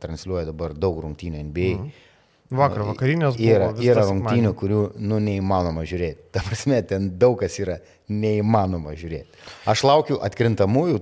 transliuoja 0.00 0.46
dabar 0.50 0.74
daug 0.76 0.98
rungtynių 1.04 1.42
NBA. 1.50 1.74
Mhm. 1.76 2.08
Vakar 2.50 2.82
vakarinės 2.88 3.36
buvo. 3.38 3.46
Yra, 3.46 3.68
yra 3.78 4.02
rungtynių, 4.08 4.50
kurių 4.58 4.80
nu, 4.98 5.20
neįmanoma 5.22 5.84
žiūrėti. 5.86 6.24
Ta 6.34 6.42
prasme, 6.42 6.80
ten 6.82 7.06
daug 7.20 7.36
kas 7.38 7.54
yra 7.62 7.76
neįmanoma 8.10 8.96
žiūrėti. 8.98 9.38
Aš 9.70 9.84
laukiu 9.86 10.18
atkrintamųjų, 10.26 10.98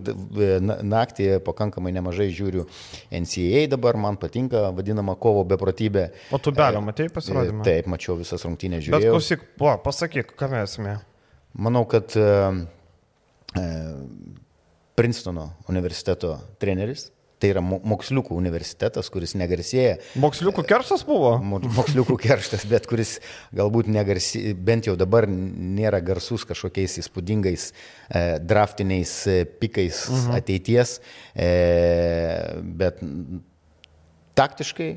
naktį 0.84 1.30
pakankamai 1.46 1.94
nemažai 1.96 2.28
žiūriu 2.36 2.66
NCAA 3.08 3.64
dabar, 3.72 3.96
man 3.96 4.20
patinka 4.20 4.66
vadinama 4.76 5.16
kovo 5.16 5.46
beprotybė. 5.48 6.10
O 6.36 6.40
tu 6.42 6.52
belio, 6.52 6.84
matėjai 6.84 7.14
pasirodymą? 7.16 7.64
Taip, 7.64 7.88
mačiau 7.88 8.18
visas 8.20 8.44
rungtynės 8.44 8.84
žiūrėjau. 8.84 9.00
Bet 9.08 9.16
klausyk, 9.16 9.46
po, 9.56 9.72
pasakyk, 9.88 10.36
mes 10.52 10.68
esame. 10.68 10.98
Manau, 11.56 11.86
kad 11.88 12.12
uh, 12.20 12.60
Princetono 14.98 15.54
universiteto 15.72 16.36
treneris 16.60 17.08
Tai 17.38 17.50
yra 17.52 17.62
moksliukų 17.62 18.34
universitetas, 18.34 19.10
kuris 19.14 19.36
negarsėja. 19.38 19.98
Moksliukų 20.18 20.64
kerštas 20.66 21.04
buvo? 21.06 21.36
Moksliukų 21.38 22.16
kerštas, 22.18 22.64
bet 22.70 22.88
kuris 22.90 23.18
galbūt 23.54 23.90
negarsėja, 23.94 24.56
bent 24.58 24.88
jau 24.90 24.96
dabar 24.98 25.28
nėra 25.30 26.00
garsus 26.04 26.46
kažkokiais 26.48 26.98
įspūdingais 27.04 27.68
e, 27.70 28.24
draftiniais 28.42 29.12
e, 29.30 29.38
pikais 29.46 30.08
uh 30.08 30.16
mhm. 30.16 30.24
-huh. 30.24 30.40
ateities, 30.42 30.96
e, 31.34 31.52
bet 32.82 32.98
taktiškai 34.34 34.90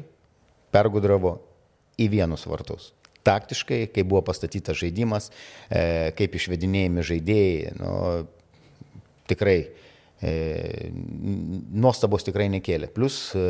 pergudravo 0.71 1.37
į 2.01 2.09
vienus 2.09 2.47
vartus 2.49 2.91
taktiškai, 3.23 3.85
kaip 3.93 4.07
buvo 4.09 4.23
pastatytas 4.25 4.79
žaidimas, 4.81 5.29
e, 5.69 6.11
kaip 6.17 6.35
išvedinėjami 6.37 7.05
žaidėjai. 7.05 7.73
Nu, 7.77 7.93
tikrai 9.29 9.59
nuostabos 10.21 12.25
tikrai 12.27 12.45
nekėlė. 12.53 12.91
Plus 12.93 13.31
e, 13.33 13.41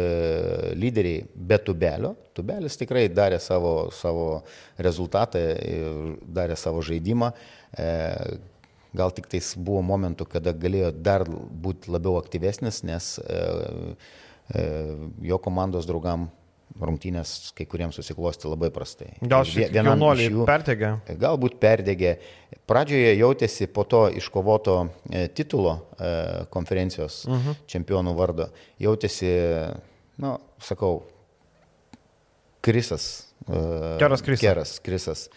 lyderiai 0.80 1.26
be 1.36 1.58
tubelio, 1.60 2.14
tubelis 2.38 2.80
tikrai 2.80 3.10
darė 3.12 3.42
savo, 3.44 3.90
savo 3.96 4.28
rezultatą, 4.80 5.42
darė 6.24 6.56
savo 6.60 6.84
žaidimą. 6.86 7.34
E, 7.76 7.90
gal 8.96 9.12
tik 9.16 9.28
tais 9.32 9.54
buvo 9.56 9.84
momentų, 9.88 10.28
kada 10.32 10.56
galėjo 10.56 10.94
dar 10.96 11.28
būti 11.28 11.92
labiau 11.92 12.18
aktyvesnis, 12.20 12.82
nes 12.84 13.14
jo 15.24 15.38
komandos 15.40 15.88
draugam 15.88 16.26
rungtynės 16.80 17.52
kai 17.58 17.66
kuriems 17.70 17.98
susiklosti 18.00 18.50
labai 18.50 18.72
prastai. 18.74 19.12
Gal 19.22 19.46
šiek 19.48 19.72
tiek 19.72 19.84
jaunuoliai 19.84 20.46
perdegė? 20.48 20.92
Galbūt 21.22 21.58
perdegė. 21.62 22.16
Pradžioje 22.70 23.16
jautėsi 23.20 23.68
po 23.74 23.84
to 23.90 24.06
iškovoto 24.22 24.78
e, 25.10 25.26
titulo 25.36 25.76
e, 25.98 26.12
konferencijos 26.54 27.26
uh 27.26 27.34
mhm. 27.36 27.48
-huh. 27.48 27.66
čempionų 27.68 28.16
vardo, 28.16 28.50
jautėsi, 28.80 29.32
na, 30.18 30.28
nu, 30.28 30.38
sakau, 30.60 31.04
Krisas. 32.62 33.28
E, 33.48 33.98
Keras 34.00 34.22
Krisas. 34.22 34.42
Keras 34.42 34.80
Krisas 34.80 35.30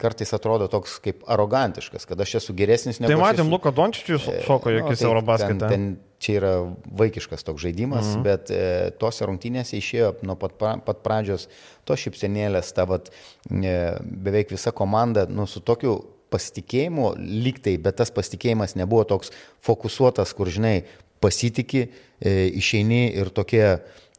kartais 0.00 0.34
atrodo 0.36 0.68
toks 0.68 0.98
kaip 1.00 1.24
arogantiškas, 1.30 2.04
kad 2.08 2.20
aš 2.20 2.36
esu 2.42 2.54
geresnis 2.56 3.00
negu... 3.00 3.14
Tai 3.14 3.22
matėm, 3.22 3.46
esu... 3.46 3.54
Luka 3.54 3.72
Dončičius 3.72 4.28
šoko 4.44 4.72
jokiais 4.74 4.98
nu, 4.98 5.00
tai 5.00 5.08
Eurobasketą. 5.08 5.70
Ten, 5.70 5.86
ten 5.96 6.20
čia 6.20 6.36
yra 6.36 6.52
vaikiškas 7.00 7.46
toks 7.46 7.64
žaidimas, 7.64 8.12
mhm. 8.12 8.24
bet 8.26 8.52
e, 8.52 8.62
tose 9.00 9.24
rungtynėse 9.28 9.78
išėjo 9.80 10.12
nuo 10.28 10.36
pat, 10.40 10.58
pat 10.60 11.00
pradžios 11.04 11.48
to 11.88 11.96
šipsenėlės, 11.96 12.74
ta 12.76 12.84
vat, 12.90 13.08
e, 13.48 13.76
beveik 14.00 14.52
visa 14.52 14.74
komanda 14.76 15.24
nu, 15.30 15.48
su 15.48 15.64
tokiu 15.64 15.96
pasitikėjimu 16.30 17.14
lygtai, 17.18 17.78
bet 17.82 17.96
tas 18.02 18.12
pasitikėjimas 18.14 18.76
nebuvo 18.78 19.06
toks 19.08 19.32
fokusuotas, 19.66 20.36
kur, 20.36 20.52
žinai, 20.52 20.82
pasitikė, 21.24 21.86
e, 22.20 22.36
išeini 22.60 23.06
ir 23.16 23.32
tokie 23.34 23.64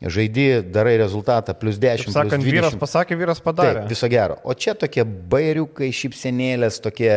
žaidi, 0.01 0.61
darai 0.73 0.95
rezultatą, 0.97 1.53
plus 1.53 1.77
10. 1.81 2.05
Taip 2.05 2.15
sakant, 2.15 2.41
plus 2.41 2.55
vyras 2.55 2.77
pasakė, 2.79 3.17
vyras 3.19 3.41
padarė. 3.43 3.83
Taip, 3.83 3.91
viso 3.93 4.09
gero. 4.11 4.39
O 4.43 4.55
čia 4.57 4.73
tokie 4.77 5.05
bairiukai, 5.05 5.91
šipsenėlės, 5.93 6.79
tokie 6.81 7.11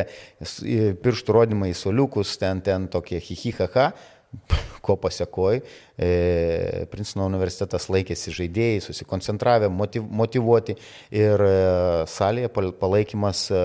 pirštų 1.04 1.38
rodymai 1.38 1.72
į 1.72 1.78
soliukus, 1.78 2.36
ten, 2.40 2.60
ten 2.64 2.88
tokie 2.92 3.22
hihihaha 3.22 3.92
ko 4.84 4.96
pasiekoj. 5.00 5.60
E, 5.96 6.08
Princeton 6.92 7.24
universitetas 7.24 7.86
laikėsi 7.88 8.34
žaidėjai, 8.34 8.82
susikoncentravę, 8.84 9.70
motiv, 9.72 10.04
motivuoti 10.20 10.76
ir 11.14 11.44
e, 11.46 11.52
salėje 12.10 12.50
palaikymas 12.52 13.46
e, 13.54 13.62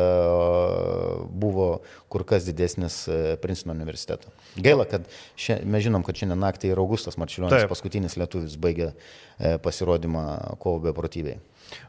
buvo 1.44 1.70
kur 2.10 2.24
kas 2.30 2.48
didesnis 2.48 3.02
e, 3.12 3.36
Princeton 3.42 3.76
universiteto. 3.76 4.32
Gaila, 4.56 4.88
kad 4.90 5.10
šia, 5.36 5.60
mes 5.66 5.84
žinom, 5.86 6.06
kad 6.08 6.22
šiandien 6.22 6.40
naktį 6.40 6.72
ir 6.72 6.82
Augustas 6.82 7.20
Marčiulionis, 7.20 7.68
paskutinis 7.72 8.16
lietuvis, 8.20 8.56
baigė 8.62 8.94
e, 8.94 9.58
pasirodymą 9.66 10.26
kovo 10.64 10.80
beprotybėje. 10.88 11.42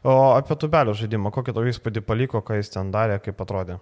O 0.05 0.17
apie 0.35 0.59
tubelio 0.61 0.93
žaidimą, 0.97 1.31
kokį 1.33 1.55
tau 1.55 1.65
įspūdį 1.71 2.03
paliko, 2.05 2.43
ką 2.45 2.59
jis 2.59 2.75
ten 2.75 2.91
darė, 2.93 3.17
kaip 3.23 3.39
atrodė? 3.41 3.79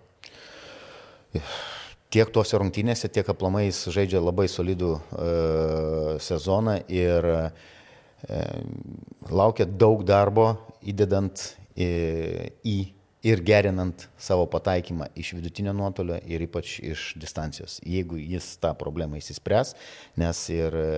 Tiek 2.14 2.30
tose 2.34 2.58
rungtynėse, 2.60 3.10
tiek 3.14 3.28
aplamai 3.30 3.68
jis 3.68 3.84
žaidžia 3.94 4.22
labai 4.22 4.48
solidų 4.50 4.94
e, 4.98 5.02
sezoną 6.26 6.80
ir 6.90 7.28
e, 7.34 7.42
laukia 9.30 9.68
daug 9.70 10.06
darbo 10.08 10.52
įdedant 10.82 11.44
į, 11.78 11.90
į 12.66 12.78
ir 13.24 13.42
gerinant 13.44 14.06
savo 14.20 14.46
pataikymą 14.48 15.10
iš 15.20 15.34
vidutinio 15.36 15.74
nuotolio 15.76 16.18
ir 16.28 16.44
ypač 16.46 16.78
iš 16.80 17.14
distancijos. 17.20 17.80
Jeigu 17.84 18.20
jis 18.20 18.54
tą 18.64 18.72
problemą 18.80 19.20
įsispręs, 19.20 19.76
nes 20.20 20.44
ir 20.56 20.78
e, 20.80 20.92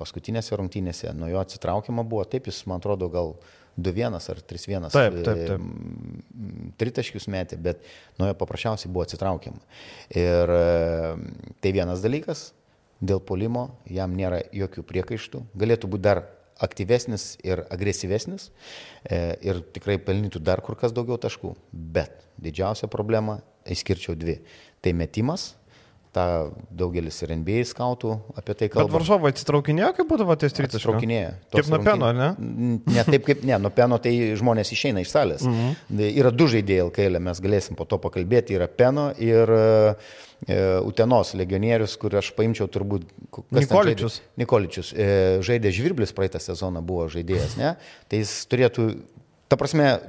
paskutinėse 0.00 0.56
rungtynėse 0.56 1.12
nuo 1.16 1.28
jo 1.30 1.42
atsitraukimo 1.42 2.04
buvo, 2.08 2.24
taip 2.24 2.48
jis, 2.48 2.62
man 2.66 2.80
atrodo, 2.80 3.10
gal 3.12 3.36
2-1 3.78 4.18
ar 4.18 4.40
3-1 4.48 4.88
taip, 4.92 5.18
taip, 5.24 5.42
taip. 5.48 6.74
tritaškius 6.80 7.28
metė, 7.32 7.56
bet 7.60 7.80
nuo 8.18 8.28
jo 8.28 8.36
paprasčiausiai 8.38 8.92
buvo 8.92 9.06
atsitraukiama. 9.06 9.62
Ir 10.16 10.52
e, 10.56 10.66
tai 11.64 11.72
vienas 11.74 12.04
dalykas, 12.04 12.50
dėl 13.00 13.22
polimo 13.24 13.70
jam 13.90 14.14
nėra 14.16 14.42
jokių 14.54 14.84
priekaištų, 14.88 15.42
galėtų 15.58 15.90
būti 15.94 16.06
dar 16.08 16.24
aktyvesnis 16.62 17.32
ir 17.42 17.64
agresyvesnis 17.72 18.50
e, 19.08 19.34
ir 19.42 19.62
tikrai 19.74 19.96
pelnytų 20.02 20.42
dar 20.44 20.62
kur 20.62 20.76
kas 20.78 20.94
daugiau 20.94 21.18
taškų. 21.20 21.54
Bet 21.72 22.20
didžiausia 22.42 22.90
problema, 22.92 23.40
išskirčiau 23.66 24.14
dvi. 24.18 24.40
Tai 24.82 24.94
metimas 24.98 25.52
tą 26.12 26.24
daugelis 26.76 27.16
ir 27.24 27.32
NBA 27.38 27.62
skautų 27.70 28.12
apie 28.36 28.54
tai 28.58 28.68
kalba. 28.72 28.90
Bet 28.90 28.96
varžovai 28.98 29.30
atsitraukinėjo, 29.32 29.92
kaip 29.96 30.10
būdavo 30.10 30.36
ties 30.40 30.52
rytas? 30.58 30.76
Atsitraukinėjo. 30.76 31.30
Kaip 31.54 31.70
nuo 31.72 31.80
peno, 31.86 32.10
ne? 32.16 32.28
Ne 32.92 33.04
taip 33.08 33.24
kaip, 33.28 33.44
ne, 33.48 33.56
nuo 33.62 33.72
peno 33.72 33.96
tai 34.02 34.12
žmonės 34.38 34.74
išeina 34.76 35.04
iš 35.04 35.12
salės. 35.14 35.46
Mm 35.48 35.56
-hmm. 35.56 36.12
Yra 36.20 36.34
du 36.34 36.48
žaidėjai 36.52 36.86
LKL, 36.90 37.18
mes 37.28 37.40
galėsim 37.40 37.78
po 37.78 37.88
to 37.88 37.98
pakalbėti, 38.02 38.58
yra 38.58 38.68
peno 38.68 39.12
ir 39.16 39.54
e, 39.56 39.96
Utenos 40.84 41.34
legionierius, 41.34 41.96
kur 41.96 42.16
aš 42.16 42.32
paimčiau 42.36 42.68
turbūt... 42.68 43.08
Nikoličius. 43.50 44.20
Nikoličius. 44.36 44.92
E, 44.92 45.38
žaidė 45.40 45.72
Žvirblis 45.72 46.12
praeitą 46.12 46.40
sezoną 46.42 46.82
buvo 46.82 47.08
žaidėjas, 47.08 47.56
ne? 47.56 47.76
Tai 48.08 48.18
jis 48.18 48.46
turėtų, 48.50 48.88
ta 49.48 49.56
prasme, 49.56 50.00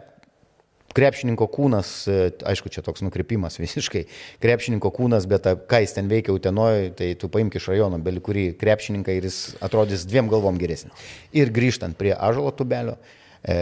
krepšininko 0.98 1.48
kūnas, 1.54 1.91
e, 2.08 2.20
aišku, 2.54 2.72
čia 2.74 2.84
toks 2.86 3.04
nukrypimas 3.06 3.60
visiškai, 3.62 4.06
krepšininko 4.44 4.91
kūnas, 4.94 5.28
bet 5.30 5.50
ką 5.70 5.82
jis 5.84 5.96
ten 5.98 6.12
veikia 6.12 6.36
Utenoje, 6.36 6.94
tai 6.98 7.12
tu 7.20 7.30
paimk 7.34 7.58
iš 7.60 7.72
rajono, 7.74 8.00
beli 8.04 8.24
kurį 8.24 8.46
krepšininką 8.62 9.18
ir 9.18 9.28
jis 9.30 9.41
atrodys 9.64 10.08
dviem 10.10 10.32
galvom 10.32 10.60
geresnis. 10.62 10.94
Ir 11.36 11.54
grįžtant 11.54 11.98
prie 12.00 12.14
ažalo 12.16 12.54
tubelio, 12.56 12.98
e, 13.41 13.58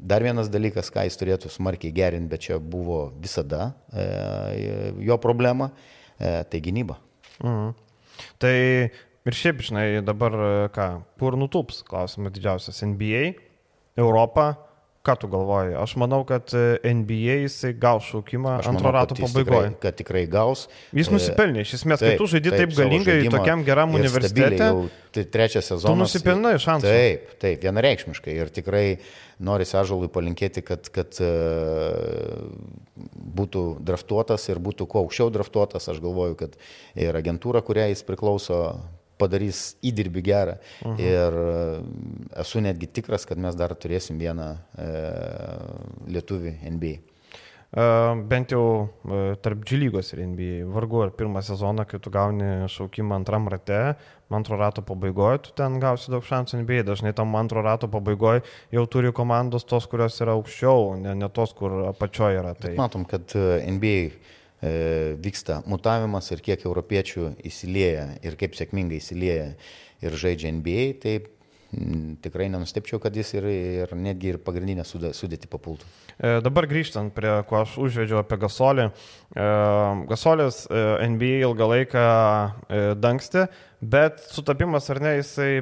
dar 0.00 0.24
vienas 0.24 0.48
dalykas, 0.52 0.90
ką 0.92 1.04
jis 1.06 1.18
turėtų 1.20 1.52
smarkiai 1.52 1.92
gerinti, 1.94 2.30
bet 2.30 2.46
čia 2.48 2.58
buvo 2.62 3.10
visada 3.20 3.72
e, 3.92 4.94
jo 5.04 5.20
problema, 5.20 5.70
e, 6.16 6.40
tai 6.48 6.62
gynyba. 6.64 6.98
Mhm. 7.42 7.70
Tai 8.40 8.56
ir 9.28 9.36
šiaip, 9.36 9.62
žinai, 9.64 9.86
dabar 10.04 10.34
e, 10.34 10.50
ką, 10.74 10.88
kur 11.20 11.36
nutūps, 11.40 11.82
klausimas 11.88 12.34
didžiausias, 12.36 12.82
NBA, 12.94 13.34
Europa, 14.00 14.54
Ką 15.10 15.16
tu 15.18 15.28
galvoji? 15.30 15.74
Aš 15.74 15.96
manau, 15.98 16.20
kad 16.26 16.52
e, 16.54 16.78
NBA 16.86 17.40
jisai 17.42 17.72
gaus 17.74 18.06
šaukimą 18.12 18.60
Aš 18.60 18.68
antro 18.70 18.86
manau, 18.86 19.00
rato 19.00 19.16
pabaigoje. 19.18 19.72
Kad 19.82 19.96
tikrai 19.98 20.22
gaus. 20.30 20.68
Jis 20.94 21.10
e, 21.10 21.14
nusipelnė, 21.16 21.64
iš 21.66 21.72
esmės, 21.80 22.04
kai 22.04 22.12
tu 22.20 22.28
žaidži 22.30 22.52
taip, 22.54 22.60
taip 22.60 22.76
galingai, 22.78 23.16
tokiam 23.32 23.64
geram 23.66 23.96
universitete. 23.98 24.68
Tai 25.10 25.24
trečią 25.34 25.64
sezoną. 25.66 25.90
Tu 25.90 25.98
nusipelnai 26.04 26.54
šansų. 26.62 26.86
Taip, 26.86 27.32
taip, 27.42 27.64
vienareikšmiškai. 27.66 28.36
Ir 28.38 28.52
tikrai 28.54 28.84
norisi 29.42 29.74
Ažalui 29.80 30.06
palinkėti, 30.14 30.62
kad, 30.62 30.86
kad 30.94 31.18
uh, 31.26 32.46
būtų 33.40 33.64
draftuotas 33.82 34.46
ir 34.52 34.62
būtų 34.62 34.86
kuo 34.86 35.02
aukščiau 35.02 35.34
draftuotas. 35.34 35.90
Aš 35.90 35.98
galvoju, 36.04 36.38
kad 36.38 36.54
ir 36.94 37.18
agentūra, 37.18 37.64
kuriai 37.66 37.90
jis 37.90 38.06
priklauso, 38.06 38.60
padarys 39.20 39.76
įdirbį 39.84 40.24
gerą. 40.24 40.56
Uh 40.80 40.88
-huh. 40.88 41.00
Ir 41.04 41.38
e, 41.44 42.40
esu 42.42 42.60
netgi 42.64 42.86
tikras, 42.86 43.26
kad 43.28 43.38
mes 43.38 43.56
dar 43.56 43.74
turėsim 43.76 44.18
vieną 44.18 44.50
e, 44.78 44.90
lietuvį 46.08 46.56
NBA. 46.76 46.96
Uh, 47.70 47.78
e, 47.78 48.22
bent 48.26 48.50
jau 48.50 48.62
uh, 48.82 49.36
tarp 49.38 49.60
G 49.62 49.76
lygos 49.78 50.12
ir 50.12 50.24
NBA. 50.26 50.64
Vargu 50.74 51.04
ar 51.04 51.10
pirmą 51.14 51.42
sezoną, 51.42 51.84
kai 51.86 52.00
tu 52.00 52.10
gauni 52.10 52.66
šaukimą 52.66 53.14
antram 53.14 53.46
rate, 53.48 53.94
antro 54.30 54.56
rato 54.56 54.82
pabaigoje, 54.82 55.38
tu 55.38 55.50
ten 55.54 55.78
gausi 55.78 56.10
daug 56.10 56.24
šansų 56.26 56.64
NBA. 56.64 56.82
Dažnai 56.82 57.12
tam 57.14 57.36
antro 57.36 57.62
rato 57.62 57.88
pabaigoje 57.88 58.42
jau 58.72 58.86
turi 58.86 59.12
komandos 59.12 59.64
tos, 59.64 59.86
kurios 59.86 60.20
yra 60.20 60.32
aukščiau, 60.32 60.96
ne, 60.96 61.14
ne 61.14 61.28
tos, 61.28 61.52
kur 61.52 61.70
apačioje 61.92 62.42
yra. 62.42 62.54
Tai... 62.54 62.72
Bet 62.72 62.82
matom, 62.82 63.04
kad 63.04 63.38
NBA 63.76 64.10
vyksta 64.60 65.62
mutavimas 65.70 66.26
ir 66.34 66.42
kiek 66.44 66.64
europiečių 66.68 67.30
įsilieja 67.48 68.06
ir 68.20 68.34
kaip 68.40 68.58
sėkmingai 68.58 68.98
įsilieja 69.00 69.46
ir 70.04 70.16
žaidžia 70.20 70.52
NBA, 70.52 70.84
tai 71.00 71.14
m, 71.72 72.16
tikrai 72.22 72.48
nenustepčiau, 72.52 73.00
kad 73.02 73.16
jis 73.16 73.32
ir, 73.38 73.48
ir 73.50 73.94
netgi 73.96 74.34
ir 74.34 74.40
pagrindinę 74.44 74.84
sudėtį 74.86 75.50
papultų. 75.50 75.88
E, 76.18 76.38
dabar 76.44 76.68
grįžtant 76.70 77.14
prie 77.16 77.32
ko 77.48 77.60
aš 77.62 77.76
užvedžiau 77.80 78.20
apie 78.22 78.40
Gasolį. 78.42 78.88
E, 78.90 79.50
Gasolis 80.10 80.64
e, 80.68 80.84
NBA 81.14 81.42
ilgą 81.46 81.70
laiką 81.74 82.06
e, 82.06 82.82
dangstė, 83.00 83.48
bet 83.80 84.20
sutapimas 84.28 84.90
ar 84.92 85.02
ne, 85.04 85.16
jisai 85.20 85.52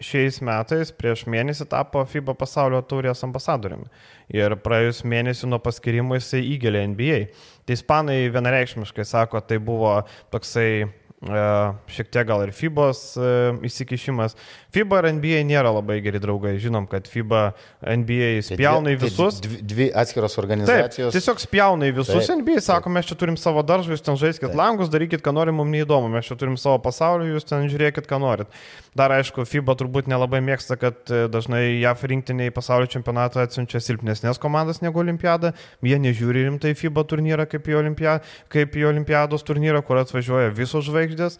šiais 0.00 0.40
metais 0.44 0.92
prieš 0.96 1.26
mėnesį 1.30 1.66
tapo 1.70 2.02
FIBA 2.08 2.34
pasaulio 2.38 2.80
taurės 2.82 3.24
ambasadoriumi. 3.26 3.88
Ir 4.32 4.56
praėjus 4.64 5.02
mėnesį 5.04 5.50
nuo 5.50 5.60
paskirimo 5.62 6.16
jisai 6.18 6.40
įgelė 6.54 6.86
NBA. 6.92 7.20
Tai 7.66 7.76
ispanai 7.76 8.22
vienareikšmiškai 8.32 9.06
sako, 9.06 9.42
tai 9.44 9.60
buvo 9.62 10.00
toksai 10.32 10.88
šiek 11.20 12.08
tiek 12.08 12.24
gal 12.24 12.40
ir 12.46 12.50
FIBOS 12.56 13.00
e, 13.20 13.30
įsikišimas. 13.68 14.32
FIBA 14.72 15.00
ir 15.02 15.08
NBA 15.18 15.42
nėra 15.44 15.68
labai 15.74 15.98
geri 16.00 16.20
draugai. 16.22 16.54
Žinom, 16.62 16.86
kad 16.88 17.08
FIBA 17.10 17.42
NBA 17.84 18.30
tai 18.38 18.46
spjauna 18.46 18.94
į 18.94 18.96
tai 18.96 19.04
visus. 19.04 19.40
Dvi, 19.44 19.58
dvi 19.60 19.88
atskiros 20.00 20.38
organizacijos. 20.40 21.10
Taip, 21.10 21.18
tiesiog 21.18 21.42
spjauna 21.42 21.90
į 21.90 21.94
visus. 21.98 22.24
Taip, 22.24 22.40
NBA 22.40 22.62
sako, 22.64 22.88
taip. 22.88 22.94
mes 22.96 23.10
čia 23.10 23.18
turim 23.20 23.36
savo 23.40 23.64
daržą, 23.66 23.92
jūs 23.92 24.04
ten 24.06 24.16
žaiskit 24.20 24.48
taip. 24.48 24.56
langus, 24.56 24.88
darykit, 24.92 25.20
ką 25.20 25.34
norim, 25.36 25.58
mums 25.60 25.74
neįdomu. 25.74 26.08
Mes 26.14 26.24
čia 26.24 26.38
turim 26.40 26.56
savo 26.60 26.80
pasaulį, 26.86 27.28
jūs 27.34 27.48
ten 27.50 27.68
žiūrėkit, 27.68 28.08
ką 28.08 28.20
norit. 28.22 28.60
Dar 28.96 29.12
aišku, 29.14 29.44
FIBA 29.44 29.76
turbūt 29.78 30.08
nelabai 30.10 30.40
mėgsta, 30.46 30.78
kad 30.80 31.12
e, 31.12 31.26
dažnai 31.30 31.82
JAF 31.82 32.06
rinktiniai 32.10 32.54
pasaulio 32.54 32.88
čempionatą 32.90 33.44
atsiunčia 33.44 33.82
silpnesnės 33.84 34.40
komandas 34.40 34.80
negu 34.80 35.04
Olimpiada. 35.04 35.52
Jie 35.84 36.00
nežiūri 36.00 36.48
rimtai 36.48 36.72
FIBA 36.78 37.04
turnyrą 37.12 37.46
kaip 37.50 37.68
į, 37.68 37.76
Olimpia, 37.84 38.18
kaip 38.50 38.74
į 38.80 38.88
Olimpiados 38.88 39.44
turnyrą, 39.46 39.84
kur 39.86 40.00
atvažiuoja 40.00 40.50
visos 40.56 40.88
žvaigždės 40.88 41.09
žvaigždės. 41.10 41.38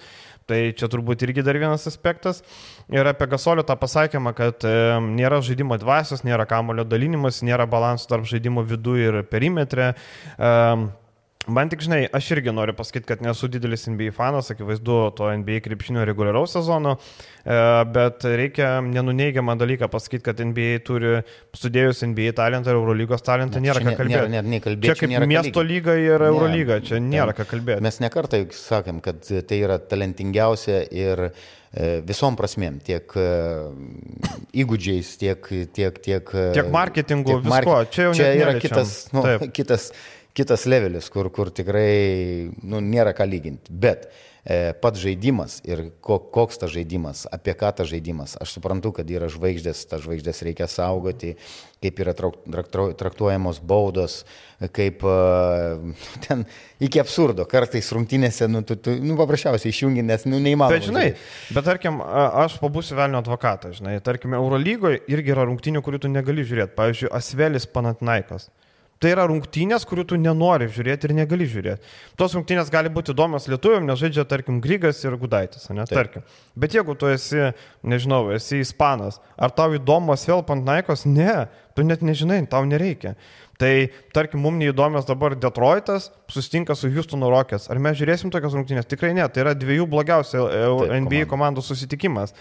Tai 0.51 0.59
čia 0.75 0.89
turbūt 0.91 1.23
irgi 1.23 1.45
dar 1.47 1.59
vienas 1.59 1.87
aspektas. 1.87 2.43
Ir 2.91 3.07
apie 3.07 3.29
Gasolio 3.31 3.63
tą 3.63 3.77
pasakymą, 3.79 4.33
kad 4.35 4.65
e, 4.67 4.99
nėra 4.99 5.39
žaidimo 5.47 5.79
dvasios, 5.79 6.25
nėra 6.27 6.47
kamulio 6.51 6.85
dalinimas, 6.85 7.43
nėra 7.47 7.69
balansų 7.71 8.09
tarp 8.11 8.27
žaidimo 8.27 8.65
vidų 8.67 8.97
ir 8.99 9.21
perimetre. 9.31 9.95
E, 9.95 10.51
Man 11.51 11.71
tik 11.71 11.83
žinai, 11.85 12.05
aš 12.15 12.31
irgi 12.37 12.53
noriu 12.55 12.75
pasakyti, 12.79 13.07
kad 13.09 13.23
nesu 13.25 13.49
didelis 13.51 13.87
NBA 13.91 14.13
fanas, 14.15 14.51
akivaizdu, 14.53 14.99
to 15.19 15.29
NBA 15.41 15.61
krepšinio 15.65 16.05
reguliaraus 16.07 16.55
sezono, 16.55 16.97
e, 17.43 17.57
bet 17.95 18.27
reikia 18.39 18.73
nenuneigiamą 18.87 19.57
dalyką 19.59 19.89
pasakyti, 19.91 20.23
kad 20.29 20.43
NBA 20.47 20.83
turi, 20.87 21.15
sudėjus 21.57 22.05
NBA 22.07 22.35
talentą 22.39 22.73
ir 22.73 22.79
Eurolygos 22.79 23.25
talentą, 23.27 23.63
nėra 23.63 23.83
ką 23.83 23.97
kalbėti. 23.99 24.31
Nėra, 24.31 24.45
nėra, 24.47 24.65
kalbėti 24.67 24.93
čia 24.93 25.09
kaip 25.09 25.27
miesto 25.33 25.65
lyga 25.67 25.97
ir 25.99 26.27
Eurolyga, 26.29 26.79
čia 26.87 27.03
nėra 27.03 27.35
ką 27.37 27.49
kalbėti. 27.51 27.85
Mes 27.89 27.99
nekartai 28.05 28.45
sakėm, 28.55 29.03
kad 29.05 29.25
tai 29.27 29.59
yra 29.65 29.81
talentingiausia 29.91 30.85
ir 30.95 31.27
e, 31.31 31.91
visom 32.07 32.39
prasmėm, 32.39 32.79
tiek 32.87 33.19
e, 33.19 33.27
įgūdžiais, 34.63 35.13
tiek, 35.25 35.53
tiek, 35.75 36.01
tiek, 36.07 36.33
tiek 36.55 36.73
marketingu, 36.75 37.41
tiek 37.41 37.45
visko. 37.49 37.75
Market... 37.75 37.93
Čia, 37.97 38.09
čia 38.15 38.33
yra 38.39 38.57
kitas, 38.63 38.97
nu, 39.17 39.27
kitas 39.55 39.91
kitas 40.37 40.67
levelis, 40.67 41.11
kur, 41.11 41.31
kur 41.35 41.51
tikrai 41.55 42.51
nu, 42.63 42.81
nėra 42.83 43.15
ką 43.17 43.27
lyginti. 43.29 43.73
Bet 43.83 44.07
e, 44.45 44.73
pats 44.79 45.01
žaidimas 45.03 45.59
ir 45.67 45.89
ko, 46.05 46.21
koks 46.33 46.61
tas 46.63 46.71
žaidimas, 46.73 47.25
apie 47.35 47.55
ką 47.59 47.73
tas 47.77 47.91
žaidimas. 47.91 48.37
Aš 48.41 48.55
suprantu, 48.57 48.93
kad 48.97 49.11
yra 49.11 49.31
žvaigždės, 49.33 49.83
tas 49.91 50.05
žvaigždės 50.05 50.43
reikia 50.47 50.69
saugoti, 50.71 51.35
kaip 51.83 51.99
yra 52.05 52.15
traktuojamos 52.15 53.59
baudos, 53.67 54.21
kaip 54.77 55.03
e, 55.03 55.17
ten 56.29 56.47
iki 56.79 57.03
absurdo. 57.03 57.49
Kartais 57.51 57.91
rungtynėse, 57.97 58.49
nu, 58.53 58.63
tu, 58.67 58.79
tu, 58.79 58.95
nu 59.03 59.19
paprasčiausiai 59.19 59.75
išjungi, 59.75 60.07
nes 60.07 60.29
nu, 60.31 60.39
neįmanoma. 60.39 60.79
Bet 60.79 60.89
žinai, 60.89 61.07
bet 61.51 61.67
tarkim, 61.67 62.01
aš 62.47 62.61
pabūsiu 62.63 62.99
velnio 63.01 63.25
advokatą, 63.25 63.75
žinai, 63.77 63.99
tarkim, 64.07 64.39
Eurolygoje 64.39 65.03
irgi 65.11 65.35
yra 65.35 65.51
rungtynių, 65.51 65.83
kurių 65.85 66.05
tu 66.07 66.15
negali 66.15 66.47
žiūrėti. 66.47 66.77
Pavyzdžiui, 66.79 67.15
Asvelis 67.19 67.67
Panatnaikas. 67.71 68.49
Tai 69.01 69.15
yra 69.15 69.25
rungtynės, 69.31 69.87
kurių 69.89 70.03
tu 70.11 70.17
nenori 70.21 70.67
žiūrėti 70.69 71.09
ir 71.09 71.15
negali 71.17 71.47
žiūrėti. 71.49 71.89
Tos 72.21 72.35
rungtynės 72.37 72.69
gali 72.73 72.91
būti 72.93 73.15
įdomios 73.15 73.47
lietuviam, 73.49 73.87
nes 73.89 73.97
žaidžia, 73.97 74.27
tarkim, 74.29 74.59
Grygas 74.61 75.01
ir 75.07 75.17
Gudaitis, 75.17 75.71
ne, 75.73 75.87
Taip. 75.89 75.97
tarkim. 75.97 76.27
Bet 76.53 76.77
jeigu 76.77 76.93
tu 77.01 77.09
esi, 77.09 77.47
nežinau, 77.81 78.27
esi 78.37 78.61
ispanas, 78.61 79.17
ar 79.41 79.55
tau 79.57 79.73
įdomus 79.79 80.27
vėl 80.29 80.45
Pantnaikos, 80.45 81.07
ne, 81.09 81.47
tu 81.73 81.87
net 81.89 82.05
nežinai, 82.05 82.43
tau 82.53 82.69
nereikia. 82.69 83.15
Tai, 83.61 83.73
tarkim, 84.13 84.45
mums 84.45 84.61
neįdomios 84.61 85.09
dabar 85.09 85.33
Detroitas 85.37 86.11
sustinka 86.29 86.77
su 86.77 86.93
Houstono 86.93 87.33
Rockets. 87.33 87.71
Ar 87.73 87.81
mes 87.81 87.97
žiūrėsim 87.97 88.29
tokias 88.33 88.53
rungtynės? 88.57 88.89
Tikrai 88.89 89.15
ne, 89.17 89.25
tai 89.33 89.47
yra 89.47 89.57
dviejų 89.57 89.89
blogiausių 89.89 90.45
Taip, 90.45 90.95
NBA 91.07 91.25
komandų 91.29 91.65
susitikimas. 91.65 92.37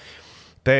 Tai, 0.67 0.79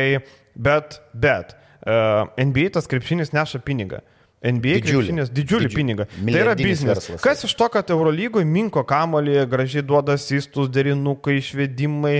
bet, 0.52 1.00
bet, 1.16 1.56
uh, 1.56 2.28
e, 2.36 2.48
NBA 2.48 2.68
tas 2.76 2.88
krepšinis 2.88 3.32
neša 3.32 3.64
pinigą. 3.64 4.04
NBA 4.40 4.80
didžiulį, 4.80 5.26
didžiulį 5.36 5.70
pinigą. 5.74 6.06
Tai 6.08 6.40
yra 6.40 6.56
biznis. 6.56 7.10
Kas 7.20 7.44
iš 7.44 7.52
to, 7.60 7.68
kad 7.72 7.92
Eurolygoje 7.92 8.48
minko 8.48 8.86
kamolį, 8.88 9.42
gražiai 9.50 9.84
duoda 9.84 10.16
sistus, 10.20 10.70
derinukai, 10.72 11.36
išvedimai, 11.42 12.16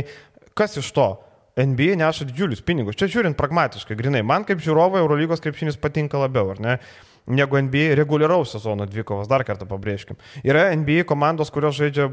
kas 0.58 0.76
iš 0.82 0.92
to? 0.96 1.10
NBA 1.60 1.96
neša 1.98 2.28
didžiulius 2.28 2.62
pinigus. 2.64 2.96
Čia 2.96 3.08
žiūrint 3.10 3.36
pragmatiškai, 3.36 3.96
grinai, 3.98 4.22
man 4.26 4.44
kaip 4.48 4.62
žiūrovai 4.62 5.00
Eurolygos 5.02 5.42
krepšinis 5.44 5.80
patinka 5.80 6.20
labiau, 6.20 6.52
ar 6.54 6.60
ne? 6.62 6.76
Negu 7.30 7.58
NBA 7.60 7.92
reguliaraus 7.98 8.54
sezono 8.54 8.86
dvikovas, 8.88 9.28
dar 9.30 9.44
kartą 9.46 9.66
pabrėžkim. 9.68 10.16
Yra 10.46 10.70
NBA 10.74 11.04
komandos, 11.06 11.50
kurios 11.52 11.76
žaidžia 11.76 12.08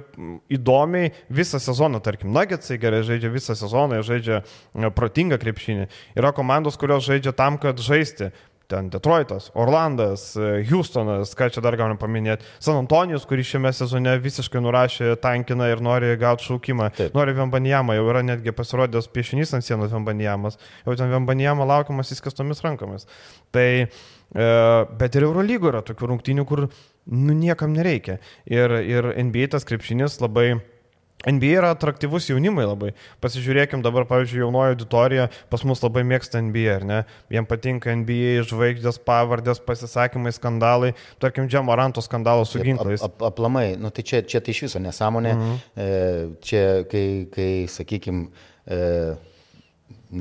įdomiai 0.54 1.14
visą 1.34 1.62
sezoną, 1.64 2.02
tarkim, 2.06 2.34
Nuggetsai 2.36 2.78
gerai 2.82 3.00
žaidžia 3.08 3.32
visą 3.34 3.56
sezoną, 3.58 3.98
jie 3.98 4.08
žaidžia 4.10 4.42
protingą 4.98 5.40
krepšinį. 5.42 5.88
Yra 6.20 6.34
komandos, 6.38 6.78
kurios 6.78 7.08
žaidžia 7.08 7.34
tam, 7.38 7.58
kad 7.62 7.80
žaisti 7.82 8.30
ten 8.68 8.90
Detroitas, 8.90 9.50
Orlandas, 9.56 10.36
e, 10.36 10.64
Houstonas, 10.68 11.32
ką 11.38 11.48
čia 11.54 11.64
dar 11.64 11.78
galim 11.80 11.98
paminėti, 12.00 12.46
San 12.60 12.80
Antonijus, 12.82 13.26
kuris 13.30 13.48
šiame 13.48 13.72
sezone 13.76 14.18
visiškai 14.24 14.62
nurašė 14.64 15.16
tankiną 15.24 15.70
ir 15.72 15.82
nori 15.84 16.12
gauti 16.20 16.50
šaukimą, 16.50 16.90
Taip. 16.98 17.16
nori 17.16 17.36
Vembanijamą, 17.38 17.96
jau 17.98 18.10
yra 18.12 18.26
netgi 18.28 18.52
pasirodęs 18.56 19.08
piešinys 19.16 19.56
ant 19.56 19.68
sienos 19.68 19.94
Vembanijamas, 19.96 20.60
jau 20.86 20.98
ten 21.00 21.12
Vembanijamą 21.16 21.68
laukiamas 21.68 22.12
įskastomis 22.16 22.64
rankomis. 22.66 23.08
Tai, 23.56 23.70
e, 23.88 24.50
bet 25.00 25.16
ir 25.16 25.28
Eurolygo 25.30 25.72
yra 25.72 25.84
tokių 25.88 26.12
rungtynių, 26.14 26.48
kur 26.48 26.68
nu, 26.68 27.34
niekam 27.34 27.72
nereikia. 27.76 28.20
Ir, 28.52 28.80
ir 28.84 29.14
NBA 29.16 29.54
tas 29.56 29.68
krepšinis 29.68 30.20
labai 30.20 30.58
NBA 31.26 31.58
yra 31.58 31.72
atraktyvus 31.74 32.28
jaunimai 32.30 32.68
labai. 32.68 32.92
Pasižiūrėkim 33.24 33.82
dabar, 33.82 34.06
pavyzdžiui, 34.10 34.44
jaunoji 34.44 34.76
auditorija 34.76 35.24
pas 35.50 35.64
mus 35.66 35.82
labai 35.82 36.04
mėgsta 36.06 36.42
NBA, 36.46 36.68
ar 36.76 36.86
ne? 36.86 37.00
Jiem 37.34 37.48
patinka 37.50 37.96
NBA, 38.04 38.44
žvaigždės, 38.48 39.00
pavardės, 39.08 39.62
pasisakymai, 39.66 40.36
skandalai. 40.36 40.92
Tarkim, 41.24 41.50
Džemaranto 41.50 42.04
skandalas 42.06 42.54
su 42.54 42.62
ginklais. 42.62 43.02
Ap, 43.02 43.18
ap, 43.18 43.32
aplamai, 43.32 43.72
nu, 43.82 43.90
tai 43.90 44.06
čia, 44.06 44.22
čia 44.30 44.44
tai 44.46 44.54
iš 44.54 44.68
viso 44.68 44.84
nesąmonė. 44.84 45.34
Mhm. 45.34 45.58
E, 45.74 45.90
čia, 46.46 46.64
kai, 46.92 47.08
kai 47.34 47.50
sakykime, 47.72 48.46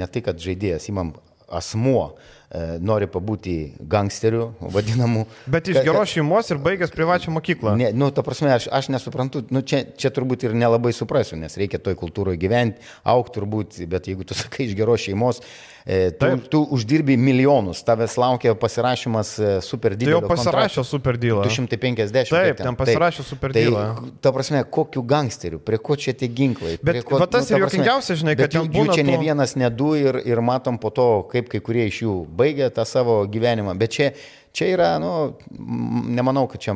ne 0.00 0.08
tai, 0.08 0.24
kad 0.24 0.40
žaidėjas, 0.40 0.88
įmam 0.94 1.12
asmuo, 1.46 2.14
E, 2.16 2.35
nori 2.80 3.08
pabūti 3.10 3.56
gangsteriu, 3.90 4.52
vadinamu. 4.74 5.26
Bet 5.50 5.70
iš 5.72 5.80
geros 5.86 6.12
šeimos 6.14 6.50
ir 6.52 6.60
baigęs 6.62 6.94
privačią 6.94 7.34
mokyklą. 7.34 7.76
Ne, 7.80 7.92
nu, 7.96 8.10
ta 8.14 8.22
prasme, 8.26 8.52
aš, 8.54 8.68
aš 8.72 8.90
nesuprantu, 8.94 9.42
nu, 9.50 9.64
čia, 9.66 9.82
čia 9.98 10.12
turbūt 10.14 10.46
ir 10.46 10.54
nelabai 10.58 10.94
suprasiu, 10.96 11.38
nes 11.40 11.58
reikia 11.58 11.82
toj 11.82 11.98
kultūroje 11.98 12.38
gyventi, 12.40 12.84
aukti 13.02 13.40
turbūt, 13.40 13.80
bet 13.90 14.10
jeigu 14.10 14.26
tu 14.28 14.38
sakai 14.38 14.68
iš 14.68 14.76
geros 14.78 15.02
šeimos, 15.08 15.42
E, 15.42 15.75
tu, 15.86 16.18
Taip. 16.18 16.48
tu 16.50 16.60
uždirbi 16.74 17.14
milijonus, 17.16 17.84
tavęs 17.86 18.16
laukia 18.18 18.54
pasirašymas 18.58 19.28
e, 19.38 19.50
super 19.62 19.94
didelio. 19.94 20.18
Tai 20.18 20.24
jau 20.26 20.30
pasirašė 20.32 20.82
super 20.82 21.18
dylą. 21.22 21.44
250. 21.46 22.32
Taip, 22.32 22.58
ten 22.58 22.78
pasirašė 22.80 23.22
tai, 23.22 23.26
super 23.28 23.54
dylą. 23.54 23.84
Tai, 23.94 24.10
ta 24.24 24.32
prasme, 24.34 24.64
kokiu 24.78 25.04
gangsteriu, 25.06 25.60
prie 25.62 25.78
ko 25.78 25.94
čia 25.94 26.16
tie 26.18 26.26
ginklai? 26.26 26.74
Bet 26.82 27.04
ko, 27.06 27.20
va, 27.22 27.28
tas 27.30 27.46
nu, 27.46 27.54
ir 27.54 27.66
juokingiausia, 27.66 28.18
žinai, 28.18 28.34
kad 28.40 28.58
jų, 28.58 28.64
jų 28.66 28.88
čia 28.90 29.04
to... 29.04 29.06
ne 29.12 29.20
vienas, 29.22 29.54
ne 29.54 29.70
du 29.70 29.92
ir, 30.00 30.18
ir 30.26 30.42
matom 30.42 30.80
po 30.82 30.90
to, 30.90 31.06
kaip 31.30 31.52
kai 31.54 31.62
kurie 31.62 31.86
iš 31.86 32.02
jų 32.02 32.16
baigė 32.42 32.72
tą 32.74 32.82
savo 32.88 33.20
gyvenimą. 33.30 33.78
Bet 33.78 33.94
čia, 33.94 34.10
čia 34.50 34.72
yra, 34.74 34.90
nu, 34.98 35.14
nemanau, 36.18 36.48
kad 36.50 36.66
čia 36.66 36.74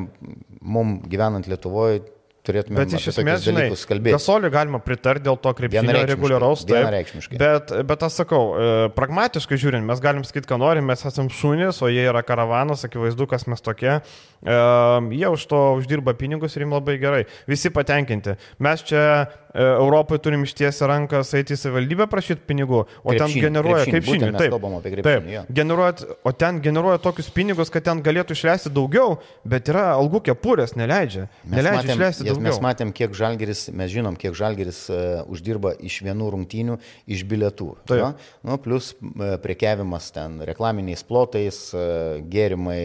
mums 0.61 1.03
gyvenant 1.11 1.51
Lietuvoje 1.51 2.05
turėtume 2.47 2.81
bet 2.81 2.95
iš 2.97 3.09
esmės, 3.13 3.45
žinai, 3.45 3.67
Gasoliui 4.11 4.51
galima 4.53 4.81
pritarti 4.83 5.27
dėl 5.27 5.39
to 5.43 5.53
krepšinio 5.57 6.05
reguliaraus. 6.09 6.65
Taip, 6.69 7.13
bet, 7.41 7.75
bet 7.89 8.07
aš 8.07 8.21
sakau, 8.23 8.43
e, 8.55 8.89
pragmatiškai 8.97 9.59
žiūrint, 9.61 9.87
mes 9.87 10.03
galim 10.03 10.25
sakyti, 10.27 10.49
ką 10.51 10.61
norim, 10.63 10.89
mes 10.91 11.05
esame 11.07 11.33
šunys, 11.35 11.83
o 11.85 11.91
jie 11.93 12.07
yra 12.09 12.25
karavanas, 12.27 12.87
akivaizdu, 12.89 13.29
kas 13.31 13.47
mes 13.51 13.65
tokie. 13.65 13.99
Uh, 14.41 15.05
jie 15.13 15.29
už 15.29 15.43
to 15.51 15.59
uždirba 15.77 16.15
pinigus 16.17 16.55
ir 16.57 16.65
jiems 16.65 16.79
labai 16.79 16.97
gerai. 17.03 17.25
Visi 17.51 17.69
patenkinti. 17.69 18.39
Mes 18.65 18.85
čia 18.89 19.03
Europoje 19.55 20.21
turim 20.23 20.45
ištiesi 20.47 20.87
rankas 20.87 21.33
eiti 21.35 21.57
į 21.57 21.59
savivaldybę 21.59 22.07
prašyti 22.11 22.45
pinigų, 22.47 22.85
o 22.87 23.11
krepšinį, 23.11 23.19
ten 23.19 23.43
generuoja 23.43 23.87
kaip 23.89 24.05
šiandien. 24.07 24.37
Taip, 24.39 24.53
krepšinį, 24.85 25.05
taip. 25.07 25.25
Ja. 25.33 25.43
Generuoja, 25.59 26.11
o 26.23 26.33
ten 26.39 26.61
generuoja 26.63 27.01
tokius 27.03 27.33
pinigus, 27.35 27.73
kad 27.75 27.83
ten 27.89 28.03
galėtų 28.07 28.37
išleisti 28.37 28.71
daugiau, 28.71 29.17
bet 29.43 29.71
yra 29.73 29.89
algų 29.97 30.21
kepurės, 30.29 30.77
neleidžia. 30.79 31.25
Mes 31.43 31.59
neleidžia 31.59 31.81
matėm, 31.81 31.97
išleisti 31.97 32.29
daugiau. 32.29 32.45
Mes 32.47 32.61
matėm, 32.63 32.93
kiek 33.01 33.17
žalgeris, 33.19 33.65
mes 33.75 33.91
žinom, 33.91 34.19
kiek 34.23 34.39
žalgeris 34.39 34.85
uh, 34.93 35.01
uždirba 35.27 35.75
iš 35.83 35.99
vienų 36.07 36.31
rungtynių, 36.37 36.79
iš 37.11 37.27
bilietų. 37.33 37.73
Taip. 37.91 38.05
Ja? 38.05 38.13
Nu, 38.47 38.61
plus 38.63 38.93
uh, 38.95 39.35
prekiavimas 39.43 40.13
ten 40.15 40.39
reklaminiais 40.47 41.03
plotais, 41.11 41.59
uh, 41.75 42.23
gėrimai, 42.31 42.81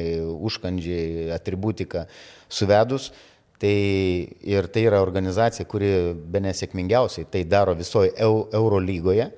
užkandžiai 0.49 1.29
atributika 1.37 2.07
suvedus. 2.49 3.11
Tai 3.61 3.75
ir 4.51 4.67
tai 4.67 4.83
yra 4.89 4.99
organizacija, 5.03 5.65
kuri 5.69 5.89
be 6.15 6.41
nesėkmingiausiai 6.43 7.27
tai 7.31 7.45
daro 7.47 7.75
visoje 7.77 8.11
Euro 8.19 8.81
lygoje. 8.83 9.29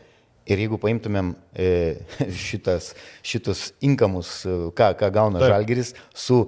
Ir 0.48 0.62
jeigu 0.64 0.80
paimtumėm 0.80 1.34
e, 1.60 1.68
šitas, 2.48 2.94
šitus 3.26 3.72
inkamus, 3.84 4.40
e, 4.48 4.56
ką, 4.78 4.94
ką 5.00 5.12
gauna 5.14 5.42
Taip. 5.44 5.52
Žalgiris, 5.52 5.92
su 6.16 6.46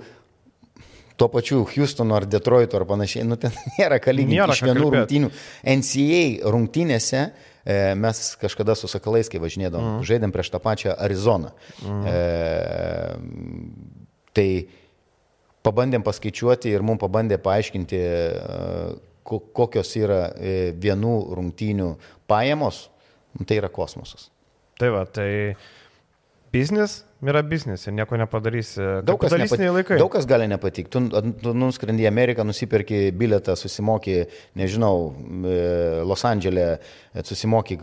tuo 1.19 1.27
pačiu 1.27 1.65
Houstonu 1.67 2.15
ar 2.15 2.25
Detroitu 2.25 2.79
ar 2.79 2.85
panašiai, 2.87 3.27
nu 3.27 3.35
ten 3.39 3.51
nėra 3.77 3.99
ką 3.99 4.15
lyginti 4.15 4.55
iš 4.55 4.63
vienų 4.69 4.87
rungtynių. 4.95 5.29
NCA 5.75 6.23
rungtynėse 6.55 7.21
e, 7.27 7.29
mes 7.99 8.23
kažkada 8.39 8.75
su 8.79 8.87
Sakalais, 8.91 9.27
kai 9.29 9.43
važinėdom, 9.43 9.83
mm. 9.83 10.05
žaidėm 10.07 10.31
prieš 10.35 10.53
tą 10.55 10.63
pačią 10.63 10.95
Arizoną. 10.95 11.51
Mm. 11.83 12.03
E, 12.07 12.15
tai 14.31 14.49
pabandėm 15.65 16.05
paskaičiuoti 16.05 16.71
ir 16.73 16.85
mums 16.85 17.01
pabandė 17.03 17.39
paaiškinti, 17.43 17.99
e, 17.99 18.93
kokios 19.29 19.91
yra 19.99 20.21
e, 20.33 20.55
vienų 20.79 21.15
rungtynių 21.37 21.91
pajamos, 22.29 22.87
nu, 23.37 23.45
tai 23.45 23.59
yra 23.61 23.69
kosmosas. 23.73 24.29
Tai 24.79 24.93
va, 24.95 25.03
tai 25.05 25.29
biznis 26.53 27.03
yra 27.19 27.41
biznis 27.43 27.83
ir 27.87 27.95
nieko 27.97 28.17
nepadarysi. 28.19 28.79
Daug 29.07 29.19
kas, 29.21 29.35
nepati, 29.35 29.67
daug 29.99 30.11
kas 30.13 30.27
gali 30.29 30.47
nepatikti. 30.49 30.91
Tu, 30.95 31.31
tu 31.43 31.53
nuskrendi 31.57 32.05
į 32.05 32.09
Ameriką, 32.09 32.45
nusipirki 32.47 33.09
biletą, 33.15 33.57
susimoki, 33.59 34.21
nežinau, 34.59 35.11
e, 35.43 35.57
Los 36.07 36.23
Andželė, 36.27 36.69
susimoki 37.27 37.79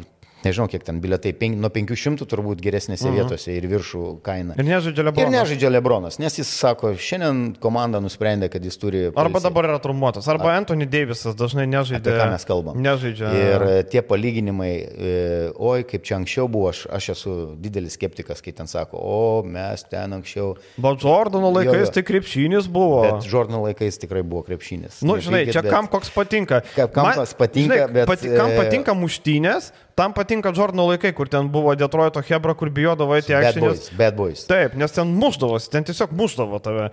nežinau, 0.46 0.68
kiek 0.70 0.84
ten 0.86 1.00
biletai, 1.02 1.32
pen, 1.36 1.58
nuo 1.60 1.70
500 1.72 2.26
turbūt 2.30 2.62
geresnėse 2.64 3.06
uh 3.06 3.10
mhm. 3.10 3.18
-huh. 3.18 3.26
vietose 3.26 3.56
ir 3.56 3.66
viršų 3.70 4.04
kaina. 4.26 4.56
Ir 4.56 4.68
nežaidžia 4.68 5.06
Lebronas. 5.06 5.26
Ir 5.26 5.34
nežaidžia 5.36 5.72
Lebronas, 5.72 6.18
nes 6.22 6.38
jis 6.38 6.50
sako, 6.62 6.94
šiandien 6.94 7.56
komanda 7.60 8.00
nusprendė, 8.00 8.48
kad 8.52 8.64
jis 8.64 8.78
turi... 8.80 9.06
Arba 9.06 9.28
policiją. 9.28 9.48
dabar 9.48 9.70
yra 9.70 9.78
trumuotas, 9.82 10.28
arba 10.28 10.50
Ar... 10.52 10.60
Anthony 10.62 10.86
Davisas 10.86 11.36
dažnai 11.36 11.66
nežaidžia. 11.66 12.02
Apie 12.02 12.16
ką 12.20 12.30
mes 12.32 12.48
kalbam? 12.48 12.80
Nežaidžia. 12.82 13.32
Ir 13.36 13.66
e, 13.68 13.82
tie 13.90 14.02
palyginimai, 14.02 14.72
e, 14.76 15.14
oi, 15.54 15.84
kaip 15.88 16.06
čia 16.06 16.16
anksčiau 16.20 16.48
buvo, 16.48 16.70
aš, 16.72 16.86
aš 16.90 17.10
esu 17.16 17.36
didelis 17.60 17.96
skeptikas, 17.98 18.42
kai 18.44 18.52
ten 18.56 18.70
sako, 18.70 19.00
o 19.00 19.42
mes 19.46 19.84
ten 19.90 20.16
anksčiau. 20.16 20.54
Bet 20.76 21.04
Jordano 21.04 21.50
laikais 21.50 21.86
jo, 21.86 21.88
jo. 21.88 21.94
tai 21.98 22.04
krepšinis 22.06 22.68
buvo. 22.72 23.02
Bet 23.06 23.28
Jordano 23.30 23.62
laikais 23.66 23.98
tikrai 24.02 24.22
buvo 24.22 24.44
krepšinis. 24.46 25.02
Na, 25.02 25.14
nu, 25.14 25.18
žinai, 25.22 25.46
čia 25.50 25.62
bet... 25.64 25.72
kam 25.72 25.90
koks 25.90 26.12
patinka. 26.14 26.62
Kam 26.76 27.06
Man, 27.06 27.22
patinka, 27.38 27.74
žinai, 27.74 27.92
bet... 27.92 28.08
Pati, 28.10 28.30
kam 28.36 28.52
e, 28.52 28.56
patinka 28.60 28.94
muštynės, 28.96 29.70
Tam 29.96 30.12
patinka 30.12 30.52
Jordano 30.52 30.90
laikai, 30.90 31.14
kur 31.16 31.28
ten 31.32 31.46
buvo 31.48 31.72
Detroito 31.78 32.20
Hebra, 32.20 32.52
kur 32.52 32.68
bijodavo 32.68 33.14
eiti 33.16 33.32
aikštėje. 33.32 33.94
Bad 33.96 34.18
boys. 34.18 34.42
Taip, 34.48 34.74
nes 34.76 34.92
ten 34.92 35.14
muždavosi, 35.16 35.70
ten 35.72 35.86
tiesiog 35.88 36.12
muždavo 36.16 36.60
tave. 36.60 36.90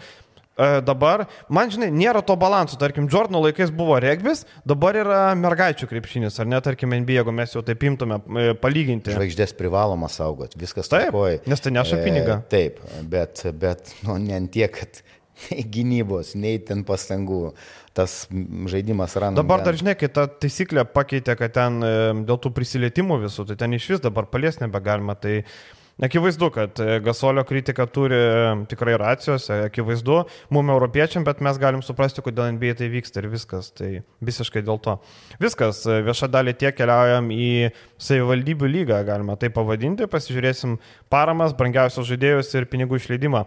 dabar, 0.86 1.26
man 1.50 1.72
žinai, 1.74 1.90
nėra 1.90 2.22
to 2.22 2.36
balanso. 2.38 2.78
Tarkim, 2.78 3.08
Jordano 3.12 3.42
laikais 3.42 3.72
buvo 3.74 3.98
regbis, 4.00 4.46
dabar 4.70 4.96
yra 5.02 5.22
mergaičių 5.36 5.90
krepšinis, 5.90 6.38
ar 6.40 6.48
ne, 6.48 6.60
tarkim, 6.62 6.94
NBA, 6.94 7.18
jeigu 7.20 7.34
mes 7.34 7.56
jau 7.56 7.64
taip 7.66 7.84
imtume 7.90 8.20
e, 8.22 8.54
palyginti. 8.62 9.16
Žvaigždės 9.18 9.56
privaloma 9.58 10.08
saugoti, 10.14 10.60
viskas 10.62 10.92
taip. 10.94 11.10
Tarkoj. 11.10 11.42
Nes 11.50 11.66
tai 11.66 11.74
neša 11.74 12.00
pinigą. 12.06 12.38
E, 12.38 12.52
taip, 12.54 12.80
bet, 13.10 13.44
bet 13.58 13.96
nu, 14.06 14.20
ne 14.22 14.44
tiek, 14.54 14.78
kad 14.78 15.02
nei 15.50 15.66
gynybos, 15.76 16.34
nei 16.40 16.60
ten 16.64 16.84
pastangų. 16.88 17.54
Tas 17.94 18.24
žaidimas 18.74 19.14
randa. 19.22 19.44
Dabar 19.44 19.62
dar 19.62 19.78
žinai, 19.78 19.94
kai 20.00 20.10
ta 20.10 20.26
taisyklė 20.26 20.82
pakeitė, 20.90 21.36
kad 21.38 21.54
ten 21.54 21.78
e, 21.86 21.94
dėl 22.26 22.40
tų 22.42 22.50
prisilietimų 22.56 23.20
visų, 23.28 23.46
tai 23.52 23.60
ten 23.60 23.78
iš 23.78 23.92
vis 23.92 24.02
dabar 24.02 24.26
palies 24.32 24.58
nebegalima. 24.64 25.14
Tai 25.14 25.36
Akivaizdu, 26.02 26.50
kad 26.50 26.80
e, 26.80 27.00
Gasolio 27.00 27.44
kritika 27.44 27.86
turi 27.86 28.18
e, 28.18 28.66
tikrai 28.66 28.96
racijos, 28.98 29.46
akivaizdu, 29.54 30.24
mum 30.50 30.72
europiečiam, 30.74 31.22
bet 31.24 31.42
mes 31.46 31.60
galim 31.62 31.84
suprasti, 31.86 32.24
kodėl 32.26 32.50
NBA 32.56 32.74
tai 32.80 32.88
vyksta 32.90 33.22
ir 33.22 33.28
viskas. 33.30 33.70
Tai 33.78 33.90
visiškai 34.26 34.64
dėl 34.66 34.82
to. 34.82 34.96
Viskas, 35.44 35.84
vieša 35.86 36.32
dalį 36.34 36.56
tiek 36.58 36.74
keliaujam 36.80 37.30
į 37.30 37.70
savivaldybių 38.02 38.72
lygą, 38.74 39.04
galima 39.06 39.38
tai 39.38 39.52
pavadinti, 39.54 40.10
pasižiūrėsim 40.10 40.80
paramas, 41.14 41.54
brangiausius 41.54 42.10
žaidėjus 42.10 42.50
ir 42.58 42.68
pinigų 42.74 42.98
išleidimą. 42.98 43.46